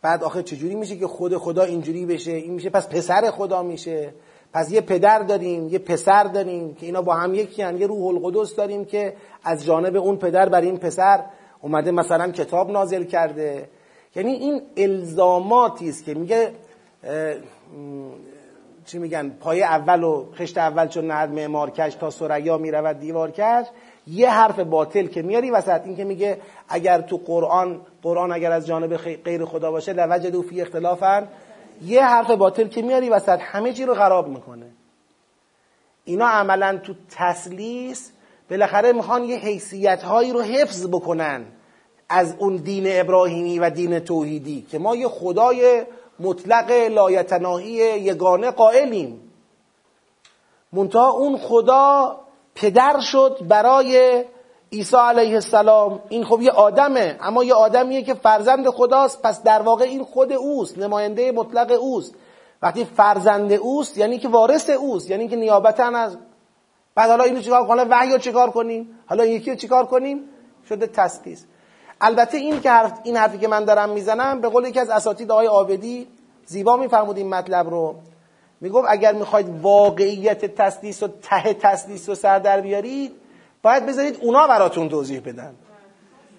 [0.03, 4.15] بعد آخه چجوری میشه که خود خدا اینجوری بشه؟ این میشه پس پسر خدا میشه.
[4.53, 7.77] پس یه پدر داریم یه پسر داریم که اینا با هم یکی هن.
[7.77, 11.25] یه روح القدس داریم که از جانب اون پدر بر این پسر
[11.65, 13.69] اومده مثلا کتاب نازل کرده.
[14.17, 16.53] یعنی این الزاماتی است که میگه
[18.87, 23.31] چی میگن پای اول و خشت اول چون نهد معمار کش تا سریا می‌رود دیوار
[23.31, 23.67] کش.
[24.07, 26.39] یه حرف باطل که میاری وسط این که میگه
[26.69, 31.29] اگر تو قرآن قرآن اگر از جانب غیر خدا باشه لوجدو فی اختلافن.
[31.83, 34.67] یه حرف باطل که میاری وسط همه چی رو خراب می‌کنه.
[36.05, 38.13] اینا عملا تو تسلیس
[38.51, 41.45] بالاخره می‌خوان یه حیثیت هایی رو حفظ بکنن.
[42.09, 45.83] از اون دین ابراهیمی و دین توحیدی که ما یه خدای
[46.21, 49.21] مطلق لایتناهی یگانه قائلیم.
[50.73, 52.17] منتها اون خدا
[52.55, 54.25] پدر شد برای
[54.73, 56.01] عیسی علیه السلام.
[56.09, 60.33] این خب یه آدمه اما یه آدمیه که فرزند خداست پس در واقع این خود
[60.33, 62.15] اوست نماینده مطلق اوست.
[62.63, 66.17] وقتی فرزند اوست یعنی که وارث اوست یعنی که نیابتا از
[66.95, 70.21] بعد حالا اینو چیکار کنیم وحی چیکار کنیم؟ حالا یکی چیکار کنیم؟
[70.69, 71.47] شده تسلیس
[72.01, 75.31] البته این که حرف این حرفی که من دارم می‌زنم به قول یکی از اساتید
[75.31, 76.07] آقای آبدی
[76.47, 77.95] زیبا میفرمود این مطلب رو.
[78.61, 83.13] می‌گفت اگر می‌خواید واقعیت تسلیس و ته تسلیس رو سر در بیارید
[83.63, 85.55] باید بذارید اونا براتون توضیح بدن.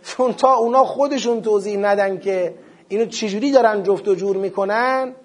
[0.04, 2.54] چون تا اونا خودشون توضیح ندن که
[2.88, 5.16] اینو چجوری دارن جفت و جور می‌کنن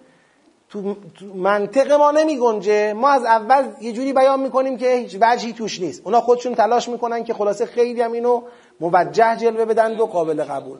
[0.69, 0.97] تو
[1.35, 5.81] منطق ما نمی گنجه ما از اول یه جوری بیان می‌کنیم که هیچ وجهی توش
[5.81, 6.03] نیست.
[6.05, 8.43] اونا خودشون تلاش می‌کنن که خلاصه خیلی هم اینو
[8.81, 10.79] موجه جلوه بدن و قابل قبول.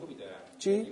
[0.59, 0.87] چی؟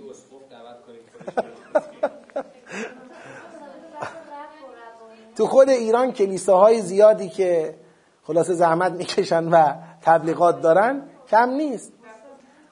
[5.36, 7.74] تو خود ایران کلیساهای زیادی که
[8.22, 11.92] خلاصه زحمت می‌کشن و تبلیغات دارن کم نیست.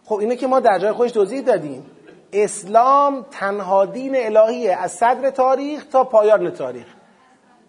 [0.04, 1.90] خب اینه که ما در جای خودش توضیح دادیم.
[2.32, 6.86] اسلام تنها دین الهیه از صدر تاریخ تا پایان تاریخ.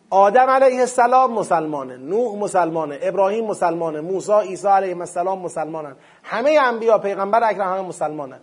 [0.10, 5.96] آدم علیه السلام مسلمانه نوح مسلمانه ابراهیم مسلمانه موسی عیسی علیه السلام مسلمانن.
[6.24, 8.40] همه انبیا پیغمبر اکرم همه مسلمانن.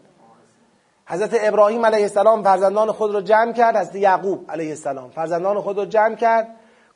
[1.06, 5.78] حضرت ابراهیم علیه السلام فرزندان خود رو جمع کرد حضرت یعقوب علیه السلام فرزندان خود
[5.78, 6.48] رو جمع کرد.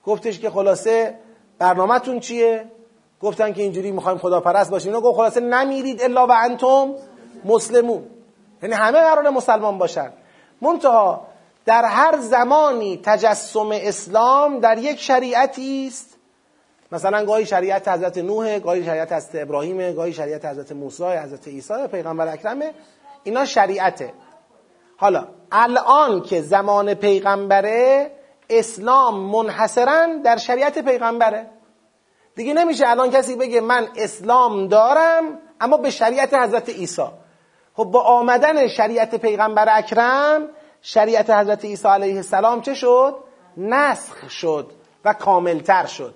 [0.04, 1.14] گفتش که خلاصه
[1.58, 2.64] برنامهتون چیه؟
[3.22, 4.94] گفتن که اینجوری می‌خوایم خدا پرست باشیم.
[4.94, 6.94] اینا گفت خلاصه نمیرید الا و انتم
[7.44, 8.04] مسلمون.
[8.62, 10.12] یعنی همه قرار مسلمان باشن.
[10.62, 11.26] منتها
[11.66, 16.16] در هر زمانی تجسم اسلام در یک شریعتی است.
[16.92, 21.86] مثلا گاهی شریعت حضرت نوح گاهی شریعت حضرت ابراهیم گاهی شریعت حضرت موسی حضرت عیسی
[21.90, 22.74] پیغمبر اکرمه
[23.24, 24.12] اینا شریعته.
[24.96, 28.10] حالا الان که زمان پیغمبره
[28.50, 31.46] اسلام منحصرا در شریعت پیغمبره.
[32.36, 37.06] دیگه نمیشه الان کسی بگه من اسلام دارم اما به شریعت حضرت عیسی.
[37.74, 40.48] خب با آمدن شریعت پیغمبر اکرم
[40.82, 43.16] شریعت حضرت عیسی علیه السلام چه شد؟
[43.56, 44.70] نسخ شد
[45.04, 46.14] و کاملتر شد.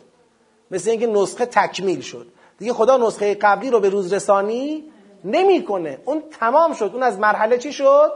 [0.71, 2.27] مثل اینکه نسخه تکمیل شد.
[2.59, 4.85] دیگه خدا نسخه قبلی رو به روز رسانی
[5.25, 5.99] نمی‌کنه.
[6.05, 6.91] اون تمام شد.
[6.95, 8.13] اون از مرحله چی شد؟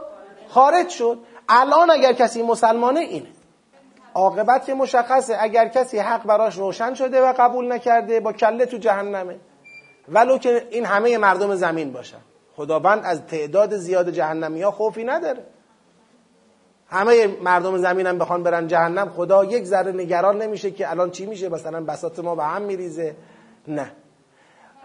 [0.49, 1.19] خارج شد.
[1.49, 3.27] الان اگر کسی مسلمانه اینه.
[4.13, 5.37] عاقبت که مشخصه.
[5.39, 9.39] اگر کسی حق براش روشن شده و قبول نکرده با کله تو جهنمه.
[10.09, 12.21] ولو که این همه مردم زمین باشن.
[12.55, 15.43] خداوند از تعداد زیاد جهنمی ها خوفی نداره.
[16.89, 21.25] همه مردم زمین هم بخوان برن جهنم خدا یک ذره نگران نمیشه که الان چی
[21.25, 23.15] میشه؟ مثلا بساط ما به هم میریزه.
[23.67, 23.91] نه.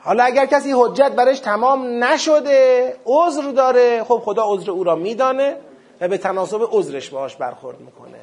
[0.00, 5.56] حالا اگر کسی حجت برش تمام نشده عذر داره خب خدا عذر او را میدانه
[6.00, 8.18] و به تناسب عذرش باهاش برخورد می‌کنه.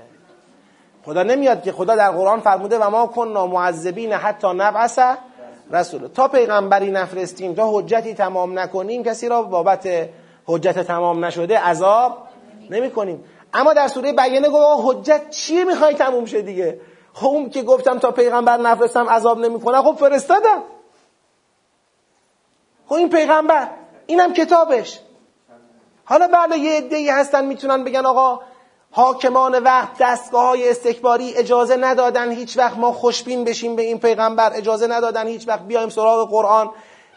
[1.06, 5.00] خدا نمیاد که خدا در قرآن فرموده و ما کن معذبین حتی نبعث
[5.72, 9.90] رسول تا پیغمبری نفرستیم تا حجتی تمام نکنیم کسی را بابت
[10.46, 12.18] حجت تمام نشده عذاب
[12.70, 16.82] نمی کنیم اما در سوره بیانه گفت حجت چیه می‌خوای تموم شه دیگه؟
[17.14, 20.64] خب اون که گفتم تا پیغمبر نفرستم عذاب نمی‌کنه خب فرستادم.
[22.88, 23.70] خب این پیغمبر
[24.08, 25.00] اینم کتابش.
[26.06, 28.40] حالا بله یه عده‌ای هستن می‌تونن بگن آقا
[28.92, 34.52] حاکمان وقت دستگاه های استکباری اجازه ندادن هیچ وقت ما خوشبین بشیم به این پیغمبر
[34.56, 36.70] اجازه ندادن هیچ وقت بیایم سراغ قرآن.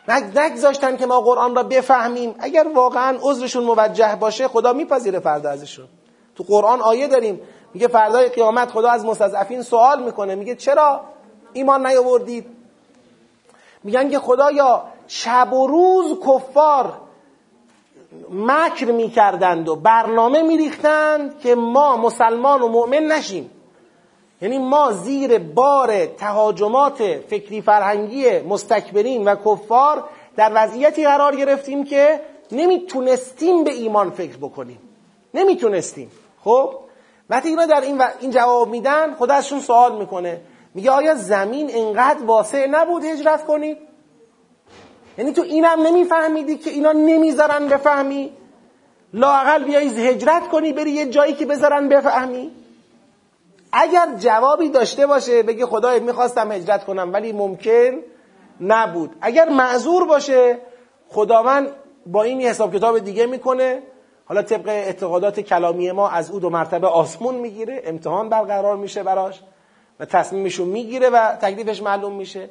[0.08, 2.34] نگذاشتن که ما قرآن را بفهمیم.
[2.38, 5.88] اگر واقعا عذرشون موجه باشه خدا میپذیره فردا ازشون.
[6.36, 7.40] تو قرآن آیه داریم.
[7.74, 10.34] میگه فردای قیامت خدا از مستضعفین سوال می‌کنه.
[10.34, 11.00] میگه چرا
[11.52, 12.46] ایمان نیاوردید؟
[13.84, 16.92] میگن که خدایا شب و روز کفار
[18.30, 23.50] مکر می‌کردند و برنامه میریختند که ما مسلمان و مؤمن نشیم.
[24.42, 30.04] یعنی ما زیر بار تهاجمات فکری فرهنگی مستکبرین و کفار
[30.36, 32.20] در وضعیتی قرار گرفتیم که
[32.52, 34.78] نمی‌تونستیم به ایمان فکر بکنیم.
[35.34, 36.10] نمی‌تونستیم.
[36.44, 36.74] خب
[37.30, 38.04] وقتی اینا در این, و...
[38.20, 40.40] این جواب میدن خدا ازشون سوال می‌کنه.
[40.74, 43.78] میگه آیا زمین انقدر واسع نبود هجرت کنید
[45.18, 48.32] یعنی تو اینم نمیفهمیدی که اینا نمی‌ذارن بفهمی؟
[49.12, 52.50] لاقل بیایی هجرت کنی بری یه جایی که بذارن بفهمی؟
[53.72, 57.92] اگر جوابی داشته باشه بگه خدای می‌خواستم هجرت کنم ولی ممکن
[58.60, 59.16] نبود.
[59.20, 60.58] اگر معذور باشه
[61.08, 61.68] خداوند
[62.06, 63.82] با این حساب کتاب دیگه می‌کنه.
[64.24, 69.40] حالا طبق اعتقادات کلامی ما از او دو مرتبه آسمون می‌گیره امتحان برقرار میشه براش
[70.00, 72.48] و تصمیمشو می‌گیره و تکلیفش معلوم میشه.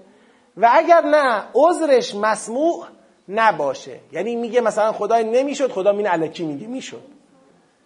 [0.57, 2.85] و اگر نه عذرش مسموع
[3.29, 3.99] نباشه.
[4.11, 7.03] یعنی میگه مثلا خدای نمی‌شد خدا مین علکی میگه می‌شد.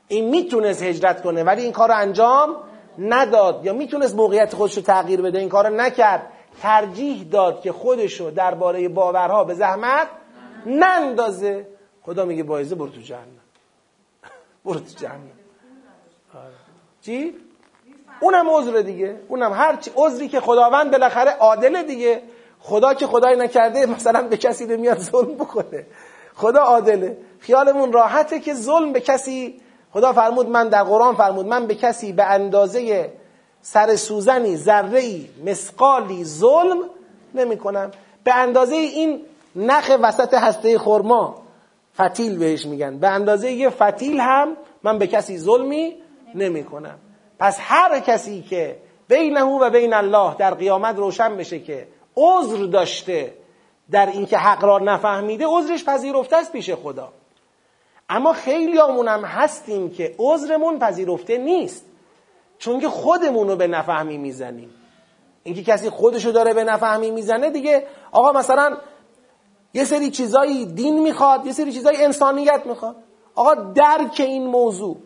[0.07, 2.55] این می‌تونست هجرت کنه ولی این کار رو انجام
[2.99, 3.65] نداد.
[3.65, 6.31] یا می‌تونست موقعیت خودش رو تغییر بده این کار رو نکرد.
[6.61, 10.07] ترجیح داد که خودشو درباره باورها به زحمت
[10.65, 11.67] نندازه.
[12.01, 13.36] خدا میگه بایزه برو تو جهنم.
[14.67, 16.53] برو تو آره.
[17.01, 17.35] چی؟
[18.19, 19.19] اونم عذر دیگه.
[19.27, 22.21] اونم هر چی عذری که خداوند بالاخره عادله دیگه.
[22.59, 25.85] خدا که خدای نکرده مثلا به کسی نمیاد ظلم بکنه.
[26.35, 27.17] خدا عادله.
[27.39, 29.61] خیالمون راحته که ظلم به کسی
[29.93, 33.13] خدا فرمود من در قرآن فرمود من به کسی به اندازه
[33.61, 36.77] سر سوزنی ذره مسقالی ظلم
[37.35, 37.91] نمی کنم
[38.23, 39.21] به اندازه این
[39.55, 41.46] نخ وسط هسته خرما.
[42.01, 42.97] فتیل بهش میگن.
[42.97, 45.95] به اندازه یه فتیل هم من به کسی ظلمی
[46.35, 46.99] نمی کنم
[47.39, 53.33] پس هر کسی که بینه و بین الله در قیامت روشن بشه که عذر داشته
[53.91, 57.13] در اینکه حق را نفهمیده عذرش پذیرفته است پیش خدا.
[58.09, 61.85] اما خیلی هم هستیم که عذرمون پذیرفته نیست.
[62.57, 64.69] چون که خودمون رو به نفهمی می‌زنیم.
[65.43, 68.77] اینکه کسی خودشو داره به نفهمی می‌زنه دیگه آقا مثلا
[69.73, 72.95] یه سری چیزایی دین می‌خواد یه سری چیزایی انسانیت می‌خواد.
[73.35, 74.97] آقا درک این موضوع.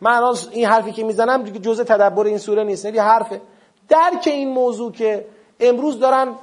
[0.00, 3.40] من این حرفی که می‌زنم جزء تدبر این سوره نیست یه حرفه.
[3.88, 5.26] درک این موضوع که
[5.60, 6.34] امروز دارن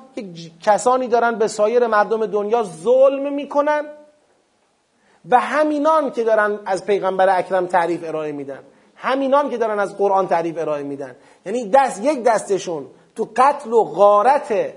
[0.61, 3.85] کسانی دارن به سایر مردم دنیا ظلم می‌کنن
[5.30, 8.60] و همینان که دارن از پیغمبر اکرم تعریف ارائه میدن.
[8.95, 11.15] همینان که دارن از قرآن تعریف ارائه میدن.
[11.45, 12.85] یعنی دست یک دستشون
[13.15, 14.73] تو قتل و غارت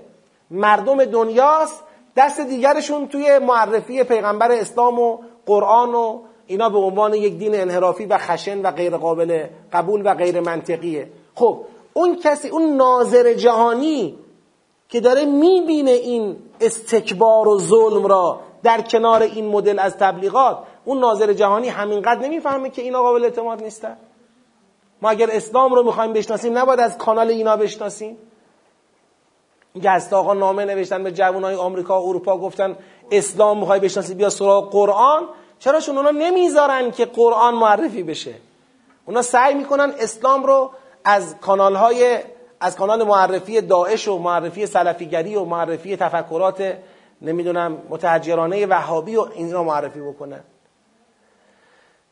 [0.51, 1.83] مردم دنیاست
[2.15, 8.05] دست دیگرشون توی معرفی پیغمبر اسلام و قرآن و اینا به عنوان یک دین انحرافی
[8.05, 11.59] و خشن و غیر قابل قبول و غیر منطقیه خب
[11.93, 14.17] اون کسی اون ناظر جهانی
[14.89, 20.99] که داره می‌بینه این استکبار و ظلم را در کنار این مدل از تبلیغات اون
[20.99, 23.97] ناظر جهانی همینقدر نمی‌فهمه که اینا قابل اعتماد نیستن.
[25.01, 28.17] ما اگر اسلام رو می‌خوایم بشناسیم نباید از کانال اینا بشناسیم.
[29.83, 32.75] گست آقا نامه نوشتن به جوانای آمریکا و اروپا گفتن
[33.11, 35.23] اسلام می‌خوای بشناسی بیا سراغ قرآن.
[35.59, 38.33] چرا؟ چون اونا نمی‌ذارن که قرآن معرفی بشه.
[39.05, 40.71] اونا سعی می‌کنن اسلام رو
[41.03, 42.19] از کانال های
[42.59, 46.73] از کانال معرفی داعش و معرفی سلفیگری و معرفی تفکرات
[47.21, 50.43] نمی‌دونم متحجرانه وهابی و اینا معرفی بکنن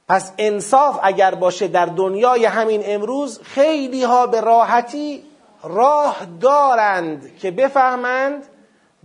[0.07, 5.23] پس انصاف اگر باشه در دنیای همین امروز خیلی ها به راحتی
[5.63, 8.43] راه دارند که بفهمند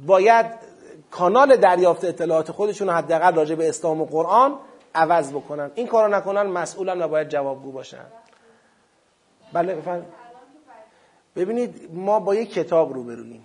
[0.07, 0.47] باید
[1.11, 4.59] کانال دریافت اطلاعات خودشون حداقل راجع به اسلام و قرآن
[4.95, 5.71] عوض بکنن.
[5.75, 8.07] این کارو نکنن مسئولن و باید جوابگو باشن.
[9.53, 9.83] بله
[11.37, 13.45] ببینید ما با یک کتاب روبرویم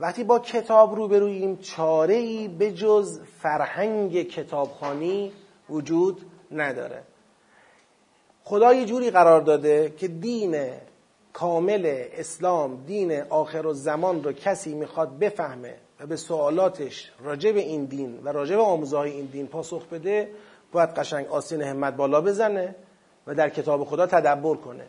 [0.00, 5.32] وقتی با کتاب روبرویم چاره ای به جز فرهنگ کتابخانی
[5.70, 6.20] وجود
[6.52, 7.02] نداره.
[8.44, 10.70] خدا یه جوری قرار داده که دین
[11.32, 17.60] کامل اسلام دین آخر و زمان رو کسی می‌خواد بفهمه و به سوالاتش راجع به
[17.60, 20.30] این دین و راجع به آموزهای این دین پاسخ بده
[20.72, 22.74] باید قشنگ آسین همت بالا بزنه
[23.26, 24.86] و در کتاب خدا تدبر کنه.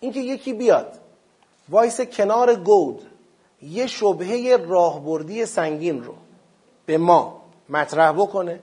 [0.00, 0.98] اینکه یکی بیاد
[1.68, 3.02] وایس کنار گود
[3.62, 6.14] یه شبهه راهبردی سنگین رو
[6.86, 8.60] به ما مطرح بکنه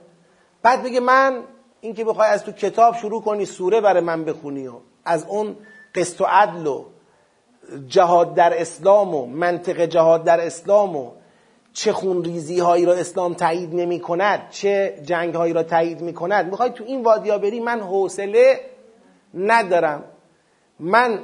[0.62, 1.42] بعد بگه من
[1.80, 5.56] اینکه بخوای از تو کتاب شروع کنی سوره برای من بخونی و از اون
[5.94, 6.84] قسط و عدل و
[7.88, 11.10] جهاد در اسلام و منطق جهاد در اسلام و
[11.72, 16.50] چه خونریزی هایی را اسلام تایید نمی کند چه جنگ هایی را تایید می کند.
[16.50, 18.60] می‌خوای تو این وادیا بری من حوصله
[19.34, 20.04] ندارم.
[20.80, 21.20] من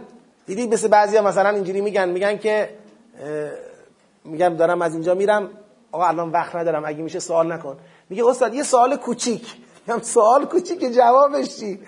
[0.46, 2.70] دیدی مثل بعضی ها مثلا اینجوری میگن میگن که
[4.24, 5.50] میگم دارم از اینجا میرم
[5.92, 7.76] آقا الان وقت ندارم اگه میشه سوال نکن.
[8.10, 9.54] میگه استاد یه سوال کوچیک.
[9.86, 11.80] میگم سوال کوچیک جوابش چی؟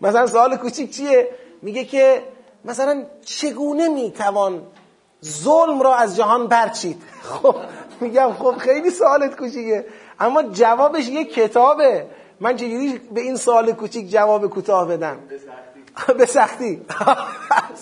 [0.00, 1.28] مثلا سوال کوچیک چیه؟
[1.62, 2.22] میگه که
[2.64, 4.62] مثلا چگونه می‌توان
[5.24, 7.02] ظلم را از جهان برچید؟
[7.32, 7.56] خب
[8.00, 9.86] میگم خب خیلی سوالت کوچیکه.
[10.20, 12.06] اما جوابش یه کتابه.
[12.40, 15.18] من چجوری به این سوال کوچیک جواب کوتاه بدم؟
[16.18, 16.80] به سختی.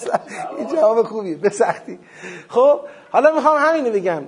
[0.58, 1.98] این جواب خوبی به سختی.
[2.48, 2.80] خب
[3.10, 4.22] حالا می‌خوام همینو بگم.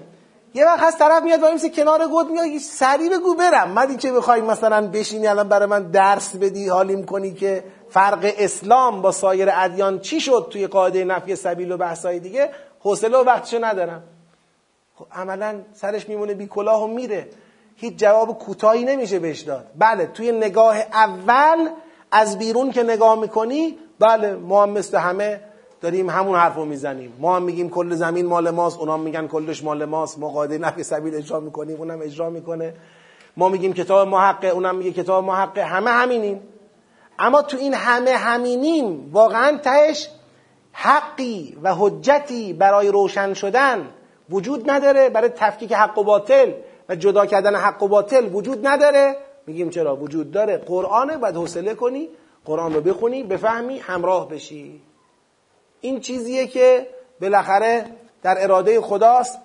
[0.54, 3.70] یه وقت هست طرف میاد وایمیسه کنار گود میاد سریع بگو برم.
[3.70, 8.32] من این که بخوای مثلا بشینی؟ الان برای من درس بدی حالیم کنی که فرق
[8.38, 12.50] اسلام با سایر ادیان چی شد توی قاعده نفی سبیل و بحثای دیگه؟
[12.80, 14.02] حوصله و وقتشو ندارم.
[14.94, 17.28] خب عملا سرش میمونه بی کلاه و میره.
[17.76, 19.66] هیچ جواب کوتاهی نمیشه بهش داد.
[19.78, 21.68] بله توی نگاه اول
[22.10, 25.40] از بیرون که نگاه می‌کنی بله ما هم مثل همه
[25.80, 27.12] داریم همون حرف رو می‌زنیم.
[27.18, 30.18] ما هم میگیم کل زمین مال ماست اونا میگن کلش مال ماست.
[30.18, 32.74] ما قاعده نفی سبیل اجرا می‌کنیم اونم اجرا می‌کنه.
[33.36, 36.40] ما میگیم کتاب ما اونم میگه کتاب ما همه همینیم.
[37.22, 40.08] اما تو این همه همینیم واقعا تهش
[40.72, 43.88] حقی و حجتی برای روشن شدن
[44.30, 45.08] وجود نداره.
[45.08, 46.52] برای تفکیک حق و باطل
[46.88, 49.16] و جدا کردن حق و باطل وجود نداره.
[49.46, 50.56] میگیم چرا؟ وجود داره.
[50.56, 52.08] قرآنه باید حوصله کنی
[52.44, 54.82] قرآن رو بخونی بفهمی همراه بشی.
[55.80, 56.86] این چیزیه که
[57.20, 57.84] بالاخره
[58.22, 59.38] در اراده خداست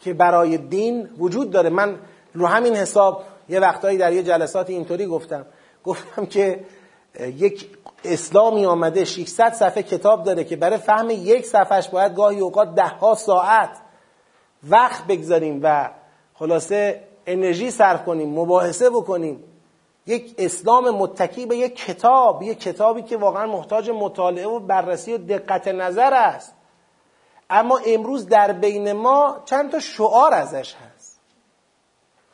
[0.00, 1.70] که برای دین وجود داره.
[1.70, 1.98] من
[2.34, 5.46] رو همین حساب یه وقتایی در یه جلسات اینطوری گفتم.
[5.84, 6.64] گفتم که
[7.18, 7.68] یک
[8.04, 12.86] اسلامی آمده 600 صفحه کتاب داره که برای فهم یک صفحش باید گاهی اوقات ده
[12.86, 13.70] ها ساعت
[14.68, 15.90] وقت بگذاریم و
[16.34, 19.44] خلاصه انرژی صرف کنیم مباحثه بکنیم.
[20.06, 25.18] یک اسلام متکی به یک کتاب یک کتابی که واقعا محتاج مطالعه و بررسی و
[25.18, 26.54] دقت نظر است.
[27.50, 31.20] اما امروز در بین ما چند تا شعار ازش هست.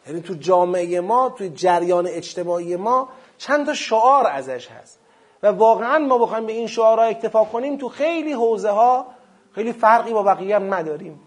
[0.06, 3.08] یعنی تو جامعه ما تو جریان اجتماعی ما
[3.38, 4.98] چند تا شعار ازش هست.
[5.42, 9.06] و واقعا ما بخوایم به این شعارها اکتفا کنیم تو خیلی حوزه ها
[9.52, 11.20] خیلی فرقی با بقیه هم نداریم.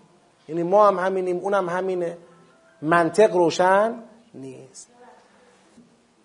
[0.48, 2.18] یعنی ما هم همینیم اونم همینه.
[2.82, 3.96] منطق روشن
[4.34, 4.92] نیست.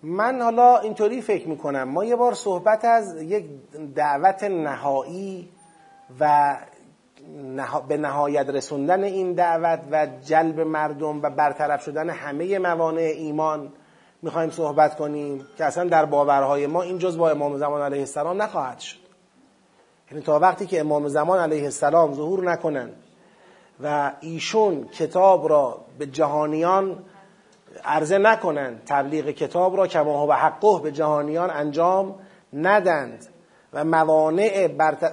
[0.03, 1.83] من حالا اینطوری فکر می‌کنم.
[1.83, 3.45] ما یه بار صحبت از یک
[3.95, 5.49] دعوت نهایی
[6.19, 6.55] و
[7.87, 13.73] به نهایت رسوندن این دعوت و جلب مردم و برطرف شدن همه موانع ایمان
[14.21, 18.41] می‌خوایم صحبت کنیم که اصلا در باورهای ما این جز با امام زمان علیه السلام
[18.41, 18.97] نخواهد شد.
[20.11, 22.93] یعنی تا وقتی که امام زمان علیه السلام ظهور نکنند
[23.83, 27.03] و ایشون کتاب را به جهانیان
[27.85, 32.15] عرضه نکنند تبلیغ کتاب را کما و حقه به جهانیان انجام
[32.53, 33.25] ندند
[33.73, 34.67] و موانع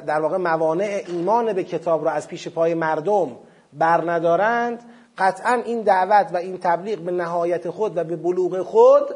[0.07, 3.37] در واقع موانع ایمان به کتاب را از پیش پای مردم
[3.73, 4.85] بر ندارند
[5.19, 9.15] قطعا این دعوت و این تبلیغ به نهایت خود و به بلوغ خود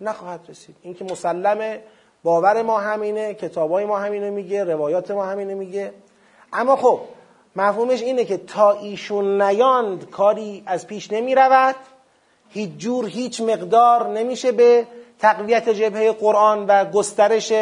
[0.00, 0.76] نخواهد رسید.
[0.82, 1.80] این که مسلمه
[2.22, 5.92] باور ما همینه کتابای ما همینه میگه روایات ما همینه میگه.
[6.52, 7.00] اما خب
[7.56, 11.76] مفهومش اینه که تا ایشون نیاند کاری از پیش نمی رود
[12.48, 14.86] هیچ جور هیچ مقدار نمیشه به
[15.18, 17.52] تقویت جبهه قرآن و گسترش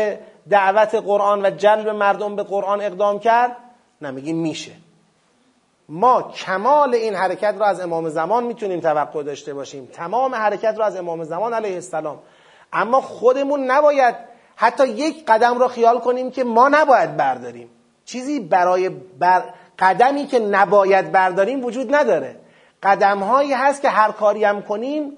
[0.50, 3.56] دعوت قرآن و جلب مردم به قرآن اقدام کرد.
[4.02, 4.72] نمیگیم میشه.
[5.88, 9.88] ما کمال این حرکت را از امام زمان می‌تونیم توقع داشته باشیم.
[9.92, 12.18] تمام حرکت را از امام زمان علیه السلام.
[12.72, 14.14] اما خودمون نباید
[14.56, 17.70] حتی یک قدم را خیال کنیم که ما نباید برداریم.
[18.04, 19.44] چیزی برای بر
[19.78, 22.36] قدمی که نباید برداریم وجود نداره.
[22.82, 25.12] قدم هایی هست که هر کاری هم کنیم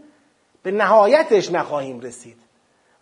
[0.62, 2.36] به نهایتش نخواهیم رسید.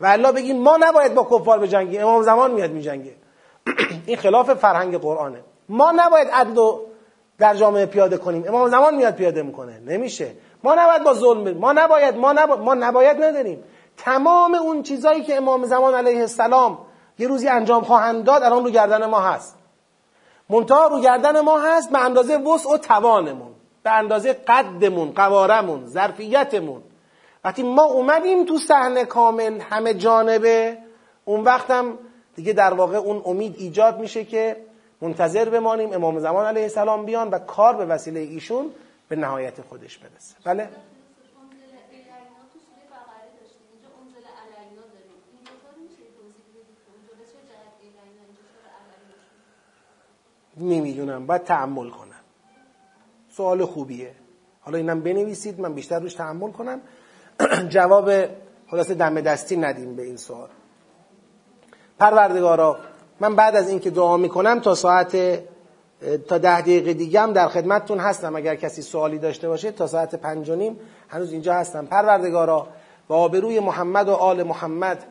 [0.01, 3.15] و الله بگیم ما نباید با کفار بجنگیم امام زمان میاد میجنگه.
[4.07, 5.41] این خلاف فرهنگ قرآنه.
[5.69, 6.61] ما نباید عدل
[7.39, 8.45] در جامعه پیاده کنیم.
[8.49, 9.81] امام زمان میاد پیاده می‌کنه.
[9.87, 10.33] نمیشه.
[10.65, 13.65] ما نباید با ظلم ما نباید ما, نباید ما نباید نداریم.
[13.97, 16.79] تمام اون چیزایی که امام زمان علیه السلام
[17.19, 19.57] یه روزی انجام خواهند داد الان رو گردن ما هست.
[20.51, 23.51] منتها رو گردن ما هست به اندازه وسع و توانمون
[23.83, 26.83] به اندازه قدمون قوارمون ظرفیتمون.
[27.45, 30.79] وقتی ما اومدیم تو صحنه کامل همه جانبه
[31.25, 31.99] اون وقتم
[32.37, 34.57] دیگه در واقع اون امید ایجاد میشه که
[35.01, 38.70] منتظر بمانیم امام زمان علیه السلام بیان و کار به وسیله ایشون
[39.09, 40.36] به نهایت خودش برسه.
[40.44, 40.68] بله؟
[50.56, 52.20] نمی‌دونم باید تعمل کنم.
[53.31, 54.14] سوال خوبیه.
[54.60, 56.81] حالا اینم بنویسید من بیشتر روش تحمل کنم.
[57.68, 58.10] جواب
[58.70, 60.48] خلاصه دم دستی ندیم به این سوال.
[61.98, 62.78] پروردگارا
[63.21, 65.17] من بعد از اینکه دعا می‌کنم تا ساعت
[66.29, 70.15] تا ده دقیقه دیگه هم در خدمتتون هستم اگر کسی سوالی داشته باشه تا ساعت
[70.15, 71.87] پنج و نیم هنوز اینجا هستم.
[71.87, 72.67] پروردگارا
[73.09, 75.05] با آبروی محمد و آل محمد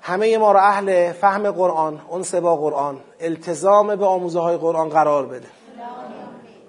[0.00, 5.26] همه ما را اهل فهم قرآن انس با قرآن التزام به آموزه های قرآن قرار
[5.26, 5.48] بده.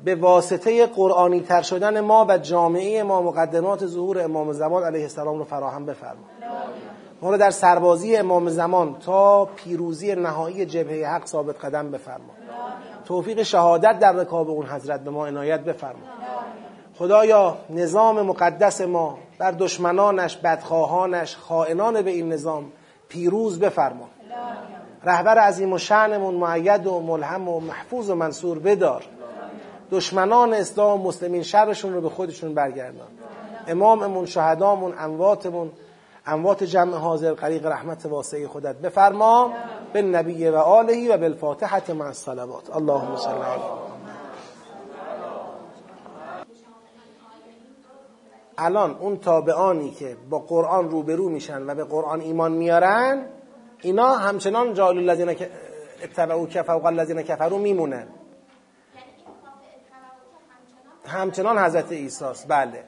[0.03, 5.38] به واسطه قرآنی تر شدن ما و جامعه ما مقدمات ظهور امام زمان علیه السلام
[5.38, 6.23] رو فراهم بفرما.
[7.31, 12.33] رو در سربازی امام زمان تا پیروزی نهایی جبهه حق ثابت قدم بفرما.
[13.05, 16.03] توفیق شهادت در رکاب اون حضرت به ما عنایت بفرما.
[16.97, 22.71] خدایا نظام مقدس ما بر دشمنانش بدخواهانش خائنان به این نظام
[23.09, 24.09] پیروز بفرما.
[25.03, 29.03] رهبر عظیم و شعنمون معید و ملهم و محفوظ و منصور بدار.
[29.91, 33.07] دشمنان اسلام و مسلمین شرشون رو به خودشون برگردان.
[33.67, 35.71] اماممون شهدامون امواتمون
[36.25, 39.53] اموات جمع حاضر قریق رحمت واسعی خودت بفرما
[39.93, 42.75] به نبی و آلهی و بالفاتحه مع الصلوات.
[42.75, 43.63] اللهم صل علی
[48.57, 53.25] الان اون تابعانی که با قرآن روبرو میشن و به قرآن ایمان میارن
[53.81, 55.35] اینا همچنان جالو الذین
[56.03, 58.07] اتبعوا کفوا الذین کفروا میمونن.
[61.05, 62.83] همچنان حضرت عیسی بله.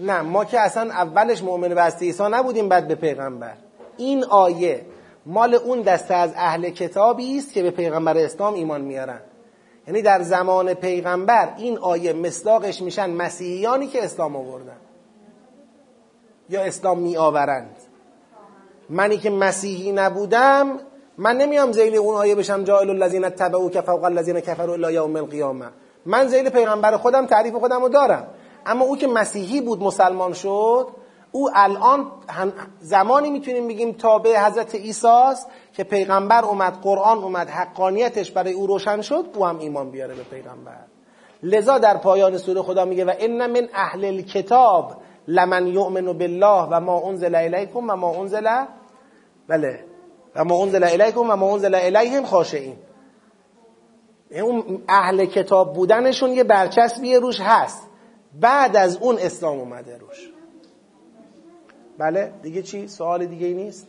[0.00, 3.54] نه ما که اصلا اولش مؤمن به عیسی نبودیم بعد به پیغمبر.
[3.96, 4.86] این آیه
[5.26, 9.20] مال اون دسته از اهل کتابی است که به پیغمبر اسلام ایمان میارن.
[9.86, 14.76] یعنی در زمان پیغمبر این آیه مصداقش میشن مسیحیانی که اسلام آوردن.
[16.48, 17.76] یا اسلام می آورند
[18.90, 20.80] منی که مسیحی نبودم
[21.18, 25.16] من نمیام زیل اون آیه بشم جائل الذین تبعوا که فوق الذین کفروا الا یوم
[25.16, 25.66] القیامه.
[26.06, 28.26] من زیل پیغمبر خودم تعریف خودم رو دارم.
[28.68, 30.88] اما او که مسیحی بود مسلمان شد
[31.32, 32.06] او الان
[32.80, 38.66] زمانی می‌تونیم بگیم تابع حضرت عیسی است که پیغمبر اومد قرآن اومد حقانیتش برای او
[38.66, 40.76] روشن شد او هم ایمان بیاره به پیغمبر.
[41.42, 44.92] لذا در پایان سوره خدا میگه و ان من اهل الكتاب
[45.28, 48.64] لمن یؤمن بالله و ما انزل الیکم و ما انزل
[49.48, 49.84] بله
[50.36, 52.76] و ما انزل الیکم و ما انزل الیهم خاشعین.
[54.30, 57.87] اون اهل کتاب بودنشون یه برچسبی روش هست.
[58.34, 60.30] بعد از اون اسلام اومده روش
[61.98, 63.88] بله دیگه چی؟ سوال دیگه ای نیست؟